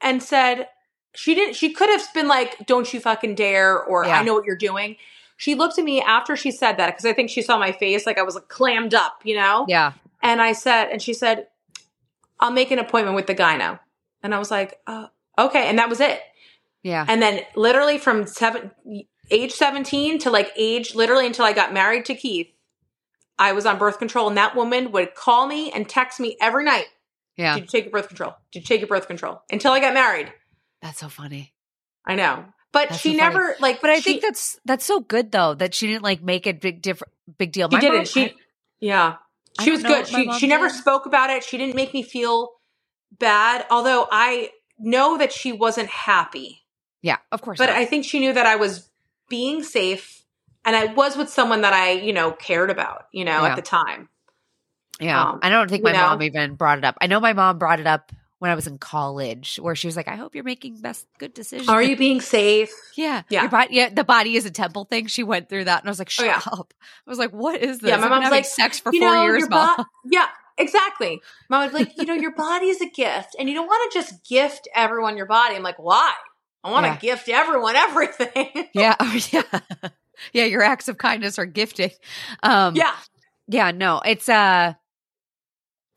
and 0.00 0.22
said, 0.22 0.68
"She 1.14 1.34
didn't. 1.34 1.56
She 1.56 1.72
could 1.72 1.88
have 1.88 2.06
been 2.14 2.28
like, 2.28 2.66
"Don't 2.66 2.92
you 2.92 3.00
fucking 3.00 3.34
dare," 3.34 3.82
or 3.82 4.04
Yeah. 4.04 4.20
"I 4.20 4.22
know 4.22 4.34
what 4.34 4.44
you're 4.44 4.56
doing." 4.56 4.96
She 5.36 5.54
looked 5.54 5.78
at 5.78 5.84
me 5.84 6.02
after 6.02 6.36
she 6.36 6.50
said 6.50 6.76
that 6.76 6.88
because 6.88 7.06
I 7.06 7.14
think 7.14 7.30
she 7.30 7.40
saw 7.40 7.58
my 7.58 7.72
face, 7.72 8.04
like 8.04 8.18
I 8.18 8.22
was 8.22 8.34
like 8.34 8.48
clammed 8.48 8.92
up, 8.92 9.22
you 9.24 9.34
know. 9.36 9.64
yeah. 9.68 9.92
And 10.22 10.42
I 10.42 10.52
said, 10.52 10.90
and 10.92 11.00
she 11.00 11.14
said, 11.14 11.46
I'll 12.38 12.50
make 12.50 12.70
an 12.70 12.78
appointment 12.78 13.16
with 13.16 13.26
the 13.26 13.34
gyno. 13.34 13.80
And 14.22 14.34
I 14.34 14.38
was 14.38 14.50
like, 14.50 14.78
uh, 14.86 15.06
okay. 15.38 15.66
And 15.66 15.78
that 15.78 15.88
was 15.88 15.98
it. 15.98 16.20
Yeah. 16.82 17.04
And 17.08 17.20
then 17.20 17.40
literally 17.56 17.98
from 17.98 18.26
seven, 18.26 18.70
age 19.30 19.52
17 19.52 20.18
to 20.20 20.30
like 20.30 20.50
age, 20.56 20.94
literally 20.94 21.26
until 21.26 21.44
I 21.44 21.52
got 21.52 21.72
married 21.72 22.04
to 22.06 22.14
Keith, 22.14 22.48
I 23.38 23.52
was 23.52 23.66
on 23.66 23.78
birth 23.78 23.98
control. 23.98 24.28
And 24.28 24.36
that 24.36 24.54
woman 24.56 24.92
would 24.92 25.14
call 25.14 25.46
me 25.46 25.70
and 25.72 25.88
text 25.88 26.20
me 26.20 26.36
every 26.40 26.64
night. 26.64 26.86
Yeah. 27.36 27.54
Did 27.54 27.62
you 27.62 27.66
take 27.68 27.84
your 27.84 27.92
birth 27.92 28.08
control? 28.08 28.34
Did 28.52 28.60
you 28.60 28.66
take 28.66 28.80
your 28.80 28.88
birth 28.88 29.06
control? 29.06 29.42
Until 29.50 29.72
I 29.72 29.80
got 29.80 29.94
married. 29.94 30.32
That's 30.82 31.00
so 31.00 31.08
funny. 31.08 31.52
I 32.06 32.14
know. 32.14 32.44
But 32.72 32.90
That's 32.90 33.00
she 33.00 33.14
so 33.16 33.18
funny. 33.18 33.34
never 33.34 33.56
like, 33.60 33.80
But 33.80 33.90
I 33.90 33.96
she- 33.96 34.02
think 34.02 34.22
that's 34.22 34.58
that's 34.64 34.84
so 34.84 35.00
good 35.00 35.32
though 35.32 35.54
that 35.54 35.74
she 35.74 35.86
didn't 35.86 36.02
like 36.04 36.22
make 36.22 36.46
a 36.46 36.52
big 36.52 36.80
different 36.82 37.12
big 37.38 37.52
deal. 37.52 37.68
She 37.68 37.74
My 37.76 37.80
didn't. 37.80 37.96
mom- 37.96 38.04
she, 38.06 38.24
I- 38.26 38.34
yeah, 38.80 39.16
she 39.60 39.70
was 39.72 39.82
good. 39.82 40.06
She 40.06 40.30
she 40.38 40.46
never 40.46 40.68
spoke 40.70 41.04
about 41.06 41.30
it. 41.30 41.42
She 41.44 41.58
didn't 41.58 41.74
make 41.74 41.92
me 41.92 42.02
feel 42.02 42.50
bad. 43.18 43.66
Although 43.70 44.06
I 44.10 44.50
know 44.78 45.18
that 45.18 45.32
she 45.32 45.50
wasn't 45.52 45.88
happy, 45.88 46.62
yeah, 47.02 47.16
of 47.32 47.40
course. 47.42 47.58
but 47.58 47.66
not. 47.66 47.76
I 47.76 47.84
think 47.84 48.04
she 48.04 48.18
knew 48.20 48.32
that 48.32 48.46
I 48.46 48.56
was 48.56 48.88
being 49.28 49.62
safe, 49.62 50.24
and 50.64 50.74
I 50.76 50.86
was 50.86 51.16
with 51.16 51.28
someone 51.30 51.60
that 51.62 51.72
I 51.72 51.92
you 51.92 52.12
know 52.12 52.32
cared 52.32 52.70
about. 52.70 53.06
You 53.12 53.24
know, 53.24 53.42
Yeah. 53.42 53.48
at 53.50 53.56
the 53.56 53.62
time. 53.62 54.08
yeah, 55.00 55.22
um, 55.30 55.38
I 55.42 55.48
don't 55.50 55.68
think 55.70 55.82
my 55.84 55.92
know? 55.92 55.98
mom 55.98 56.22
even 56.22 56.54
brought 56.54 56.78
it 56.78 56.84
up. 56.84 56.96
I 57.00 57.06
know 57.06 57.20
my 57.20 57.32
mom 57.32 57.58
brought 57.58 57.80
it 57.80 57.86
up 57.86 58.12
when 58.38 58.50
I 58.50 58.54
was 58.54 58.66
in 58.66 58.78
college, 58.78 59.58
where 59.60 59.74
she 59.74 59.86
was 59.86 59.96
like, 59.96 60.08
"I 60.08 60.16
hope 60.16 60.34
you're 60.34 60.44
making 60.44 60.80
best 60.80 61.06
good 61.18 61.34
decisions." 61.34 61.68
Are 61.68 61.82
you 61.82 61.96
being 61.96 62.20
safe? 62.20 62.70
Yeah, 62.96 63.22
Yeah. 63.28 63.42
Your 63.42 63.50
body, 63.50 63.74
yeah. 63.74 63.88
The 63.90 64.04
body 64.04 64.36
is 64.36 64.44
a 64.46 64.50
temple 64.50 64.84
thing. 64.84 65.06
She 65.08 65.22
went 65.22 65.48
through 65.48 65.64
that, 65.64 65.80
and 65.82 65.88
I 65.88 65.90
was 65.90 65.98
like, 65.98 66.10
"Shut 66.10 66.24
Oh, 66.26 66.28
yeah. 66.28 66.40
up!" 66.60 66.74
I 67.06 67.10
was 67.10 67.18
like, 67.18 67.30
"What 67.32 67.60
is 67.62 67.78
this?" 67.80 67.90
Yeah, 67.90 67.96
my 67.96 68.02
been 68.08 68.10
mom's 68.20 68.30
like, 68.30 68.44
sex 68.46 68.80
for 68.80 68.92
four 68.92 69.00
know, 69.00 69.22
years, 69.24 69.48
mom. 69.48 69.74
bo- 69.76 69.84
yeah, 70.10 70.26
exactly. 70.58 71.20
Mom 71.48 71.64
was 71.64 71.72
like, 71.74 71.96
you 71.98 72.04
know, 72.04 72.14
your 72.14 72.32
body 72.34 72.66
is 72.68 72.80
a 72.80 72.88
gift, 72.88 73.36
and 73.38 73.48
you 73.48 73.54
don't 73.54 73.66
want 73.66 73.90
to 73.92 73.98
just 73.98 74.26
gift 74.28 74.68
everyone 74.74 75.16
your 75.18 75.26
body. 75.26 75.54
I'm 75.54 75.62
like, 75.62 75.78
why? 75.78 76.12
I 76.62 76.70
want 76.70 76.84
to 76.84 76.90
Yeah. 76.92 76.98
gift 76.98 77.28
everyone 77.28 77.76
everything. 77.76 78.68
yeah, 78.74 78.96
oh, 79.00 79.18
yeah, 79.32 79.42
yeah. 80.32 80.44
Your 80.44 80.62
acts 80.62 80.88
of 80.88 80.98
kindness 80.98 81.38
are 81.38 81.46
gifting. 81.46 81.90
Um, 82.42 82.76
yeah, 82.76 82.94
yeah. 83.48 83.70
No, 83.70 84.00
it's 84.04 84.28
uh, 84.28 84.74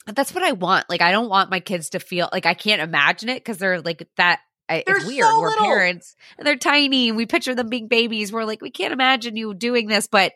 that's 0.08 0.34
what 0.34 0.44
I 0.44 0.52
want. 0.54 0.90
Like, 0.90 1.02
I 1.02 1.12
don't 1.12 1.30
want 1.30 1.50
my 1.50 1.60
kids 1.60 1.90
to 1.92 2.00
feel 2.00 2.30
like 2.32 2.46
I 2.46 2.54
can't 2.54 2.82
imagine 2.82 3.30
it 3.30 3.36
because 3.36 3.58
they're 3.58 3.82
like 3.82 4.08
that. 4.18 4.40
I- 4.70 4.84
They're 4.88 4.96
it's 4.98 5.06
weird. 5.06 5.26
so 5.26 5.40
We're 5.42 5.50
little. 5.50 5.66
parents 5.66 6.16
and 6.38 6.48
they're 6.48 6.56
tiny, 6.56 7.10
and 7.10 7.18
we 7.18 7.26
picture 7.26 7.54
them 7.56 7.68
being 7.68 7.90
babies. 7.90 8.32
We're 8.32 8.46
like, 8.46 8.62
we 8.62 8.72
can't 8.72 8.94
imagine 8.94 9.36
you 9.36 9.54
doing 9.54 9.88
this, 9.88 10.08
but 10.08 10.32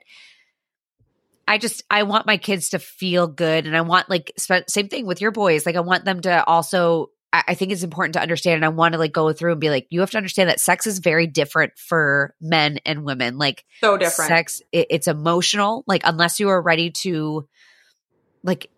I 1.48 1.58
just 1.58 1.84
I 1.90 2.04
want 2.04 2.26
my 2.26 2.36
kids 2.36 2.72
to 2.72 2.80
feel 2.80 3.28
good, 3.28 3.66
and 3.66 3.76
I 3.78 3.82
want 3.82 4.10
like 4.10 4.34
same 4.38 4.90
thing 4.90 5.06
with 5.06 5.22
your 5.22 5.32
boys. 5.32 5.66
Like, 5.66 5.78
I 5.78 5.82
want 5.82 6.04
them 6.04 6.20
to 6.22 6.44
also. 6.44 7.12
I 7.34 7.44
I 7.50 7.54
think 7.56 7.72
it's 7.72 7.84
important 7.84 8.14
to 8.14 8.22
understand, 8.22 8.56
and 8.56 8.66
I 8.66 8.70
want 8.70 8.94
to 8.94 9.00
like 9.00 9.12
go 9.12 9.32
through 9.34 9.54
and 9.54 9.62
be 9.62 9.70
like, 9.70 9.88
you 9.90 10.00
have 10.02 10.12
to 10.12 10.18
understand 10.18 10.50
that 10.50 10.60
sex 10.60 10.88
is 10.88 11.00
very 11.00 11.28
different 11.28 11.74
for 11.78 12.34
men 12.42 12.80
and 12.86 13.04
women. 13.04 13.38
Like, 13.38 13.64
so 13.82 13.98
different. 13.98 14.28
sex 14.30 14.62
it, 14.72 14.88
it's 14.90 15.08
emotional 15.08 15.84
like 15.88 16.02
unless 16.06 16.40
you 16.40 16.50
are 16.50 16.62
ready 16.62 16.92
to 16.92 17.48
like 18.44 18.70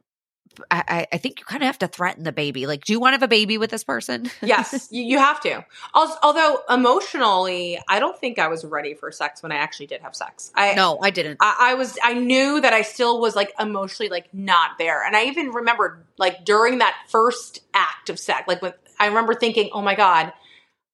I, 0.71 1.07
I- 1.11 1.17
think 1.17 1.39
you 1.39 1.45
kind 1.45 1.63
of 1.63 1.67
have 1.67 1.79
to 1.79 1.87
threaten 1.87 2.23
the 2.23 2.31
baby. 2.31 2.65
Like, 2.67 2.83
do 2.85 2.93
you 2.93 2.99
want 2.99 3.13
to 3.13 3.15
have 3.15 3.23
a 3.23 3.27
baby 3.27 3.57
with 3.57 3.69
this 3.69 3.83
person? 3.83 4.29
yes, 4.41 4.87
you, 4.91 5.03
you 5.03 5.17
have 5.17 5.39
to. 5.41 5.65
Although 5.93 6.59
emotionally, 6.69 7.79
I 7.87 7.99
don't 7.99 8.17
think 8.17 8.39
I 8.39 8.47
was 8.47 8.65
ready 8.65 8.93
for 8.93 9.11
sex 9.11 9.41
when 9.43 9.51
I 9.51 9.55
actually 9.55 9.87
did 9.87 10.01
have 10.01 10.15
sex. 10.15 10.51
I 10.55 10.73
no, 10.73 10.99
I 11.01 11.09
didn't. 11.09 11.37
I, 11.41 11.71
I 11.71 11.73
was 11.75 11.97
I 12.03 12.13
knew 12.13 12.61
that 12.61 12.73
I 12.73 12.81
still 12.81 13.19
was 13.19 13.35
like 13.35 13.53
emotionally 13.59 14.09
like 14.09 14.33
not 14.33 14.71
there. 14.77 15.05
And 15.05 15.15
I 15.15 15.25
even 15.25 15.49
remembered 15.49 16.05
like 16.17 16.45
during 16.45 16.79
that 16.79 16.95
first 17.07 17.61
act 17.73 18.09
of 18.09 18.19
sex, 18.19 18.47
like 18.47 18.61
with 18.61 18.75
I 18.99 19.07
remember 19.07 19.33
thinking, 19.33 19.69
oh 19.73 19.81
my 19.81 19.95
God, 19.95 20.33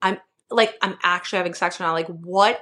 I'm 0.02 0.20
like 0.50 0.76
I'm 0.82 0.98
actually 1.04 1.38
having 1.38 1.54
sex 1.54 1.80
right 1.80 1.88
now. 1.88 1.94
Like 1.94 2.08
what 2.08 2.62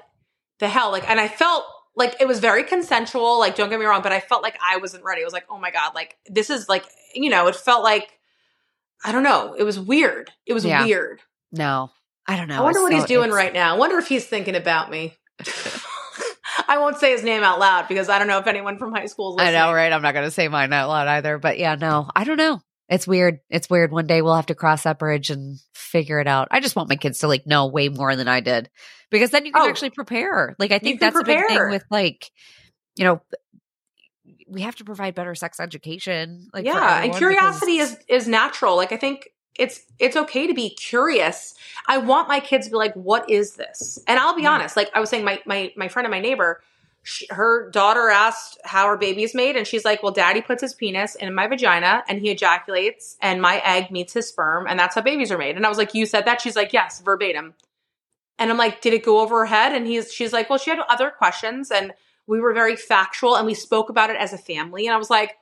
the 0.60 0.70
hell? 0.70 0.92
Like 0.92 1.10
and 1.10 1.20
I 1.20 1.28
felt 1.28 1.66
like 1.96 2.16
it 2.20 2.28
was 2.28 2.40
very 2.40 2.64
consensual, 2.64 3.40
like 3.40 3.56
don't 3.56 3.70
get 3.70 3.80
me 3.80 3.86
wrong, 3.86 4.02
but 4.02 4.12
I 4.12 4.20
felt 4.20 4.42
like 4.44 4.58
I 4.66 4.78
wasn't 4.78 5.04
ready. 5.04 5.22
I 5.22 5.26
was 5.26 5.34
like, 5.34 5.46
oh 5.50 5.58
my 5.58 5.72
God, 5.72 5.94
like 5.96 6.18
this 6.28 6.50
is 6.50 6.68
like 6.70 6.86
you 7.14 7.30
know, 7.30 7.48
it 7.48 7.56
felt 7.56 7.84
like 7.84 8.20
I 9.06 9.12
don't 9.12 9.24
know. 9.24 9.54
It 9.58 9.64
was 9.64 9.80
weird. 9.80 10.32
It 10.46 10.54
was 10.54 10.66
Yeah. 10.66 10.84
weird. 10.86 11.22
No, 11.52 11.92
I 12.28 12.36
don't 12.38 12.48
know. 12.48 12.58
I 12.58 12.62
wonder 12.62 12.80
It's 12.80 12.84
what 12.84 12.92
so- 12.94 12.98
he's 13.00 13.06
doing 13.06 13.32
right 13.32 13.54
now. 13.54 13.76
I 13.76 13.78
wonder 13.78 13.98
if 13.98 14.08
he's 14.08 14.26
thinking 14.26 14.56
about 14.56 14.90
me. 14.90 15.16
I 16.68 16.78
won't 16.78 16.98
say 16.98 17.12
his 17.12 17.24
name 17.24 17.44
out 17.44 17.60
loud 17.60 17.88
because 17.88 18.10
I 18.10 18.20
don't 18.20 18.28
know 18.28 18.38
if 18.40 18.48
anyone 18.48 18.78
from 18.78 18.94
high 18.94 19.08
school 19.08 19.40
is 19.40 19.48
I 19.48 19.52
know, 19.52 19.74
right? 19.74 19.92
I'm 19.92 20.02
not 20.02 20.14
going 20.14 20.26
to 20.26 20.32
say 20.32 20.48
mine 20.48 20.72
out 20.72 20.88
loud 20.90 21.08
either. 21.08 21.38
But 21.38 21.58
yeah, 21.60 21.76
no, 21.76 22.10
I 22.16 22.24
don't 22.24 22.38
know. 22.38 22.62
It's 22.90 23.08
weird. 23.08 23.40
It's 23.50 23.70
weird. 23.70 23.92
One 23.92 24.08
day 24.08 24.22
we'll 24.22 24.36
have 24.36 24.48
to 24.48 24.56
cross 24.56 24.84
that 24.84 25.00
bridge 25.00 25.30
and 25.30 25.58
figure 25.74 26.20
it 26.20 26.28
out. 26.28 26.48
I 26.52 26.60
just 26.60 26.76
want 26.76 26.90
my 26.90 26.96
kids 26.96 27.20
to 27.20 27.28
like 27.28 27.48
know 27.48 27.68
way 27.68 27.90
more 27.90 28.16
than 28.16 28.28
I 28.28 28.40
did 28.42 28.70
because 29.10 29.32
then 29.32 29.46
you 29.46 29.52
can 29.52 29.62
Oh. 29.62 29.70
actually 29.70 29.92
prepare. 29.92 30.56
Like, 30.60 30.72
I 30.72 30.80
think 30.80 31.00
that's 31.00 31.16
a 31.18 31.24
big 31.24 31.48
thing 31.48 31.70
with 31.70 31.86
like, 31.90 32.30
you 32.96 33.06
know, 33.06 33.22
we 34.48 34.62
have 34.62 34.76
to 34.76 34.84
provide 34.84 35.16
better 35.16 35.34
sex 35.36 35.60
education. 35.60 36.50
Like, 36.54 36.66
yeah, 36.66 37.04
and 37.04 37.16
curiosity 37.16 37.78
because- 37.78 37.94
is 37.94 38.24
is 38.24 38.28
natural. 38.28 38.76
Like 38.76 38.92
I 38.92 38.98
think 38.98 39.30
it's 39.58 39.82
it's 40.00 40.16
okay 40.16 40.48
to 40.48 40.54
be 40.54 40.70
curious. 40.72 41.54
I 41.88 41.98
want 42.00 42.28
my 42.28 42.40
kids 42.40 42.66
to 42.68 42.72
be 42.72 42.78
like, 42.78 42.94
"What 42.96 43.30
is 43.30 43.56
this?" 43.56 43.98
And 44.08 44.20
I'll 44.20 44.36
be 44.36 44.44
Yeah. 44.44 44.52
honest. 44.52 44.76
Like 44.76 44.92
I 44.94 45.00
was 45.00 45.10
saying, 45.10 45.24
my 45.24 45.42
my 45.46 45.72
my 45.78 45.88
friend 45.88 46.06
and 46.06 46.12
my 46.12 46.20
neighbor, 46.20 46.62
she, 47.04 47.28
her 47.30 47.70
daughter 47.70 48.10
asked 48.10 48.58
how 48.64 48.88
her 48.88 48.98
baby 48.98 49.24
is 49.24 49.36
made, 49.36 49.58
and 49.58 49.68
she's 49.68 49.84
like, 49.84 50.02
"Well, 50.02 50.14
Daddy 50.14 50.42
puts 50.42 50.62
his 50.62 50.74
penis 50.74 51.16
in 51.16 51.36
my 51.36 51.48
vagina, 51.48 52.04
and 52.08 52.20
he 52.20 52.32
ejaculates, 52.32 53.18
and 53.22 53.42
my 53.42 53.62
egg 53.64 53.92
meets 53.92 54.14
his 54.14 54.30
sperm, 54.30 54.68
and 54.68 54.80
that's 54.80 54.96
how 54.96 55.02
babies 55.02 55.32
are 55.32 55.38
made." 55.38 55.58
And 55.58 55.66
I 55.66 55.70
was 55.70 55.78
like, 55.78 55.94
"You 55.94 56.06
said 56.06 56.26
that?" 56.26 56.40
She's 56.40 56.56
like, 56.56 56.72
"Yes, 56.72 57.02
verbatim." 57.02 57.56
And 58.40 58.50
I'm 58.50 58.58
like, 58.58 58.82
"Did 58.82 58.94
it 58.94 59.04
go 59.04 59.20
over 59.20 59.40
her 59.40 59.46
head?" 59.46 59.74
And 59.74 59.86
he's 59.86 60.14
she's 60.14 60.32
like, 60.32 60.50
"Well, 60.50 60.58
she 60.58 60.70
had 60.70 60.80
other 60.88 61.10
questions, 61.10 61.72
and 61.72 61.94
we 62.26 62.40
were 62.40 62.54
very 62.54 62.78
factual, 62.78 63.36
and 63.36 63.46
we 63.46 63.54
spoke 63.54 63.90
about 63.90 64.10
it 64.10 64.16
as 64.16 64.32
a 64.32 64.38
family." 64.38 64.88
And 64.88 64.96
I 64.96 64.98
was 64.98 65.10
like, 65.10 65.36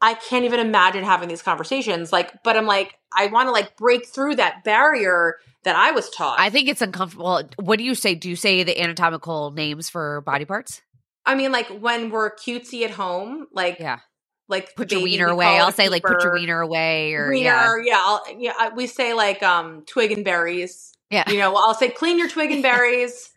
"I 0.00 0.14
can't 0.14 0.46
even 0.46 0.58
imagine 0.58 1.04
having 1.04 1.28
these 1.28 1.42
conversations." 1.42 2.14
Like, 2.14 2.42
but 2.42 2.56
I'm 2.56 2.66
like, 2.66 2.98
I 3.14 3.26
want 3.26 3.48
to 3.48 3.52
like 3.52 3.76
break 3.76 4.06
through 4.06 4.36
that 4.36 4.64
barrier 4.64 5.36
that 5.64 5.76
I 5.76 5.90
was 5.90 6.08
taught. 6.08 6.40
I 6.40 6.48
think 6.48 6.68
it's 6.68 6.82
uncomfortable. 6.82 7.42
What 7.56 7.78
do 7.78 7.84
you 7.84 7.94
say? 7.94 8.14
Do 8.14 8.30
you 8.30 8.36
say 8.36 8.62
the 8.62 8.80
anatomical 8.80 9.50
names 9.50 9.90
for 9.90 10.22
body 10.22 10.46
parts? 10.46 10.80
I 11.26 11.34
mean, 11.34 11.52
like 11.52 11.68
when 11.68 12.10
we're 12.10 12.34
cutesy 12.34 12.82
at 12.84 12.90
home, 12.90 13.46
like 13.52 13.78
Yeah. 13.80 14.00
like 14.48 14.74
Put 14.76 14.92
your 14.92 15.02
wiener 15.02 15.26
away. 15.28 15.46
I'll 15.58 15.72
say 15.72 15.88
like 15.88 16.02
put 16.02 16.22
your 16.22 16.34
wiener 16.34 16.60
away 16.60 17.14
or 17.14 17.30
wiener, 17.30 17.78
yeah. 17.78 17.92
yeah, 17.92 18.02
I'll, 18.04 18.24
yeah. 18.38 18.68
We 18.74 18.86
say 18.86 19.14
like 19.14 19.42
um 19.42 19.84
twig 19.86 20.12
and 20.12 20.24
berries. 20.24 20.92
Yeah. 21.10 21.30
You 21.30 21.38
know, 21.38 21.54
I'll 21.56 21.74
say 21.74 21.88
clean 21.88 22.18
your 22.18 22.28
twig 22.28 22.50
and 22.50 22.62
berries, 22.70 23.30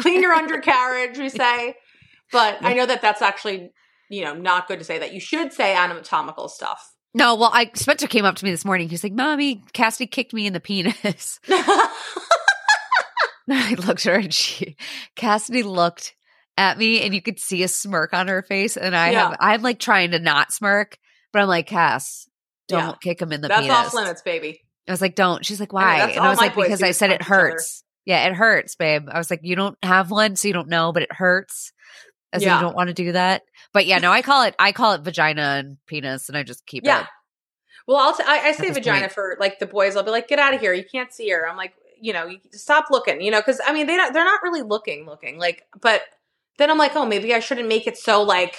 clean 0.00 0.22
your 0.22 0.32
undercarriage. 0.32 1.18
We 1.18 1.28
say, 1.42 1.74
but 2.32 2.58
I 2.62 2.74
know 2.74 2.86
that 2.86 3.02
that's 3.02 3.22
actually 3.22 3.70
you 4.08 4.24
know 4.24 4.34
not 4.34 4.68
good 4.68 4.78
to 4.78 4.84
say 4.84 4.98
that. 5.00 5.12
You 5.12 5.20
should 5.20 5.52
say 5.52 5.74
anatomical 5.74 6.48
stuff. 6.48 6.94
No, 7.14 7.34
well, 7.34 7.50
I 7.52 7.70
Spencer 7.74 8.06
came 8.06 8.24
up 8.24 8.36
to 8.36 8.44
me 8.44 8.50
this 8.50 8.64
morning. 8.64 8.88
He's 8.88 9.02
like, 9.02 9.12
"Mommy, 9.14 9.62
Cassidy 9.72 10.06
kicked 10.06 10.32
me 10.32 10.46
in 10.46 10.52
the 10.52 10.60
penis." 10.60 11.40
I 13.50 13.74
looked 13.78 14.06
at 14.06 14.12
her 14.12 14.18
and 14.20 14.32
she, 14.34 14.76
Cassidy 15.16 15.62
looked 15.62 16.14
at 16.58 16.76
me 16.76 17.00
and 17.02 17.14
you 17.14 17.22
could 17.22 17.38
see 17.38 17.62
a 17.62 17.68
smirk 17.68 18.12
on 18.12 18.28
her 18.28 18.42
face. 18.42 18.76
And 18.76 18.94
I 18.94 19.10
Yeah. 19.12 19.28
have, 19.28 19.36
I'm 19.40 19.62
like 19.62 19.78
trying 19.78 20.10
to 20.10 20.18
not 20.18 20.52
smirk, 20.52 20.98
but 21.32 21.40
I'm 21.40 21.48
like, 21.48 21.66
Cass, 21.68 22.28
don't 22.68 22.80
Yeah. 22.90 22.94
kick 23.02 23.22
him 23.22 23.32
in 23.32 23.40
the 23.40 23.48
that's 23.48 23.62
penis. 23.62 23.76
off 23.76 23.94
limits, 23.94 24.22
baby. 24.22 24.60
I 24.86 24.90
was 24.90 25.00
like, 25.00 25.14
don't. 25.14 25.44
She's 25.46 25.60
like, 25.60 25.72
I 25.72 25.76
know, 25.98 26.04
why? 26.04 26.10
and 26.10 26.20
I 26.20 26.28
was 26.30 26.38
like, 26.38 26.54
because 26.54 26.82
I 26.82 26.90
said 26.92 27.10
it 27.10 27.22
hurts. 27.22 27.84
Yeah, 28.04 28.26
it 28.26 28.34
hurts, 28.34 28.74
babe. 28.74 29.06
I 29.10 29.18
was 29.18 29.30
like, 29.30 29.40
you 29.42 29.54
don't 29.54 29.76
have 29.82 30.10
one, 30.10 30.34
so 30.36 30.48
you 30.48 30.54
don't 30.54 30.68
know, 30.68 30.92
but 30.92 31.02
it 31.02 31.12
hurts. 31.12 31.72
As 32.32 32.42
Yeah. 32.42 32.56
you 32.56 32.60
don't 32.62 32.74
want 32.76 32.88
to 32.88 32.94
do 32.94 33.12
that. 33.12 33.42
But 33.72 33.86
yeah, 33.86 33.98
no, 33.98 34.10
I 34.10 34.22
call 34.22 34.42
it, 34.44 34.54
I 34.58 34.72
call 34.72 34.92
it 34.94 35.02
vagina 35.02 35.42
and 35.60 35.76
penis, 35.86 36.28
and 36.28 36.36
I 36.36 36.42
just 36.42 36.66
keep 36.66 36.84
Yeah. 36.84 37.02
it. 37.02 37.06
Well, 37.86 37.96
I'll 37.98 38.14
t- 38.14 38.24
I, 38.26 38.48
I 38.48 38.52
say 38.52 38.70
vagina 38.70 39.00
point. 39.00 39.12
for 39.12 39.36
like 39.40 39.58
the 39.60 39.66
boys. 39.66 39.96
I'll 39.96 40.02
be 40.02 40.10
like, 40.10 40.28
get 40.28 40.38
out 40.38 40.52
of 40.54 40.60
here. 40.60 40.72
You 40.74 40.84
can't 40.90 41.12
see 41.12 41.28
her. 41.30 41.48
I'm 41.48 41.56
like, 41.56 41.72
you 42.00 42.12
know, 42.12 42.26
you 42.26 42.38
stop 42.52 42.86
looking. 42.90 43.20
You 43.22 43.30
know, 43.30 43.40
because 43.40 43.60
I 43.66 43.72
mean, 43.72 43.86
they 43.86 43.96
don't, 43.96 44.12
they're 44.12 44.24
not 44.26 44.42
really 44.42 44.60
looking, 44.62 45.06
looking 45.06 45.38
like. 45.38 45.62
But 45.80 46.02
then 46.58 46.70
I'm 46.70 46.78
like, 46.78 46.96
oh, 46.96 47.06
maybe 47.06 47.34
I 47.34 47.40
shouldn't 47.40 47.68
make 47.68 47.86
it 47.86 47.96
so 47.98 48.22
like 48.22 48.56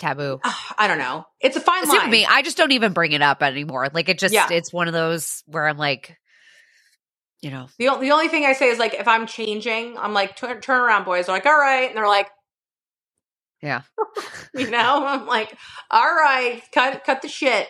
Taboo. 0.00 0.40
ah, 0.44 0.74
I 0.78 0.88
don't 0.88 0.98
know. 0.98 1.24
It's 1.40 1.56
a 1.56 1.60
fine 1.60 1.84
line. 1.88 2.10
me. 2.10 2.26
I 2.26 2.42
just 2.42 2.56
don't 2.56 2.72
even 2.72 2.92
bring 2.92 3.12
it 3.12 3.22
up 3.22 3.42
anymore. 3.42 3.88
Like 3.92 4.08
it 4.08 4.18
just, 4.18 4.34
Yeah. 4.34 4.48
it's 4.50 4.72
one 4.72 4.88
of 4.88 4.94
those 4.94 5.42
where 5.46 5.66
I'm 5.66 5.78
like, 5.78 6.16
you 7.42 7.50
know, 7.50 7.68
The, 7.78 7.90
the 8.00 8.12
only 8.12 8.28
thing 8.28 8.44
I 8.46 8.52
say 8.54 8.68
is 8.68 8.78
like 8.78 8.94
if 8.94 9.08
I'm 9.08 9.26
changing, 9.26 9.96
I'm 9.98 10.12
like 10.14 10.36
turn, 10.36 10.60
turn 10.60 10.80
around, 10.80 11.04
boys. 11.04 11.26
They're 11.26 11.34
like, 11.36 11.46
all 11.46 11.58
right, 11.58 11.88
and 11.88 11.96
they're 11.96 12.08
like, 12.08 12.28
Yeah. 13.62 13.82
you 14.54 14.70
know, 14.70 15.06
I'm 15.06 15.26
like, 15.26 15.56
all 15.90 16.04
right, 16.14 16.62
cut 16.72 17.04
cut 17.04 17.22
the 17.22 17.28
shit. 17.28 17.68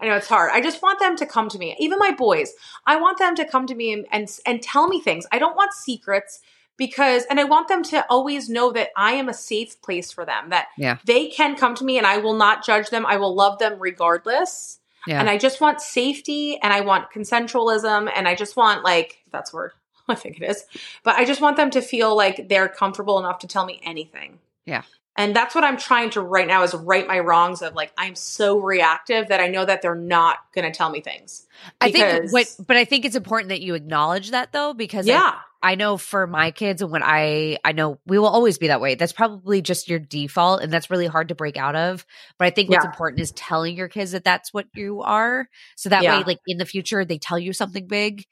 I 0.00 0.06
know 0.08 0.16
it's 0.16 0.28
hard. 0.28 0.50
I 0.52 0.60
just 0.60 0.82
want 0.82 0.98
them 1.00 1.16
to 1.16 1.26
come 1.26 1.48
to 1.50 1.58
me. 1.58 1.76
Even 1.78 1.98
my 1.98 2.12
boys, 2.12 2.52
I 2.86 2.96
want 2.96 3.18
them 3.18 3.36
to 3.36 3.44
come 3.44 3.66
to 3.68 3.74
me 3.74 3.92
and 3.92 4.06
and, 4.12 4.28
and 4.46 4.62
tell 4.62 4.88
me 4.88 5.00
things. 5.00 5.26
I 5.32 5.38
don't 5.38 5.56
want 5.56 5.72
secrets 5.74 6.40
because, 6.76 7.24
and 7.30 7.40
I 7.40 7.44
want 7.44 7.68
them 7.68 7.82
to 7.84 8.04
always 8.10 8.48
know 8.48 8.72
that 8.72 8.90
I 8.96 9.12
am 9.12 9.28
a 9.28 9.34
safe 9.34 9.80
place 9.82 10.12
for 10.12 10.24
them. 10.24 10.50
That 10.50 10.66
Yeah. 10.76 10.98
they 11.04 11.28
can 11.28 11.56
come 11.56 11.74
to 11.76 11.84
me 11.84 11.98
and 11.98 12.06
I 12.06 12.18
will 12.18 12.34
not 12.34 12.64
judge 12.64 12.90
them. 12.90 13.06
I 13.06 13.16
will 13.16 13.34
love 13.34 13.58
them 13.58 13.78
regardless. 13.78 14.78
yeah. 15.06 15.20
And 15.20 15.30
I 15.30 15.38
just 15.38 15.60
want 15.60 15.80
safety 15.80 16.58
and 16.62 16.72
I 16.72 16.80
want 16.80 17.10
consensualism 17.12 18.10
and 18.14 18.26
I 18.28 18.34
just 18.34 18.56
want 18.56 18.84
like 18.84 19.22
that's 19.30 19.52
word. 19.52 19.72
I 20.08 20.14
think 20.14 20.40
it 20.40 20.44
is. 20.50 20.64
But 21.02 21.16
I 21.16 21.24
just 21.24 21.40
want 21.40 21.56
them 21.56 21.70
to 21.70 21.80
feel 21.80 22.16
like 22.16 22.48
they're 22.48 22.68
comfortable 22.68 23.18
enough 23.18 23.40
to 23.40 23.46
tell 23.46 23.64
me 23.66 23.80
anything. 23.84 24.38
Yeah. 24.64 24.82
And 25.18 25.34
that's 25.34 25.54
what 25.54 25.64
I'm 25.64 25.78
trying 25.78 26.10
to 26.10 26.20
right 26.20 26.46
now 26.46 26.62
is 26.62 26.74
right 26.74 27.06
my 27.06 27.18
wrongs 27.20 27.62
of 27.62 27.74
like 27.74 27.90
I'm 27.96 28.14
so 28.14 28.58
reactive 28.58 29.28
that 29.28 29.40
I 29.40 29.48
know 29.48 29.64
that 29.64 29.80
they're 29.80 29.94
not 29.94 30.38
going 30.54 30.70
to 30.70 30.76
tell 30.76 30.90
me 30.90 31.00
things. 31.00 31.46
I 31.80 31.90
think 31.90 32.30
what, 32.32 32.54
but 32.66 32.76
I 32.76 32.84
think 32.84 33.04
it's 33.06 33.16
important 33.16 33.48
that 33.48 33.62
you 33.62 33.74
acknowledge 33.74 34.32
that 34.32 34.52
though, 34.52 34.74
because 34.74 35.06
Yeah. 35.06 35.32
I 35.34 35.40
know 35.74 35.96
for 35.96 36.26
my 36.26 36.50
kids 36.50 36.82
and 36.82 36.90
when 36.90 37.02
I 37.02 37.58
I 37.64 37.72
know 37.72 37.98
we 38.06 38.18
will 38.18 38.28
always 38.28 38.58
be 38.58 38.68
that 38.68 38.80
way. 38.80 38.94
That's 38.94 39.12
probably 39.12 39.62
just 39.62 39.88
your 39.88 39.98
default 39.98 40.62
and 40.62 40.72
that's 40.72 40.90
really 40.90 41.06
hard 41.06 41.28
to 41.28 41.34
break 41.34 41.56
out 41.56 41.74
of. 41.76 42.04
But 42.38 42.46
I 42.46 42.50
think 42.50 42.70
what's 42.70 42.84
Yeah. 42.84 42.90
important 42.90 43.20
is 43.20 43.32
telling 43.32 43.76
your 43.76 43.88
kids 43.88 44.12
that 44.12 44.24
that's 44.24 44.52
what 44.54 44.66
you 44.74 45.02
are. 45.02 45.48
So 45.76 45.88
that 45.88 46.02
Yeah. 46.02 46.18
way 46.18 46.24
like 46.24 46.38
in 46.46 46.58
the 46.58 46.64
future 46.66 47.04
they 47.04 47.18
tell 47.18 47.38
you 47.38 47.52
something 47.52 47.86
big, 47.88 48.24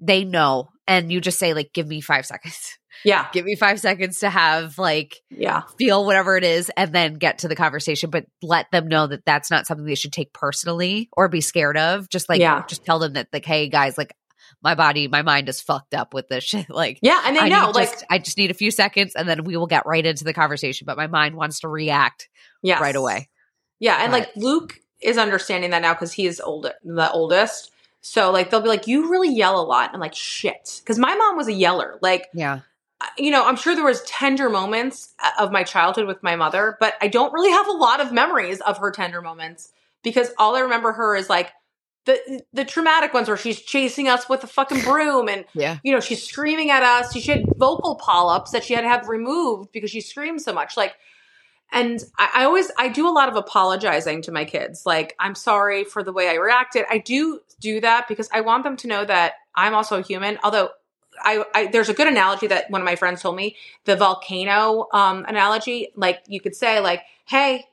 they 0.00 0.24
know 0.24 0.68
and 0.86 1.12
you 1.12 1.20
just 1.20 1.38
say 1.38 1.54
like 1.54 1.72
give 1.72 1.86
me 1.86 2.00
5 2.00 2.26
seconds. 2.26 2.76
Yeah. 3.04 3.26
give 3.32 3.44
me 3.44 3.54
5 3.56 3.80
seconds 3.80 4.18
to 4.20 4.28
have 4.30 4.76
like 4.78 5.16
Yeah. 5.30 5.62
feel 5.78 6.04
whatever 6.04 6.36
it 6.36 6.44
is 6.44 6.70
and 6.76 6.92
then 6.92 7.14
get 7.14 7.38
to 7.38 7.48
the 7.48 7.56
conversation 7.56 8.10
but 8.10 8.26
let 8.42 8.66
them 8.72 8.88
know 8.88 9.06
that 9.06 9.24
that's 9.24 9.50
not 9.50 9.66
something 9.66 9.86
they 9.86 9.94
should 9.94 10.12
take 10.12 10.32
personally 10.32 11.08
or 11.12 11.28
be 11.28 11.40
scared 11.40 11.78
of 11.78 12.08
just 12.10 12.28
like 12.28 12.40
Yeah. 12.40 12.64
just 12.68 12.84
tell 12.84 12.98
them 12.98 13.12
that 13.14 13.28
like 13.32 13.44
hey 13.46 13.68
guys 13.68 13.96
like 13.96 14.12
my 14.62 14.74
body 14.74 15.08
my 15.08 15.22
mind 15.22 15.48
is 15.48 15.60
fucked 15.60 15.94
up 15.94 16.14
with 16.14 16.28
this 16.28 16.44
shit 16.44 16.70
like 16.70 16.98
Yeah, 17.02 17.22
and 17.24 17.36
they 17.36 17.40
I 17.40 17.48
know 17.48 17.70
like 17.70 17.90
just, 17.90 18.04
I 18.10 18.18
just 18.18 18.38
need 18.38 18.50
a 18.50 18.54
few 18.54 18.70
seconds 18.70 19.14
and 19.14 19.28
then 19.28 19.44
we 19.44 19.56
will 19.56 19.66
get 19.66 19.86
right 19.86 20.04
into 20.04 20.24
the 20.24 20.32
conversation 20.34 20.84
but 20.86 20.96
my 20.96 21.06
mind 21.06 21.34
wants 21.34 21.60
to 21.60 21.68
react 21.68 22.28
yes. 22.62 22.80
right 22.80 22.96
away 22.96 23.28
Yeah, 23.80 23.98
and 24.02 24.12
But- 24.12 24.20
like 24.20 24.36
Luke 24.36 24.78
is 25.00 25.18
understanding 25.18 25.70
that 25.70 25.82
now 25.82 25.94
because 25.94 26.12
he 26.12 26.26
is 26.26 26.40
old, 26.40 26.70
the 26.84 27.10
oldest. 27.10 27.70
So 28.00 28.30
like 28.32 28.50
they'll 28.50 28.60
be 28.60 28.68
like, 28.68 28.88
"You 28.88 29.10
really 29.10 29.32
yell 29.32 29.60
a 29.60 29.62
lot." 29.62 29.90
I'm 29.92 30.00
like, 30.00 30.14
"Shit," 30.14 30.80
because 30.82 30.98
my 30.98 31.14
mom 31.14 31.36
was 31.36 31.46
a 31.46 31.52
yeller. 31.52 31.98
Like, 32.02 32.28
yeah 32.34 32.60
you 33.16 33.30
know, 33.30 33.44
I'm 33.46 33.56
sure 33.56 33.74
there 33.74 33.84
was 33.84 34.02
tender 34.02 34.48
moments 34.48 35.14
uh, 35.22 35.30
of 35.38 35.52
my 35.52 35.62
childhood 35.62 36.06
with 36.06 36.22
my 36.22 36.36
mother, 36.36 36.76
but 36.80 36.94
I 37.00 37.08
don't 37.08 37.32
really 37.32 37.50
have 37.50 37.68
a 37.68 37.72
lot 37.72 38.00
of 38.00 38.12
memories 38.12 38.60
of 38.60 38.78
her 38.78 38.90
tender 38.90 39.22
moments 39.22 39.72
because 40.02 40.30
all 40.38 40.56
I 40.56 40.60
remember 40.60 40.92
her 40.92 41.16
is 41.16 41.28
like 41.28 41.52
the 42.04 42.42
the 42.52 42.64
traumatic 42.64 43.14
ones 43.14 43.28
where 43.28 43.36
she's 43.36 43.60
chasing 43.60 44.08
us 44.08 44.28
with 44.28 44.42
a 44.42 44.46
fucking 44.46 44.82
broom 44.82 45.28
and 45.28 45.44
yeah 45.54 45.78
you 45.82 45.92
know 45.92 46.00
she's 46.00 46.22
screaming 46.22 46.70
at 46.70 46.82
us. 46.82 47.12
She 47.12 47.20
had 47.30 47.44
vocal 47.56 47.96
polyps 47.96 48.50
that 48.50 48.64
she 48.64 48.74
had 48.74 48.82
to 48.82 48.88
have 48.88 49.08
removed 49.08 49.70
because 49.72 49.90
she 49.90 50.00
screamed 50.00 50.42
so 50.42 50.52
much. 50.52 50.76
Like, 50.76 50.94
and 51.72 52.02
I, 52.18 52.30
I 52.36 52.44
always 52.44 52.70
I 52.76 52.88
do 52.88 53.08
a 53.08 53.10
lot 53.10 53.28
of 53.28 53.36
apologizing 53.36 54.22
to 54.22 54.32
my 54.32 54.44
kids. 54.44 54.84
Like, 54.84 55.14
I'm 55.18 55.34
sorry 55.34 55.84
for 55.84 56.02
the 56.02 56.12
way 56.12 56.28
I 56.28 56.34
reacted. 56.34 56.84
I 56.90 56.98
do 56.98 57.40
do 57.60 57.80
that 57.80 58.08
because 58.08 58.28
I 58.32 58.40
want 58.40 58.64
them 58.64 58.76
to 58.78 58.88
know 58.88 59.04
that 59.04 59.34
I'm 59.54 59.74
also 59.74 59.98
a 59.98 60.02
human. 60.02 60.38
Although 60.42 60.70
I, 61.22 61.44
I 61.54 61.66
there's 61.68 61.88
a 61.88 61.94
good 61.94 62.08
analogy 62.08 62.48
that 62.48 62.70
one 62.70 62.80
of 62.80 62.84
my 62.84 62.96
friends 62.96 63.22
told 63.22 63.36
me 63.36 63.56
the 63.84 63.94
volcano 63.94 64.88
um, 64.92 65.24
analogy. 65.28 65.92
Like 65.94 66.22
you 66.26 66.40
could 66.40 66.56
say 66.56 66.80
like, 66.80 67.02
hey. 67.26 67.66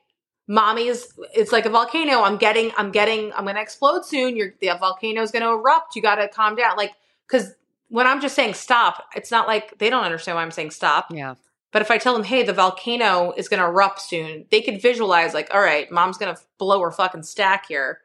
Mommy's 0.48 1.12
it's 1.34 1.52
like 1.52 1.66
a 1.66 1.70
volcano. 1.70 2.22
I'm 2.22 2.36
getting 2.36 2.72
I'm 2.76 2.90
getting 2.90 3.32
I'm 3.34 3.46
gonna 3.46 3.60
explode 3.60 4.04
soon. 4.04 4.36
You're 4.36 4.54
the 4.60 4.72
volcano's 4.78 5.30
gonna 5.30 5.50
erupt. 5.50 5.94
You 5.96 6.02
gotta 6.02 6.28
calm 6.28 6.56
down. 6.56 6.76
Like 6.76 6.92
because 7.26 7.54
when 7.90 8.06
I'm 8.06 8.20
just 8.20 8.34
saying 8.34 8.54
stop, 8.54 9.04
it's 9.14 9.30
not 9.30 9.46
like 9.46 9.78
they 9.78 9.90
don't 9.90 10.04
understand 10.04 10.36
why 10.36 10.42
I'm 10.42 10.50
saying 10.50 10.70
stop. 10.70 11.08
yeah 11.10 11.34
But 11.72 11.82
if 11.82 11.90
I 11.90 11.98
tell 11.98 12.14
them, 12.14 12.24
hey, 12.24 12.42
the 12.42 12.52
volcano 12.52 13.32
is 13.36 13.48
going 13.48 13.60
to 13.60 13.66
erupt 13.66 14.00
soon, 14.00 14.46
they 14.50 14.62
could 14.62 14.80
visualize, 14.80 15.34
like, 15.34 15.52
all 15.52 15.60
right, 15.60 15.90
mom's 15.90 16.16
going 16.16 16.34
to 16.34 16.40
blow 16.58 16.80
her 16.80 16.92
fucking 16.92 17.24
stack 17.24 17.66
here. 17.66 18.00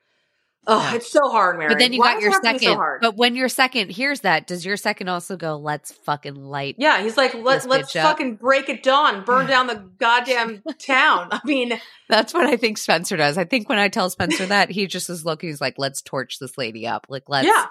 Oh, 0.68 0.80
Yeah. 0.80 0.96
it's 0.96 1.12
so 1.12 1.30
hard, 1.30 1.58
Mary. 1.58 1.70
but 1.70 1.80
then 1.80 1.94
you 1.94 2.00
Why 2.00 2.14
got 2.14 2.22
your 2.22 2.30
it 2.30 2.34
have 2.34 2.42
to 2.42 2.54
be 2.54 2.60
second 2.60 2.78
So 2.78 2.98
but 3.02 3.18
when 3.18 3.36
your 3.36 3.50
second 3.50 3.92
hears 3.92 4.22
that 4.22 4.48
does 4.48 4.66
your 4.66 4.78
second 4.78 5.08
also 5.10 5.38
go 5.38 5.58
let's 5.58 5.92
fucking 5.92 6.36
light 6.36 6.76
yeah, 6.80 7.02
he's 7.02 7.18
like, 7.18 7.34
Let, 7.34 7.66
let's 7.68 7.94
bitch 7.94 8.00
up. 8.00 8.08
fucking 8.10 8.36
break 8.38 8.70
it 8.70 8.82
dawn, 8.84 9.24
burn 9.24 9.48
down 9.48 9.68
the 9.68 9.76
goddamn 10.00 10.64
town. 10.80 11.30
I 11.32 11.40
mean, 11.46 11.80
That's 12.10 12.34
what 12.34 12.46
I 12.48 12.58
think 12.58 12.78
Spencer 12.78 13.18
does. 13.18 13.38
I 13.38 13.44
think 13.46 13.70
when 13.70 13.80
I 13.80 13.88
tell 13.90 14.10
Spencer 14.10 14.46
that, 14.48 14.70
he 14.72 14.88
just 14.88 15.10
is 15.10 15.26
looking, 15.26 15.50
he's 15.50 15.62
like, 15.62 15.76
let's 15.78 16.02
torch 16.02 16.40
this 16.40 16.58
lady 16.58 16.88
up. 16.88 17.06
Like, 17.10 17.24
let's 17.28 17.48
yeah, 17.48 17.66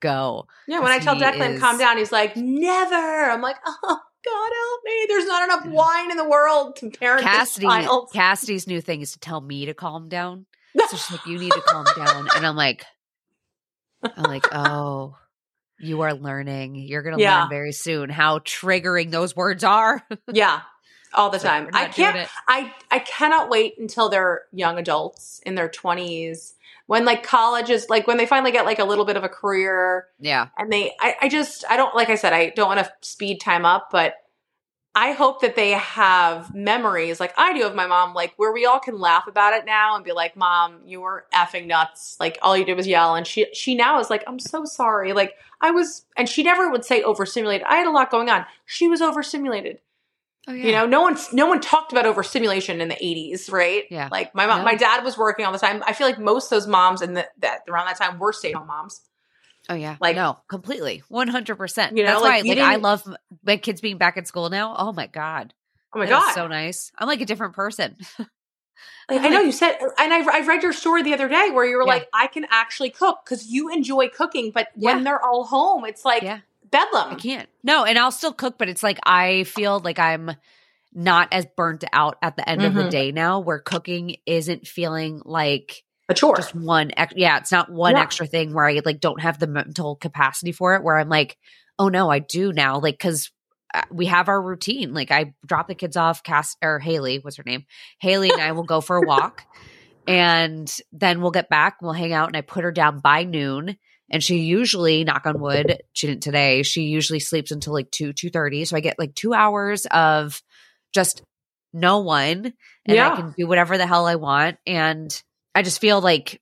go. 0.00 0.46
yeah. 0.66 0.80
When 0.80 0.92
I 0.92 0.98
tell 0.98 1.16
Declan, 1.16 1.54
is- 1.54 1.60
calm 1.60 1.78
down, 1.78 1.98
he's 1.98 2.12
like, 2.12 2.36
never. 2.36 2.96
I'm 3.30 3.40
like, 3.42 3.56
oh, 3.66 3.98
God 4.24 4.50
help 4.54 4.80
me. 4.84 5.06
There's 5.08 5.26
not 5.26 5.44
enough 5.44 5.66
wine 5.66 6.10
in 6.10 6.16
the 6.18 6.28
world 6.28 6.76
to 6.76 6.90
parent 6.90 7.22
Cassidy. 7.22 7.66
Cassidy's 8.12 8.66
new 8.66 8.80
thing 8.80 9.00
is 9.00 9.12
to 9.12 9.18
tell 9.18 9.40
me 9.40 9.66
to 9.66 9.74
calm 9.74 10.08
down. 10.08 10.46
So 10.78 10.96
she's 10.96 11.10
like, 11.10 11.26
you 11.26 11.38
need 11.38 11.52
to 11.52 11.60
calm 11.60 11.84
down. 11.96 12.28
And 12.36 12.46
I'm 12.46 12.56
like, 12.56 12.84
I'm 14.02 14.24
like, 14.24 14.46
oh, 14.52 15.16
you 15.78 16.02
are 16.02 16.14
learning. 16.14 16.74
You're 16.76 17.02
going 17.02 17.16
to 17.16 17.22
Yeah. 17.22 17.40
learn 17.42 17.50
very 17.50 17.72
soon 17.72 18.10
how 18.10 18.38
triggering 18.40 19.10
those 19.10 19.34
words 19.34 19.64
are. 19.64 20.02
yeah, 20.32 20.60
all 21.12 21.30
the 21.30 21.38
like, 21.38 21.46
time. 21.46 21.70
I 21.72 21.86
can't. 21.86 22.28
I 22.46 22.72
I 22.90 22.98
cannot 23.00 23.50
wait 23.50 23.78
until 23.78 24.08
they're 24.08 24.42
young 24.52 24.78
adults 24.78 25.40
in 25.44 25.54
their 25.54 25.68
twenties 25.68 26.54
when 26.86 27.04
like 27.04 27.22
college 27.22 27.70
is 27.70 27.88
like 27.88 28.06
when 28.06 28.16
they 28.16 28.26
finally 28.26 28.52
get 28.52 28.64
like 28.64 28.78
a 28.78 28.84
little 28.84 29.04
bit 29.04 29.16
of 29.16 29.22
a 29.24 29.28
career 29.28 30.06
Yeah. 30.18 30.48
and 30.58 30.72
they 30.72 30.92
I, 31.00 31.14
I 31.22 31.28
just 31.28 31.64
I 31.70 31.76
don't 31.76 31.94
like 31.94 32.10
I 32.10 32.16
said 32.16 32.32
I 32.32 32.50
don't 32.50 32.66
want 32.68 32.80
to 32.80 32.92
speed 33.00 33.40
time 33.40 33.64
up 33.64 33.90
but 33.92 34.14
I 34.94 35.12
hope 35.12 35.40
that 35.42 35.54
they 35.54 35.70
have 35.70 36.52
memories 36.52 37.20
like 37.20 37.32
I 37.36 37.52
do 37.52 37.64
of 37.64 37.76
my 37.76 37.86
mom, 37.86 38.12
like 38.12 38.34
where 38.36 38.52
we 38.52 38.66
all 38.66 38.80
can 38.80 38.98
laugh 38.98 39.28
about 39.28 39.52
it 39.54 39.64
now 39.64 39.94
and 39.94 40.04
be 40.04 40.12
like, 40.12 40.36
"Mom, 40.36 40.80
you 40.84 41.00
were 41.00 41.26
effing 41.32 41.66
nuts. 41.66 42.16
Like 42.18 42.38
all 42.42 42.56
you 42.56 42.64
did 42.64 42.76
was 42.76 42.88
yell." 42.88 43.14
And 43.14 43.24
she 43.24 43.46
she 43.54 43.76
now 43.76 44.00
is 44.00 44.10
like, 44.10 44.24
"I'm 44.26 44.40
so 44.40 44.64
sorry." 44.64 45.12
Like 45.12 45.34
I 45.60 45.70
was, 45.70 46.04
and 46.16 46.28
she 46.28 46.42
never 46.42 46.70
would 46.70 46.84
say 46.84 47.02
overstimulated. 47.02 47.66
I 47.68 47.76
had 47.76 47.86
a 47.86 47.92
lot 47.92 48.10
going 48.10 48.28
on. 48.30 48.46
She 48.66 48.88
was 48.88 49.00
overstimulated. 49.00 49.78
Oh, 50.48 50.52
yeah. 50.52 50.66
You 50.66 50.72
know, 50.72 50.86
no 50.86 51.02
one 51.02 51.16
no 51.32 51.46
one 51.46 51.60
talked 51.60 51.92
about 51.92 52.06
overstimulation 52.06 52.80
in 52.80 52.88
the 52.88 52.96
80s, 52.96 53.52
right? 53.52 53.84
Yeah. 53.90 54.08
Like 54.10 54.34
my 54.34 54.46
mom, 54.46 54.64
my 54.64 54.74
dad 54.74 55.04
was 55.04 55.16
working 55.16 55.44
all 55.44 55.52
the 55.52 55.58
time. 55.58 55.84
I 55.86 55.92
feel 55.92 56.06
like 56.06 56.18
most 56.18 56.46
of 56.46 56.50
those 56.50 56.66
moms 56.66 57.02
in 57.02 57.14
the, 57.14 57.28
that 57.38 57.60
around 57.68 57.86
that 57.86 57.96
time 57.96 58.18
were 58.18 58.32
stay 58.32 58.50
at 58.50 58.56
home 58.56 58.66
moms. 58.66 59.02
Oh 59.70 59.74
yeah, 59.74 59.96
Like- 60.00 60.16
no, 60.16 60.36
completely, 60.48 61.02
one 61.08 61.28
hundred 61.28 61.56
percent. 61.56 61.96
You 61.96 62.02
know, 62.02 62.10
That's 62.20 62.22
like, 62.22 62.44
why, 62.44 62.50
like, 62.50 62.58
I 62.58 62.76
love 62.76 63.02
my 63.44 63.56
kids 63.56 63.80
being 63.80 63.96
back 63.98 64.16
at 64.18 64.26
school 64.26 64.50
now. 64.50 64.74
Oh 64.76 64.92
my 64.92 65.06
god, 65.06 65.54
Oh 65.94 65.98
my 66.00 66.06
That 66.06 66.20
god! 66.26 66.34
so 66.34 66.46
nice. 66.48 66.90
I'm 66.98 67.06
like 67.08 67.20
a 67.22 67.26
different 67.26 67.54
person. 67.54 67.96
Like, 69.10 69.22
I 69.22 69.28
know 69.28 69.40
you 69.40 69.52
said, 69.52 69.76
and 69.98 70.12
I, 70.14 70.20
I 70.38 70.46
read 70.46 70.62
your 70.62 70.72
story 70.72 71.02
the 71.02 71.12
other 71.12 71.28
day 71.28 71.50
where 71.52 71.64
you 71.66 71.76
were 71.76 71.82
Yeah. 71.82 71.94
like, 71.94 72.08
I 72.14 72.28
can 72.28 72.46
actually 72.48 72.90
cook 72.90 73.18
because 73.24 73.46
you 73.46 73.68
enjoy 73.68 74.08
cooking, 74.08 74.52
but 74.54 74.68
when 74.74 75.02
they're 75.04 75.22
all 75.22 75.44
home, 75.44 75.84
it's 75.84 76.04
like 76.04 76.22
Yeah. 76.22 76.38
bedlam. 76.70 77.10
I 77.12 77.14
can't. 77.16 77.48
No, 77.62 77.84
and 77.84 77.98
I'll 77.98 78.12
still 78.12 78.32
cook, 78.32 78.56
but 78.56 78.68
it's 78.68 78.82
like 78.84 78.98
I 79.04 79.44
feel 79.44 79.80
like 79.80 79.98
I'm 79.98 80.30
not 80.94 81.28
as 81.32 81.44
burnt 81.56 81.84
out 81.92 82.16
at 82.22 82.36
the 82.36 82.48
end 82.48 82.62
of 82.62 82.72
the 82.74 82.84
Mhm. 82.84 82.90
day 82.90 83.12
now, 83.12 83.40
where 83.40 83.58
cooking 83.58 84.16
isn't 84.26 84.66
feeling 84.66 85.20
like 85.24 85.82
A 86.10 86.14
chore. 86.14 86.36
just 86.36 86.54
one. 86.54 86.90
Ex- 86.96 87.14
yeah, 87.16 87.38
it's 87.38 87.52
not 87.52 87.70
one 87.72 87.94
Yeah. 87.96 88.02
extra 88.02 88.26
thing 88.26 88.52
where 88.52 88.66
I 88.68 88.80
like 88.84 89.00
don't 89.00 89.20
have 89.20 89.38
the 89.38 89.46
mental 89.46 89.96
capacity 89.96 90.52
for 90.52 90.74
it. 90.74 90.82
Where 90.82 90.98
I'm 90.98 91.08
like, 91.08 91.38
oh 91.78 91.88
no, 91.88 92.10
I 92.10 92.18
do 92.18 92.52
now. 92.52 92.78
Like 92.78 92.94
because. 92.98 93.30
Uh, 93.72 93.82
we 93.92 94.06
have 94.06 94.28
our 94.28 94.42
routine. 94.42 94.92
Like 94.94 95.12
I 95.12 95.32
drop 95.46 95.68
the 95.68 95.76
kids 95.76 95.96
off. 95.96 96.24
Cass 96.24 96.56
or 96.60 96.80
Haley, 96.80 97.20
what's 97.20 97.36
her 97.36 97.44
name? 97.46 97.66
Haley 98.00 98.28
and 98.30 98.40
I 98.42 98.50
will 98.50 98.64
go 98.64 98.80
for 98.80 98.96
a 98.96 99.00
walk, 99.06 99.44
and 100.08 100.68
then 100.90 101.20
we'll 101.20 101.30
get 101.30 101.48
back. 101.48 101.76
We'll 101.80 101.92
hang 101.92 102.12
out, 102.12 102.26
and 102.26 102.36
I 102.36 102.40
put 102.40 102.64
her 102.64 102.72
down 102.72 102.98
by 102.98 103.22
noon. 103.22 103.76
And 104.10 104.24
she 104.24 104.38
usually, 104.38 105.04
knock 105.04 105.24
on 105.24 105.38
wood, 105.40 105.82
she 105.92 106.08
didn't 106.08 106.24
today. 106.24 106.64
She 106.64 106.82
usually 106.82 107.20
sleeps 107.20 107.52
until 107.52 107.72
like 107.72 107.92
two 107.92 108.12
two 108.12 108.28
thirty. 108.28 108.64
So 108.64 108.76
I 108.76 108.80
get 108.80 108.98
like 108.98 109.14
two 109.14 109.34
hours 109.34 109.86
of 109.86 110.42
just 110.92 111.22
no 111.72 112.00
one, 112.00 112.46
and 112.86 112.96
Yeah. 112.96 113.12
I 113.12 113.14
can 113.14 113.34
do 113.38 113.46
whatever 113.46 113.78
the 113.78 113.86
hell 113.86 114.06
I 114.06 114.16
want. 114.16 114.56
And 114.66 115.22
I 115.54 115.62
just 115.62 115.80
feel 115.80 116.00
like 116.00 116.40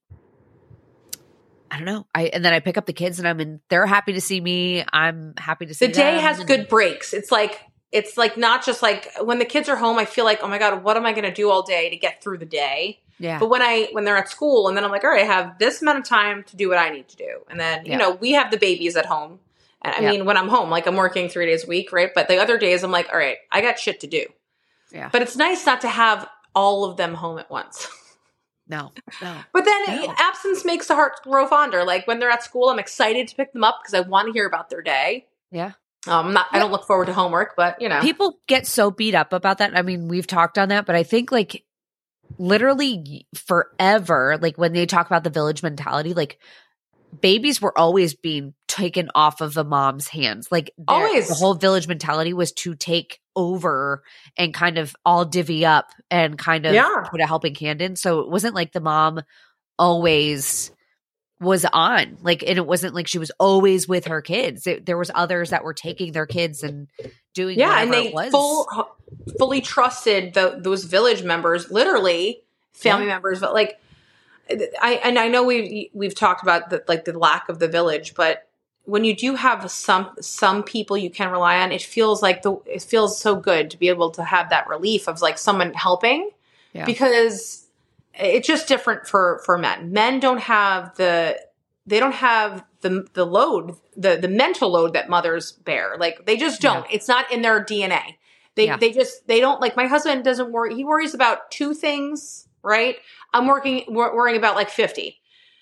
I 1.70 1.76
don't 1.76 1.84
know. 1.86 2.06
I 2.14 2.24
and 2.26 2.44
then 2.44 2.52
I 2.52 2.61
pick 2.61 2.78
up 2.78 2.86
the 2.86 2.92
kids, 2.92 3.18
and 3.18 3.28
I'm 3.28 3.40
in. 3.40 3.61
They're 3.68 3.86
happy 3.86 4.14
to 4.14 4.20
see 4.20 4.40
me. 4.40 4.84
I'm 4.92 5.34
happy 5.36 5.66
to 5.66 5.74
see 5.74 5.86
the 5.86 5.92
day 5.92 6.14
them, 6.16 6.24
has 6.24 6.42
good 6.44 6.68
breaks. 6.68 7.12
It's 7.12 7.30
like 7.30 7.61
it's 7.92 8.16
like 8.16 8.36
not 8.36 8.64
just 8.64 8.82
like 8.82 9.11
when 9.22 9.38
the 9.38 9.44
kids 9.44 9.68
are 9.68 9.76
home. 9.76 9.98
I 9.98 10.04
feel 10.04 10.24
like 10.24 10.40
oh 10.42 10.48
my 10.48 10.59
god, 10.59 10.82
what 10.82 10.96
am 10.96 11.04
I 11.04 11.12
going 11.12 11.24
to 11.24 11.32
do 11.32 11.50
all 11.50 11.62
day 11.62 11.90
to 11.90 11.96
get 11.96 12.22
through 12.22 12.38
the 12.38 12.46
day? 12.46 13.00
Yeah, 13.18 13.38
But 13.40 13.50
when 13.50 13.62
I 13.62 13.88
when 13.92 14.04
they're 14.04 14.16
at 14.16 14.28
school, 14.30 14.68
and 14.68 14.76
then 14.76 14.84
I'm 14.84 14.90
like, 14.90 15.04
all 15.04 15.11
right, 15.11 15.22
I 15.24 15.26
have 15.26 15.59
this 15.59 15.82
amount 15.82 15.98
of 15.98 16.04
time 16.04 16.44
to 16.44 16.56
do 16.56 16.68
what 16.68 16.78
I 16.78 16.88
need 16.90 17.09
to 17.09 17.16
do, 17.16 17.40
and 17.50 17.59
then 17.59 17.84
you 17.84 17.92
Yeah. 17.92 17.98
know 17.98 18.11
we 18.12 18.32
have 18.32 18.50
the 18.50 18.56
babies 18.59 18.96
at 18.96 19.06
home. 19.06 19.40
And 19.82 19.94
I 19.94 20.00
Yeah. 20.00 20.11
mean, 20.11 20.24
when 20.24 20.36
I'm 20.36 20.48
home, 20.48 20.70
like 20.70 20.86
I'm 20.86 20.96
working 20.96 21.28
three 21.28 21.46
days 21.46 21.64
a 21.64 21.66
week, 21.66 21.92
right? 21.92 22.11
But 22.14 22.28
the 22.28 22.38
other 22.38 22.59
days, 22.59 22.82
I'm 22.82 22.90
like, 22.90 23.09
all 23.12 23.18
right, 23.18 23.36
I 23.52 23.61
got 23.61 23.78
shit 23.78 24.00
to 24.00 24.06
do. 24.06 24.24
yeah. 24.90 25.09
But 25.12 25.22
it's 25.22 25.36
nice 25.36 25.66
not 25.66 25.80
to 25.82 25.88
have 25.88 26.28
all 26.54 26.84
of 26.84 26.96
them 26.96 27.14
home 27.14 27.38
at 27.38 27.50
once. 27.50 27.88
no, 28.68 28.92
no. 29.22 29.36
But 29.52 29.64
then 29.64 29.82
No. 29.88 30.14
absence 30.18 30.64
makes 30.64 30.88
the 30.88 30.94
heart 30.94 31.22
grow 31.22 31.46
fonder. 31.46 31.84
Like 31.84 32.06
when 32.06 32.18
they're 32.18 32.30
at 32.30 32.42
school, 32.42 32.68
I'm 32.68 32.78
excited 32.78 33.28
to 33.28 33.34
pick 33.36 33.52
them 33.52 33.64
up 33.64 33.80
because 33.82 33.94
I 33.94 34.00
want 34.00 34.26
to 34.26 34.32
hear 34.32 34.46
about 34.46 34.70
their 34.70 34.82
day. 34.82 35.26
Yeah. 35.50 35.72
Um, 36.06 36.32
not. 36.32 36.46
I 36.52 36.58
don't 36.58 36.70
look 36.70 36.86
forward 36.86 37.06
to 37.06 37.12
homework, 37.12 37.54
but 37.56 37.80
you 37.82 37.88
know, 37.88 38.00
People 38.00 38.38
get 38.46 38.66
so 38.66 38.90
beat 38.90 39.14
up 39.14 39.32
about 39.32 39.58
that. 39.58 39.76
I 39.76 39.82
mean, 39.82 40.08
we've 40.08 40.26
talked 40.26 40.58
on 40.58 40.68
that, 40.68 40.86
but 40.86 40.94
I 40.94 41.02
think 41.02 41.32
like 41.32 41.64
literally 42.38 43.26
forever, 43.34 44.38
like 44.40 44.56
when 44.58 44.72
they 44.72 44.86
talk 44.86 45.06
about 45.06 45.24
the 45.24 45.30
village 45.30 45.62
mentality, 45.62 46.14
like 46.14 46.38
babies 47.20 47.61
were 47.61 47.76
always 47.78 48.14
being 48.14 48.54
taken 48.68 49.11
off 49.14 49.40
of 49.40 49.54
the 49.54 49.64
mom's 49.64 50.09
hands. 50.09 50.48
Like 50.52 50.72
their- 50.76 50.96
Always. 50.96 51.28
the 51.28 51.34
whole 51.34 51.54
village 51.54 51.88
mentality 51.88 52.32
was 52.32 52.52
to 52.52 52.74
take 52.74 53.20
over 53.34 54.02
and 54.36 54.52
kind 54.54 54.78
of 54.78 54.94
all 55.04 55.24
divvy 55.24 55.64
up 55.64 55.86
and 56.11 56.38
kind 56.38 56.66
of 56.66 56.74
Yeah. 56.74 57.04
put 57.11 57.20
a 57.20 57.26
helping 57.26 57.54
hand 57.54 57.80
in. 57.82 57.96
So 57.96 58.20
it 58.20 58.28
wasn't 58.30 58.54
like 58.54 58.72
the 58.72 58.80
mom 58.80 59.20
always 59.78 60.70
was 61.40 61.64
on 61.72 62.18
like 62.22 62.42
and 62.42 62.59
it 62.59 62.66
wasn't 62.66 62.92
like 62.96 63.06
she 63.06 63.20
was 63.20 63.30
always 63.38 63.86
with 63.86 64.06
her 64.06 64.20
kids 64.20 64.66
it, 64.66 64.84
there 64.84 64.98
was 64.98 65.09
others 65.14 65.50
that 65.50 65.62
were 65.62 65.72
taking 65.72 66.11
their 66.11 66.26
kids 66.26 66.64
and 66.64 66.88
doing 67.32 67.56
yeah, 67.56 67.80
and 67.80 67.92
they 67.92 68.11
full 68.32 68.66
fully 69.38 69.61
trusted 69.61 70.34
the, 70.34 70.59
those 70.61 70.82
village 70.82 71.22
members, 71.22 71.70
literally 71.70 72.42
family 72.72 73.06
Yeah. 73.06 73.12
members. 73.12 73.38
But 73.38 73.54
like, 73.54 73.78
I 74.80 75.01
and 75.05 75.18
I 75.18 75.28
know 75.28 75.44
we 75.44 75.90
we've 75.92 76.14
talked 76.14 76.42
about 76.42 76.70
the, 76.70 76.82
like 76.88 77.05
the 77.05 77.18
lack 77.18 77.49
of 77.49 77.59
the 77.59 77.68
village, 77.68 78.14
but 78.14 78.49
when 78.84 79.05
you 79.05 79.14
do 79.14 79.34
have 79.34 79.70
some 79.70 80.11
some 80.20 80.62
people 80.62 80.96
you 80.96 81.11
can 81.11 81.30
rely 81.30 81.59
on, 81.61 81.72
it 81.72 81.82
feels 81.82 82.22
like 82.22 82.42
the 82.42 82.57
it 82.66 82.82
feels 82.82 83.20
so 83.20 83.36
good 83.36 83.70
to 83.70 83.76
be 83.78 83.88
able 83.88 84.11
to 84.12 84.24
have 84.24 84.51
that 84.51 84.66
relief 84.68 85.09
of 85.09 85.20
like 85.20 85.38
someone 85.38 85.74
helping 85.74 86.30
Yeah. 86.72 86.86
because 86.86 87.66
it's 88.14 88.46
just 88.49 88.66
different 88.68 89.07
for 89.07 89.40
for 89.44 89.59
men. 89.59 89.92
Men 89.92 90.20
don't 90.20 90.40
have 90.40 90.96
the 90.96 91.38
they 91.86 92.01
don't 92.01 92.14
have 92.14 92.64
the 92.80 93.07
the 93.12 93.26
load 93.26 93.76
the 93.96 94.16
the 94.16 94.28
mental 94.28 94.70
load 94.70 94.94
that 94.94 95.09
mothers 95.11 95.53
bear. 95.53 95.96
Like 95.99 96.24
they 96.24 96.36
just 96.38 96.61
don't. 96.62 96.86
It's 96.90 97.09
not 97.09 97.30
in 97.30 97.42
their 97.42 97.62
DNA. 97.64 98.16
They 98.55 98.66
Yeah. 98.66 98.76
they 98.78 98.90
just 98.92 99.26
they 99.28 99.40
don't 99.40 99.61
like 99.61 99.76
my 99.76 99.86
husband 99.86 100.24
doesn't 100.24 100.51
worry. 100.51 100.74
He 100.74 100.84
worries 100.84 101.14
about 101.14 101.51
two 101.51 101.74
things, 101.74 102.47
right? 102.62 102.96
I'm 103.32 103.46
working 103.46 103.84
wor- 103.88 104.14
worrying 104.14 104.36
about 104.36 104.54
like 104.56 104.70
50. 104.70 105.16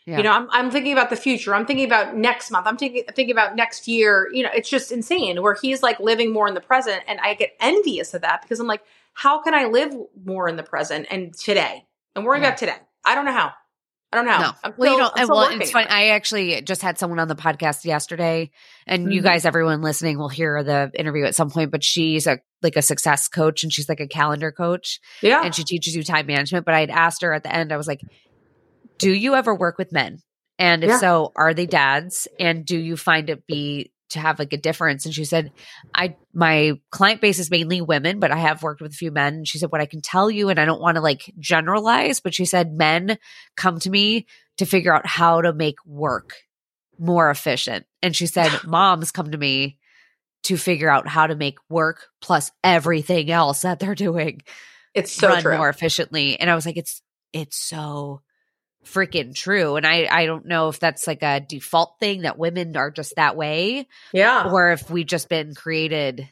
Yeah. 0.06 0.18
You 0.18 0.22
know, 0.22 0.30
I'm, 0.30 0.48
I'm 0.52 0.70
thinking 0.70 0.92
about 0.92 1.10
the 1.10 1.16
future. 1.16 1.52
I'm 1.52 1.66
thinking 1.66 1.84
about 1.84 2.16
next 2.16 2.50
month. 2.52 2.66
I'm 2.68 2.76
thinking 2.76 3.02
thinking 3.14 3.32
about 3.34 3.56
next 3.56 3.88
year. 3.88 4.28
You 4.32 4.44
know, 4.44 4.50
it's 4.54 4.70
just 4.70 4.92
insane 4.92 5.42
where 5.42 5.54
he's 5.60 5.82
like 5.82 5.98
living 5.98 6.32
more 6.32 6.46
in 6.46 6.54
the 6.54 6.60
present, 6.60 7.02
and 7.08 7.18
I 7.20 7.34
get 7.34 7.56
envious 7.58 8.14
of 8.14 8.22
that 8.22 8.42
because 8.42 8.60
I'm 8.60 8.68
like, 8.68 8.82
how 9.14 9.42
can 9.42 9.52
I 9.52 9.64
live 9.64 9.92
more 10.24 10.48
in 10.48 10.54
the 10.56 10.62
present 10.62 11.08
and 11.10 11.34
today 11.34 11.86
and 12.14 12.24
worry 12.24 12.40
Yeah. 12.40 12.46
about 12.48 12.58
today? 12.58 12.76
I 13.04 13.16
don't 13.16 13.24
know 13.24 13.32
how. 13.32 13.52
I 14.12 14.16
don't 14.18 14.26
know. 14.26 14.38
No. 14.38 14.50
I'm 14.62 14.74
well, 14.76 14.92
you 14.92 14.98
know, 14.98 15.10
I'm 15.14 15.28
well, 15.28 15.48
it's 15.60 15.70
funny. 15.72 15.84
it. 15.86 15.90
I 15.90 16.08
actually 16.10 16.62
just 16.62 16.80
had 16.80 16.96
someone 16.98 17.18
on 17.18 17.28
the 17.28 17.34
podcast 17.34 17.84
yesterday, 17.84 18.50
and 18.86 19.12
you 19.12 19.20
Mhm. 19.20 19.24
guys, 19.24 19.44
everyone 19.44 19.82
listening, 19.82 20.16
will 20.18 20.28
hear 20.28 20.62
the 20.62 20.90
interview 20.94 21.24
at 21.24 21.34
some 21.34 21.50
point. 21.50 21.70
But 21.72 21.82
she's 21.82 22.26
a 22.26 22.38
like 22.62 22.76
a 22.76 22.82
success 22.82 23.26
coach, 23.28 23.62
and 23.64 23.72
she's 23.72 23.88
like 23.88 24.00
a 24.00 24.06
calendar 24.06 24.52
coach, 24.52 25.00
Yeah. 25.22 25.42
and 25.44 25.54
she 25.54 25.64
teaches 25.64 25.94
you 25.96 26.02
time 26.04 26.26
management. 26.26 26.64
But 26.64 26.74
I'd 26.74 26.90
asked 26.90 27.22
her 27.22 27.32
at 27.32 27.42
the 27.42 27.52
end, 27.54 27.72
I 27.72 27.76
was 27.76 27.88
like, 27.88 28.00
"Do 28.98 29.12
you 29.12 29.34
ever 29.34 29.54
work 29.54 29.76
with 29.76 29.92
men? 29.92 30.18
And 30.58 30.82
if 30.84 30.88
Yeah. 30.90 30.98
so, 30.98 31.32
are 31.36 31.52
they 31.52 31.66
dads? 31.66 32.28
And 32.40 32.64
do 32.64 32.78
you 32.78 32.96
find 32.96 33.28
it 33.28 33.46
be 33.46 33.92
to 34.10 34.20
have 34.20 34.38
like 34.38 34.52
a 34.52 34.58
difference?" 34.58 35.04
And 35.04 35.14
she 35.14 35.24
said, 35.24 35.52
"I 35.94 36.16
my 36.32 36.72
client 36.90 37.20
base 37.20 37.38
is 37.38 37.50
mainly 37.50 37.80
women, 37.80 38.20
but 38.20 38.30
I 38.30 38.38
have 38.38 38.62
worked 38.62 38.80
with 38.80 38.92
a 38.92 38.96
few 38.96 39.10
men." 39.10 39.34
And 39.34 39.48
she 39.48 39.58
said, 39.58 39.72
"What 39.72 39.80
I 39.80 39.86
can 39.86 40.00
tell 40.00 40.30
you, 40.30 40.48
and 40.48 40.58
I 40.58 40.64
don't 40.64 40.80
want 40.80 40.96
to 40.96 41.00
like 41.00 41.32
generalize, 41.38 42.20
but 42.20 42.34
she 42.34 42.44
said 42.44 42.72
men 42.72 43.18
come 43.56 43.78
to 43.80 43.90
me 43.90 44.26
to 44.58 44.66
figure 44.66 44.94
out 44.94 45.06
how 45.06 45.42
to 45.42 45.52
make 45.52 45.76
work 45.84 46.34
more 46.98 47.30
efficient. 47.30 47.86
And 48.02 48.16
she 48.16 48.26
said, 48.26 48.50
moms 48.64 49.10
come 49.10 49.30
to 49.30 49.38
me 49.38 49.78
to 50.44 50.56
figure 50.56 50.88
out 50.88 51.06
how 51.06 51.26
to 51.26 51.34
make 51.34 51.58
work 51.68 52.06
plus 52.22 52.50
everything 52.64 53.30
else 53.30 53.62
that 53.62 53.80
they're 53.80 53.94
doing 53.94 54.40
it's 54.96 55.12
so 55.12 55.28
run 55.28 55.42
true. 55.42 55.56
more 55.56 55.68
efficiently. 55.68 56.40
And 56.40 56.50
I 56.50 56.54
was 56.54 56.66
like, 56.66 56.78
it's 56.78 57.02
it's 57.32 57.56
so 57.56 58.22
freaking 58.86 59.34
true. 59.34 59.76
And 59.76 59.86
I 59.86 60.08
I 60.10 60.26
don't 60.26 60.46
know 60.46 60.68
if 60.68 60.78
that's 60.80 61.06
like 61.06 61.22
a 61.22 61.40
default 61.40 61.96
thing 62.00 62.22
that 62.22 62.38
women 62.38 62.76
are 62.76 62.90
just 62.90 63.16
that 63.16 63.36
way, 63.36 63.88
Yeah. 64.12 64.48
or 64.50 64.70
if 64.72 64.88
we've 64.90 65.06
just 65.06 65.28
been 65.28 65.54
created 65.54 66.28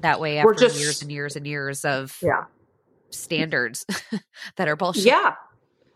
that 0.00 0.20
way 0.20 0.38
after 0.38 0.54
just- 0.54 0.78
years 0.80 1.02
and 1.02 1.10
years 1.12 1.36
and 1.36 1.46
years 1.46 1.84
of 1.84 2.16
Yeah. 2.22 2.44
standards 3.10 3.84
that 4.56 4.68
are 4.68 4.76
bullshit. 4.76 5.04
Yeah. 5.04 5.34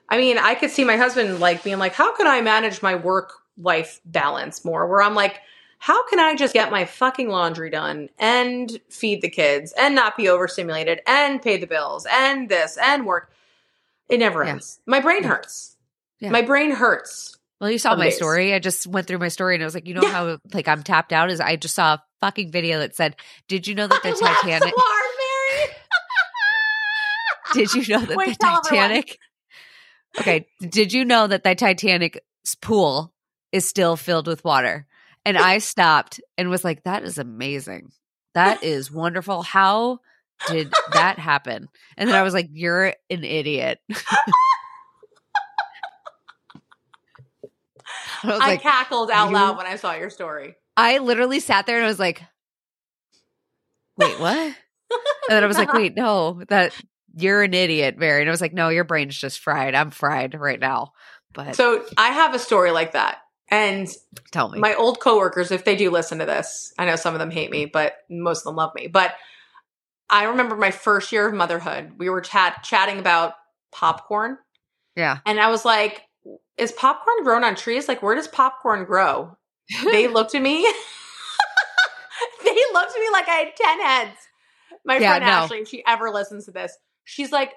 I 0.09 0.18
mean, 0.18 0.36
I 0.38 0.55
could 0.55 0.70
see 0.70 0.84
my 0.84 0.96
husband 0.96 1.40
like 1.40 1.64
being 1.64 1.78
like, 1.78 1.94
how 1.94 2.14
can 2.14 2.26
I 2.26 2.40
manage 2.42 2.82
my 2.82 2.94
work 2.94 3.32
life 3.57 4.00
balance 4.05 4.64
more? 4.64 4.86
Where 4.86 5.00
I'm 5.00 5.14
like, 5.14 5.40
how 5.78 6.07
can 6.09 6.18
I 6.18 6.34
just 6.34 6.52
get 6.52 6.70
my 6.70 6.84
fucking 6.84 7.28
laundry 7.28 7.70
done 7.70 8.09
and 8.18 8.70
feed 8.90 9.22
the 9.22 9.30
kids 9.30 9.72
and 9.78 9.94
not 9.94 10.16
be 10.16 10.28
overstimulated 10.28 11.00
and 11.07 11.40
pay 11.40 11.57
the 11.57 11.66
bills 11.66 12.07
and 12.11 12.48
this 12.48 12.76
and 12.82 13.07
work? 13.07 13.30
It 14.09 14.18
never 14.18 14.44
Yeah. 14.44 14.52
ends. 14.52 14.80
My 14.86 15.00
brain 15.00 15.22
Yeah. 15.22 15.28
hurts. 15.28 15.76
Yeah. 16.20 16.30
My 16.30 16.42
brain 16.42 16.70
hurts. 16.70 17.36
Well, 17.61 17.70
you 17.70 17.78
saw 17.78 17.96
my 17.96 18.07
days. 18.07 18.16
story. 18.16 18.55
I 18.55 18.59
just 18.59 18.86
went 18.86 19.07
through 19.07 19.18
my 19.18 19.28
story 19.28 19.55
and 19.55 19.62
I 19.62 19.66
was 19.66 19.74
like, 19.74 19.86
you 19.86 19.94
know 19.94 20.07
how 20.07 20.38
like 20.52 20.68
I'm 20.68 20.82
tapped 20.82 21.12
out 21.12 21.30
is 21.30 21.40
I 21.40 21.57
just 21.57 21.74
saw 21.74 21.94
a 21.94 22.02
fucking 22.20 22.50
video 22.50 22.78
that 22.80 22.94
said, 22.94 23.16
"Did 23.48 23.66
you 23.66 23.74
know 23.74 23.86
that 23.86 24.02
the 24.02 24.11
I 24.11 24.12
Titanic? 24.12 24.74
Did 27.55 27.72
you 27.74 27.94
know 27.94 28.05
that 28.05 28.16
Wait, 28.16 28.38
the. 28.38 28.61
Titanic? 28.64 29.18
Okay, 30.18 30.46
did 30.61 30.92
you 30.92 31.05
know 31.05 31.26
that 31.26 31.44
the 31.44 31.55
Titanic's 31.55 32.55
pool 32.61 33.12
is 33.52 33.66
still 33.66 33.96
filled 33.96 34.26
with 34.26 34.44
water?" 34.44 34.86
And 35.24 35.38
I 35.38 35.59
stopped 35.59 36.20
and 36.36 36.50
was 36.50 36.64
like, 36.64 36.82
"That 36.84 37.05
is 37.05 37.18
amazing." 37.18 37.92
That 38.34 38.64
is 38.64 38.90
wonderful. 38.90 39.42
How 39.42 40.00
did 40.49 40.72
that 40.93 41.18
happen? 41.18 41.68
And 41.97 42.09
then 42.09 42.16
I 42.16 42.22
was 42.22 42.35
like, 42.35 42.49
You're 42.53 42.87
an 43.11 43.24
idiot. 43.24 43.78
I 48.22 48.30
I 48.32 48.37
like, 48.39 48.62
cackled 48.62 49.11
out 49.11 49.28
you- 49.28 49.35
loud 49.35 49.57
when 49.57 49.66
I 49.66 49.76
saw 49.76 49.93
your 49.95 50.11
story. 50.11 50.57
I 50.76 50.99
literally 50.99 51.41
sat 51.41 51.66
there 51.66 51.76
and 51.76 51.85
I 51.85 51.89
was 51.89 52.01
like, 52.01 52.22
Wait, 53.97 54.18
what? 54.18 54.37
And 54.37 54.55
then 55.28 55.45
I 55.45 55.47
was 55.47 55.59
like, 55.59 55.72
Wait, 55.74 55.95
no, 55.95 56.43
that 56.49 56.72
you're 57.16 57.43
an 57.43 57.55
idiot, 57.55 57.97
Mary. 57.99 58.20
And 58.22 58.28
I 58.28 58.32
was 58.32 58.41
like, 58.41 58.55
No, 58.55 58.68
your 58.70 58.85
brain's 58.85 59.16
just 59.16 59.41
fried. 59.41 59.74
I'm 59.74 59.91
fried 59.91 60.35
right 60.39 60.59
now. 60.59 60.93
But 61.32 61.55
So 61.57 61.85
I 61.97 62.09
have 62.11 62.35
a 62.35 62.39
story 62.39 62.70
like 62.70 62.93
that. 62.93 63.18
And 63.51 63.89
tell 64.32 64.49
me. 64.49 64.59
my 64.59 64.74
old 64.74 65.01
coworkers, 65.01 65.51
if 65.53 65.64
they 65.64 65.76
do 65.76 65.91
listen 65.91 66.18
to 66.18 66.26
this, 66.26 66.72
I 66.78 66.87
know 66.87 66.97
some 66.97 67.14
of 67.14 67.20
them 67.20 67.30
hate 67.30 67.51
me, 67.51 67.66
but 67.66 67.95
most 68.09 68.41
of 68.41 68.45
them 68.45 68.57
love 68.57 68.72
me. 68.74 68.87
But 68.89 69.12
I 70.11 70.24
remember 70.24 70.57
my 70.57 70.70
first 70.70 71.11
year 71.12 71.28
of 71.28 71.34
motherhood, 71.34 71.92
we 71.98 72.09
were 72.11 72.20
chat- 72.20 72.62
chatting 72.62 72.98
about 72.98 73.34
popcorn. 73.72 74.38
yeah. 74.96 75.18
And 75.26 75.40
I 75.40 75.48
was 75.50 75.64
like, 75.64 76.02
is 76.57 76.72
popcorn 76.72 77.24
grown 77.24 77.42
on 77.44 77.55
trees? 77.57 77.88
Like, 77.88 78.02
where 78.02 78.14
does 78.14 78.28
popcorn 78.28 78.84
grow? 78.84 79.36
They 79.90 80.07
looked 80.09 80.34
at 80.34 80.42
me. 80.42 80.62
they 82.44 82.62
looked 82.72 82.92
at 82.94 83.00
me 83.00 83.09
like 83.12 83.28
I 83.28 83.34
had 83.36 83.57
10 83.57 83.80
heads. 83.80 84.16
My 84.84 84.98
Yeah, 84.98 85.11
friend 85.11 85.24
no. 85.24 85.30
Ashley, 85.30 85.59
if 85.61 85.68
she 85.68 85.82
ever 85.86 86.11
listens 86.11 86.44
to 86.44 86.50
this, 86.52 86.76
she's 87.05 87.32
like, 87.32 87.52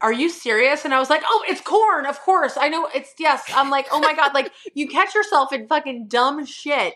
Are 0.00 0.12
you 0.12 0.28
serious? 0.30 0.84
And 0.84 0.94
I 0.94 0.98
was 1.00 1.10
like, 1.10 1.22
Oh, 1.26 1.44
it's 1.48 1.60
corn. 1.60 2.06
Of 2.06 2.20
course. 2.20 2.56
I 2.56 2.68
know 2.68 2.88
it's, 2.94 3.12
yes. 3.18 3.42
I'm 3.54 3.70
like, 3.70 3.86
Oh 3.92 4.00
my 4.00 4.14
God. 4.14 4.32
Like, 4.34 4.52
you 4.74 4.88
catch 4.88 5.14
yourself 5.14 5.52
in 5.52 5.66
fucking 5.66 6.06
dumb 6.08 6.44
shit. 6.46 6.94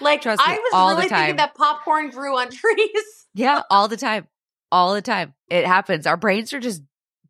Like, 0.00 0.22
Trust 0.22 0.42
I 0.44 0.54
was 0.54 0.72
all 0.72 0.88
the 0.90 0.96
really 0.96 1.08
time. 1.10 1.18
thinking 1.20 1.36
that 1.36 1.54
popcorn 1.54 2.08
grew 2.10 2.36
on 2.38 2.50
trees. 2.50 3.26
Yeah, 3.34 3.62
all 3.70 3.86
the 3.86 3.96
time. 3.96 4.26
All 4.72 4.94
the 4.94 5.02
time. 5.02 5.34
It 5.48 5.66
happens. 5.66 6.06
Our 6.06 6.16
brains 6.16 6.52
are 6.52 6.60
just 6.60 6.82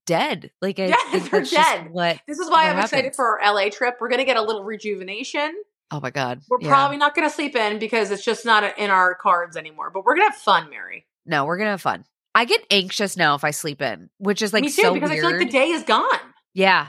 dead. 0.06 0.50
Like 0.60 0.78
I 0.78 0.86
Yeah, 0.88 0.96
think 1.10 1.30
they're 1.30 1.42
dead. 1.42 1.90
what 1.90 2.18
This 2.26 2.38
is 2.38 2.50
why 2.50 2.68
I'm 2.70 2.78
excited 2.78 3.14
for 3.14 3.40
our 3.40 3.54
LA 3.54 3.70
trip. 3.70 3.96
We're 4.00 4.08
going 4.08 4.18
to 4.20 4.24
get 4.24 4.36
a 4.36 4.42
little 4.42 4.64
rejuvenation. 4.64 5.54
Oh 5.90 6.00
my 6.00 6.10
god. 6.10 6.40
We're 6.48 6.58
Yeah. 6.60 6.68
probably 6.68 6.96
not 6.96 7.14
going 7.14 7.28
to 7.28 7.34
sleep 7.34 7.56
in 7.56 7.78
because 7.78 8.10
it's 8.10 8.24
just 8.24 8.44
not 8.44 8.78
in 8.78 8.90
our 8.90 9.14
cards 9.14 9.56
anymore. 9.56 9.90
But 9.90 10.04
we're 10.04 10.14
going 10.16 10.26
to 10.28 10.32
have 10.32 10.40
fun, 10.40 10.70
Mary. 10.70 11.06
No, 11.26 11.44
we're 11.44 11.58
gonna 11.58 11.70
have 11.70 11.82
fun. 11.82 12.04
I 12.34 12.44
get 12.44 12.64
anxious 12.70 13.16
now 13.16 13.34
if 13.34 13.44
I 13.44 13.50
sleep 13.50 13.82
in, 13.82 14.08
which 14.18 14.40
is 14.42 14.52
like 14.52 14.62
Me 14.62 14.68
too, 14.70 14.82
so 14.82 14.94
because 14.94 15.10
weird. 15.10 15.24
I 15.24 15.28
feel 15.28 15.38
like 15.38 15.46
the 15.46 15.52
day 15.52 15.66
is 15.68 15.82
gone. 15.84 16.08
yeah. 16.54 16.88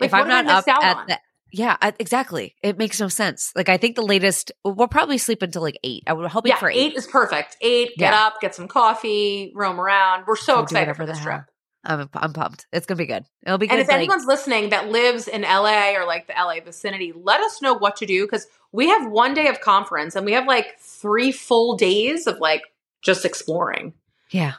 Like, 0.00 0.08
if 0.08 0.14
I'm 0.14 0.28
not 0.28 0.46
up 0.46 0.66
at 0.68 0.96
on? 0.96 1.06
the 1.08 1.18
yeah, 1.52 1.76
exactly. 1.98 2.54
It 2.62 2.78
makes 2.78 2.98
no 3.00 3.08
sense. 3.08 3.52
Like 3.54 3.68
I 3.68 3.76
think 3.76 3.94
the 3.96 4.02
latest 4.02 4.50
we'll 4.64 4.88
probably 4.88 5.18
sleep 5.18 5.42
until 5.42 5.62
like 5.62 5.78
eight. 5.84 6.02
I 6.06 6.14
was 6.14 6.32
hoping 6.32 6.50
Yeah, 6.50 6.56
for 6.58 6.70
eight. 6.70 6.76
eight 6.92 6.96
is 6.96 7.06
perfect. 7.06 7.56
Eight, 7.60 7.90
get 7.96 8.14
up, 8.14 8.40
get 8.40 8.54
some 8.54 8.68
coffee, 8.68 9.52
roam 9.54 9.80
around. 9.80 10.24
We're 10.26 10.36
so 10.36 10.54
We'll 10.56 10.62
excited 10.64 10.96
for 10.96 11.06
this 11.06 11.18
hell. 11.18 11.24
trip. 11.26 11.40
I'm 11.84 12.08
I'm 12.14 12.32
pumped. 12.32 12.66
It's 12.72 12.86
gonna 12.86 12.98
be 12.98 13.06
good. 13.06 13.24
It'll 13.44 13.58
be 13.58 13.66
good. 13.66 13.72
And 13.74 13.82
if 13.82 13.88
like- 13.88 13.96
anyone's 13.96 14.24
listening 14.24 14.70
that 14.70 14.88
lives 14.90 15.26
in 15.28 15.42
LA 15.42 15.94
or 15.96 16.06
like 16.06 16.26
the 16.28 16.34
LA 16.34 16.60
vicinity, 16.64 17.12
let 17.14 17.40
us 17.40 17.60
know 17.60 17.74
what 17.74 17.96
to 17.96 18.06
do 18.06 18.24
because 18.24 18.46
we 18.70 18.88
have 18.88 19.10
one 19.10 19.34
day 19.34 19.48
of 19.48 19.60
conference 19.60 20.14
and 20.16 20.24
we 20.24 20.32
have 20.32 20.46
like 20.46 20.78
three 20.80 21.32
full 21.32 21.76
days 21.76 22.26
of 22.26 22.38
like 22.38 22.62
just 23.02 23.24
exploring. 23.24 23.94
yeah, 24.30 24.52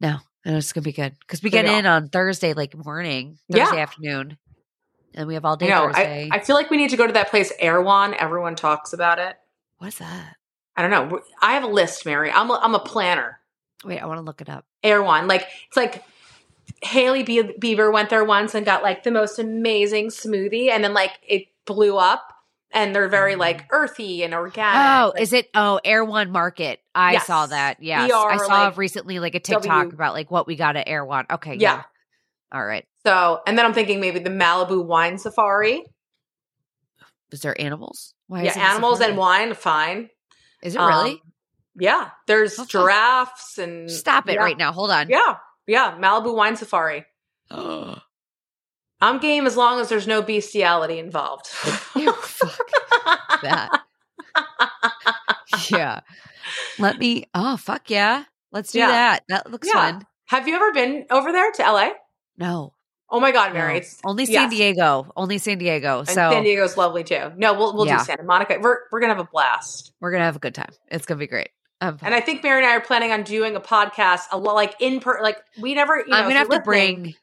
no, 0.00 0.18
and 0.44 0.56
it's 0.56 0.72
gonna 0.74 0.84
be 0.84 0.92
good 0.92 1.16
because 1.20 1.42
we 1.42 1.48
get 1.50 1.64
in 1.64 1.86
on 1.86 2.10
Thursday 2.10 2.52
like 2.52 2.76
morning, 2.76 3.38
Yeah. 3.48 3.64
Thursday 3.64 3.80
afternoon, 3.80 4.36
and 5.14 5.26
we 5.26 5.34
have 5.34 5.44
all 5.44 5.56
day 5.56 5.68
No, 5.68 5.90
I, 5.92 6.28
I 6.30 6.38
feel 6.40 6.56
like 6.56 6.70
we 6.70 6.76
need 6.76 6.90
to 6.90 6.96
go 6.96 7.06
to 7.06 7.12
that 7.14 7.30
place, 7.30 7.52
Erewhon. 7.58 8.14
Everyone 8.14 8.54
talks 8.54 8.92
about 8.92 9.18
it. 9.18 9.36
What's 9.78 9.98
that? 9.98 10.36
I 10.76 10.82
don't 10.82 10.90
know. 10.90 11.20
I 11.42 11.54
have 11.54 11.64
a 11.64 11.68
list, 11.68 12.06
Mary. 12.06 12.30
I'm 12.30 12.50
a, 12.50 12.54
I'm 12.62 12.74
a 12.74 12.78
planner. 12.80 13.40
Wait, 13.84 13.98
I 13.98 14.06
want 14.06 14.18
to 14.18 14.22
look 14.22 14.40
it 14.40 14.48
up. 14.48 14.64
Erewhon. 14.84 15.26
Like 15.26 15.46
it's 15.66 15.76
like 15.76 16.04
Hailey 16.82 17.22
Be- 17.22 17.54
Bieber 17.58 17.92
went 17.92 18.10
there 18.10 18.24
once 18.24 18.54
and 18.54 18.64
got 18.64 18.82
like 18.82 19.02
the 19.02 19.10
most 19.10 19.38
amazing 19.38 20.08
smoothie, 20.08 20.70
and 20.70 20.84
then 20.84 20.94
like 20.94 21.12
it 21.26 21.46
blew 21.64 21.96
up, 21.96 22.32
and 22.70 22.94
they're 22.94 23.08
very 23.08 23.34
like 23.36 23.66
earthy 23.70 24.22
and 24.22 24.34
organic. 24.34 24.76
Mm. 24.80 25.02
Oh, 25.04 25.08
Like, 25.14 25.22
is 25.22 25.32
it? 25.32 25.48
Oh, 25.54 25.80
Erewhon 25.84 26.30
Market. 26.30 26.80
I 26.94 27.12
Yes. 27.14 27.26
saw 27.26 27.46
that. 27.46 27.82
Yes, 27.82 28.10
ER, 28.10 28.14
I 28.14 28.36
saw 28.36 28.64
like, 28.66 28.76
recently 28.76 29.18
like 29.18 29.34
a 29.34 29.40
TikTok 29.40 29.64
W. 29.64 29.94
about 29.94 30.14
like 30.14 30.30
what 30.30 30.46
we 30.46 30.54
got 30.56 30.76
at 30.76 30.88
Erewhon. 30.88 31.26
Okay, 31.30 31.54
Yeah. 31.54 31.76
yeah. 31.76 31.82
All 32.52 32.64
right. 32.64 32.86
so, 33.04 33.40
and 33.46 33.58
then 33.58 33.64
I'm 33.66 33.74
thinking 33.74 34.00
maybe 34.00 34.18
the 34.20 34.30
Malibu 34.30 34.84
wine 34.84 35.18
safari. 35.18 35.82
Is 37.30 37.40
there 37.42 37.58
animals? 37.60 38.14
Why 38.26 38.42
yeah, 38.44 38.58
animals 38.58 39.00
and 39.00 39.16
wine, 39.16 39.52
fine. 39.54 40.08
Is 40.62 40.74
it 40.74 40.78
really? 40.80 41.10
Um, 41.12 41.20
yeah, 41.78 42.10
there's 42.26 42.54
fuck. 42.54 42.68
giraffes 42.68 43.58
and 43.58 43.90
Stop 43.90 44.28
it 44.28 44.34
yeah. 44.34 44.40
right 44.42 44.56
now. 44.56 44.72
Hold 44.72 44.90
on. 44.90 45.08
Yeah, 45.10 45.36
yeah, 45.66 45.96
Malibu 45.98 46.34
wine 46.34 46.56
safari. 46.56 47.04
Oh, 47.50 47.96
I'm 49.00 49.18
game 49.18 49.46
as 49.46 49.56
long 49.56 49.78
as 49.80 49.88
there's 49.90 50.06
no 50.06 50.22
bestiality 50.22 50.98
involved. 50.98 51.46
Ew, 51.96 52.12
fuck 52.14 52.70
that. 53.42 53.82
yeah. 55.70 56.00
Let 56.78 56.98
me. 56.98 57.24
Oh, 57.34 57.56
fuck 57.56 57.90
yeah. 57.90 58.24
Let's 58.52 58.72
do 58.72 58.78
Yeah. 58.78 58.88
that. 58.88 59.22
That 59.28 59.50
looks 59.50 59.68
Yeah. 59.68 59.74
fun. 59.74 60.06
Have 60.26 60.48
you 60.48 60.54
ever 60.56 60.72
been 60.72 61.04
over 61.10 61.30
there 61.32 61.50
to 61.52 61.62
LA? 61.62 61.90
No. 62.38 62.72
Oh 63.10 63.20
my 63.20 63.32
God, 63.32 63.48
no. 63.54 63.60
Mary! 63.60 63.78
It's 63.78 63.98
Only 64.04 64.24
yes. 64.24 64.32
San 64.34 64.50
Diego. 64.50 65.10
Only 65.16 65.38
San 65.38 65.58
Diego. 65.58 66.00
And 66.00 66.08
So 66.08 66.14
San 66.30 66.42
Diego's 66.44 66.76
lovely 66.76 67.04
too. 67.04 67.32
No, 67.36 67.54
we'll 67.54 67.74
we'll 67.74 67.86
Yeah. 67.86 67.98
do 67.98 68.04
Santa 68.04 68.22
Monica. 68.22 68.58
We're 68.60 68.78
we're 68.92 69.00
gonna 69.00 69.14
have 69.14 69.24
a 69.24 69.28
blast. 69.30 69.92
we're 70.00 70.10
gonna 70.12 70.24
have 70.24 70.36
a 70.36 70.40
good 70.40 70.54
time. 70.54 70.70
It's 70.90 71.06
gonna 71.06 71.18
be 71.18 71.26
great. 71.26 71.48
And 71.80 71.98
I 72.14 72.20
think 72.20 72.42
Mary 72.42 72.58
and 72.62 72.66
I 72.66 72.74
are 72.76 72.80
planning 72.80 73.12
on 73.12 73.22
doing 73.22 73.54
a 73.56 73.60
podcast 73.60 74.22
a 74.32 74.38
lot 74.38 74.54
like 74.54 74.74
in 74.80 75.00
per 75.00 75.22
like 75.22 75.38
we 75.60 75.74
never. 75.74 75.96
You 75.98 76.06
know, 76.08 76.16
I'm 76.16 76.24
gonna 76.24 76.34
have 76.34 76.48
to 76.50 76.60
bring. 76.60 77.14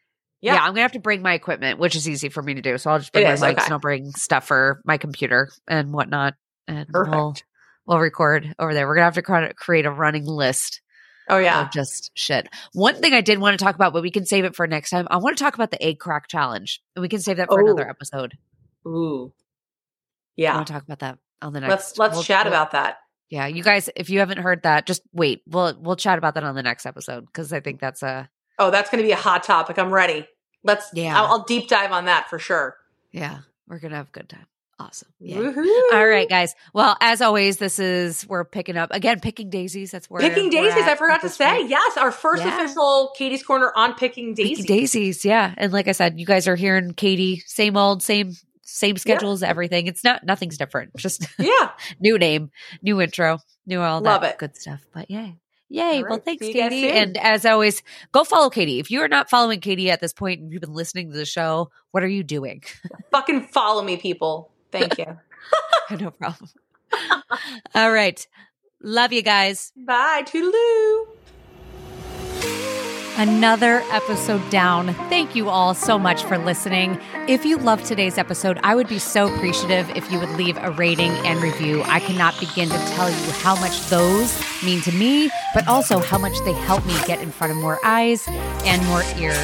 Yeah. 0.41 0.53
Yeah. 0.55 0.61
I'm 0.61 0.69
gonna 0.71 0.81
have 0.81 0.93
to 0.93 0.99
bring 0.99 1.21
my 1.21 1.33
equipment, 1.33 1.77
which 1.79 1.95
is 1.95 2.07
easy 2.09 2.29
for 2.29 2.41
me 2.41 2.53
to 2.55 2.61
do. 2.61 2.77
So 2.77 2.89
I'll 2.89 2.99
just 2.99 3.11
bring 3.11 3.25
It 3.25 3.27
my 3.27 3.33
is, 3.33 3.41
mics 3.41 3.51
okay. 3.51 3.63
and 3.65 3.73
I'll 3.73 3.79
bring 3.79 4.11
stuff 4.11 4.47
for 4.47 4.81
my 4.85 4.97
computer 4.97 5.49
and 5.67 5.91
whatnot, 5.93 6.33
and 6.67 6.87
we'll 6.93 7.05
Perfect. 7.05 7.43
we'll 7.85 7.99
record 7.99 8.55
over 8.57 8.73
there. 8.73 8.87
We're 8.87 8.95
gonna 8.95 9.11
have 9.11 9.15
to 9.15 9.53
create 9.55 9.85
a 9.85 9.91
running 9.91 10.25
list 10.25 10.81
Oh 11.29 11.37
yeah. 11.37 11.69
just 11.73 12.11
shit. 12.15 12.47
One 12.73 12.95
thing 12.95 13.13
I 13.13 13.21
did 13.21 13.39
want 13.39 13.57
to 13.57 13.63
talk 13.63 13.75
about, 13.75 13.93
but 13.93 14.01
we 14.01 14.11
can 14.11 14.25
save 14.25 14.45
it 14.45 14.55
for 14.55 14.67
next 14.67 14.89
time. 14.91 15.07
I 15.09 15.17
want 15.17 15.37
to 15.37 15.43
talk 15.43 15.55
about 15.55 15.71
the 15.71 15.81
egg 15.83 15.99
crack 15.99 16.27
challenge, 16.27 16.81
and 16.95 17.01
we 17.01 17.09
can 17.09 17.19
save 17.19 17.37
that 17.37 17.47
for 17.49 17.61
Oh. 17.61 17.65
another 17.65 17.89
episode. 17.89 18.37
Ooh. 18.87 19.33
I 19.35 20.41
Yeah. 20.41 20.55
want 20.55 20.67
to 20.67 20.73
talk 20.73 20.83
about 20.83 20.99
that 20.99 21.17
on 21.41 21.53
the 21.53 21.61
next. 21.61 21.69
Let's 21.71 21.97
let's 21.97 22.13
we'll- 22.15 22.23
chat 22.23 22.45
we'll- 22.45 22.53
about 22.53 22.71
that. 22.71 22.97
Yeah, 23.29 23.47
you 23.47 23.63
guys, 23.63 23.89
if 23.95 24.11
you 24.11 24.19
haven't 24.19 24.37
heard 24.37 24.61
that, 24.63 24.85
just 24.85 25.01
wait. 25.11 25.41
We'll 25.47 25.75
we'll 25.81 25.95
chat 25.95 26.17
about 26.19 26.35
that 26.35 26.43
on 26.43 26.53
the 26.53 26.61
next 26.61 26.85
episode 26.85 27.25
because 27.25 27.51
I 27.51 27.59
think 27.59 27.79
that's 27.79 28.03
a 28.03 28.29
Oh, 28.59 28.69
that's 28.69 28.89
going 28.91 29.01
to 29.03 29.07
be 29.07 29.11
a 29.11 29.17
hot 29.17 29.43
topic. 29.43 29.77
I'm 29.79 29.91
ready. 29.91 30.27
Let's. 30.63 30.89
Yeah. 30.93 31.19
I'll, 31.19 31.27
I'll 31.27 31.43
deep 31.43 31.67
dive 31.67 31.91
on 31.91 32.05
that 32.05 32.29
for 32.29 32.37
sure. 32.39 32.77
yeah. 33.11 33.39
We're 33.67 33.79
gonna 33.79 33.95
have 33.95 34.09
a 34.09 34.11
good 34.11 34.29
time. 34.29 34.45
Awesome. 34.77 35.07
Yeah. 35.21 35.53
All 35.93 36.05
right, 36.05 36.27
guys. 36.27 36.53
Well, 36.73 36.97
as 36.99 37.21
always, 37.21 37.57
this 37.59 37.79
is 37.79 38.27
we're 38.27 38.43
picking 38.43 38.75
up 38.75 38.89
again, 38.91 39.21
picking 39.21 39.49
daisies. 39.49 39.91
That's 39.91 40.09
where 40.09 40.21
Picking 40.21 40.49
daisies. 40.49 40.83
I 40.83 40.95
forgot 40.95 41.21
to 41.21 41.29
say. 41.29 41.49
point. 41.59 41.69
Yes, 41.69 41.95
our 41.95 42.11
first 42.11 42.43
Yeah. 42.43 42.61
official 42.61 43.13
Katie's 43.17 43.41
Corner 43.41 43.71
on 43.73 43.93
picking 43.93 44.33
daisies. 44.33 44.59
Picking 44.61 44.75
daisies. 44.75 45.23
Yeah, 45.23 45.53
and 45.57 45.71
like 45.71 45.87
I 45.87 45.93
said, 45.93 46.19
you 46.19 46.25
guys 46.25 46.45
are 46.49 46.57
hearing 46.57 46.93
Katie, 46.93 47.41
same 47.45 47.77
old, 47.77 48.03
same 48.03 48.33
same 48.63 48.97
schedules, 48.97 49.43
everything. 49.43 49.87
It's 49.87 50.03
not 50.03 50.25
nothing's 50.25 50.57
different. 50.57 50.93
Just 50.97 51.25
Yeah. 51.39 51.69
new 52.01 52.17
name, 52.17 52.51
new 52.81 52.99
intro, 52.99 53.39
new 53.65 53.79
all 53.79 54.01
Love 54.01 54.23
that 54.23 54.33
it. 54.33 54.37
good 54.39 54.57
stuff. 54.57 54.81
But 54.93 55.09
yay. 55.09 55.37
Yay. 55.69 56.03
All 56.03 56.09
well, 56.09 56.19
thanks, 56.19 56.45
See 56.45 56.51
you 56.53 56.59
guys 56.61 56.69
Katie. 56.71 56.89
And 56.91 57.15
as 57.17 57.45
always, 57.45 57.81
go 58.11 58.23
follow 58.25 58.49
Katie. 58.49 58.79
If 58.79 58.91
you 58.91 59.01
are 59.01 59.07
not 59.07 59.29
following 59.29 59.61
Katie 59.61 59.89
at 59.89 60.01
this 60.01 60.11
point 60.13 60.41
and 60.41 60.51
you've 60.51 60.61
been 60.61 60.73
listening 60.73 61.11
to 61.11 61.17
the 61.17 61.25
show, 61.25 61.71
what 61.91 62.03
are 62.03 62.07
you 62.07 62.23
doing? 62.23 62.61
Fucking 63.11 63.47
follow 63.47 63.81
me, 63.81 63.95
people. 63.97 64.51
Thank 64.79 64.97
you. 64.97 65.17
no 65.97 66.11
problem. 66.11 66.49
all 67.73 67.91
right. 67.91 68.25
Love 68.81 69.13
you 69.13 69.21
guys. 69.21 69.71
Bye. 69.75 70.23
Toodaloo. 70.25 71.07
Another 73.17 73.81
episode 73.91 74.47
down. 74.49 74.93
Thank 75.09 75.35
you 75.35 75.49
all 75.49 75.73
so 75.73 75.97
much 75.97 76.23
for 76.23 76.37
listening. 76.37 76.99
If 77.27 77.43
you 77.43 77.57
loved 77.57 77.87
today's 77.87 78.19
episode, 78.19 78.59
I 78.61 78.75
would 78.75 78.87
be 78.87 78.99
so 78.99 79.33
appreciative 79.33 79.89
if 79.95 80.11
you 80.11 80.19
would 80.19 80.29
leave 80.37 80.57
a 80.57 80.69
rating 80.69 81.09
and 81.25 81.41
review. 81.41 81.81
I 81.87 81.99
cannot 81.99 82.39
begin 82.39 82.69
to 82.69 82.77
tell 82.89 83.09
you 83.09 83.31
how 83.41 83.59
much 83.59 83.87
those 83.87 84.39
mean 84.63 84.79
to 84.81 84.91
me, 84.91 85.31
but 85.55 85.67
also 85.67 85.97
how 85.97 86.19
much 86.19 86.37
they 86.45 86.53
help 86.53 86.85
me 86.85 86.93
get 87.07 87.23
in 87.23 87.31
front 87.31 87.49
of 87.49 87.57
more 87.57 87.79
eyes 87.83 88.27
and 88.63 88.85
more 88.85 89.01
ears. 89.17 89.35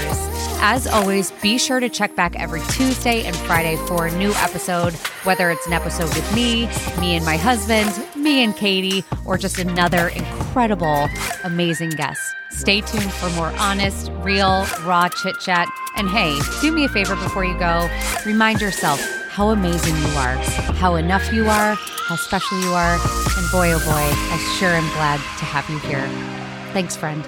As 0.63 0.85
always, 0.85 1.31
be 1.41 1.57
sure 1.57 1.79
to 1.79 1.89
check 1.89 2.15
back 2.15 2.39
every 2.39 2.61
Tuesday 2.69 3.23
and 3.25 3.35
Friday 3.35 3.77
for 3.87 4.05
a 4.05 4.15
new 4.15 4.31
episode, 4.35 4.93
whether 5.23 5.49
it's 5.49 5.65
an 5.65 5.73
episode 5.73 6.13
with 6.13 6.35
me, 6.35 6.67
me 6.99 7.15
and 7.15 7.25
my 7.25 7.35
husband, 7.35 7.89
me 8.15 8.43
and 8.43 8.55
Katie, 8.55 9.03
or 9.25 9.39
just 9.39 9.57
another 9.57 10.09
incredible, 10.09 11.09
amazing 11.43 11.89
guest. 11.89 12.21
Stay 12.51 12.81
tuned 12.81 13.11
for 13.13 13.29
more 13.31 13.51
honest, 13.57 14.11
real, 14.19 14.65
raw 14.83 15.07
chit 15.09 15.39
chat. 15.39 15.67
And 15.95 16.09
hey, 16.09 16.37
do 16.61 16.71
me 16.71 16.85
a 16.85 16.89
favor 16.89 17.15
before 17.15 17.45
you 17.45 17.57
go. 17.57 17.70
Remind 18.25 18.61
yourself 18.61 18.99
how 19.29 19.49
amazing 19.49 19.95
you 19.95 20.17
are, 20.17 20.35
how 20.75 20.95
enough 20.95 21.31
you 21.31 21.43
are, 21.47 21.75
how 22.07 22.15
special 22.15 22.59
you 22.59 22.73
are, 22.73 22.95
and 22.95 23.51
boy, 23.51 23.71
oh 23.71 23.79
boy, 23.79 24.07
I 24.33 24.55
sure 24.59 24.69
am 24.69 24.87
glad 24.93 25.17
to 25.39 25.45
have 25.45 25.69
you 25.69 25.79
here. 25.79 26.07
Thanks, 26.73 26.95
friend. 26.95 27.25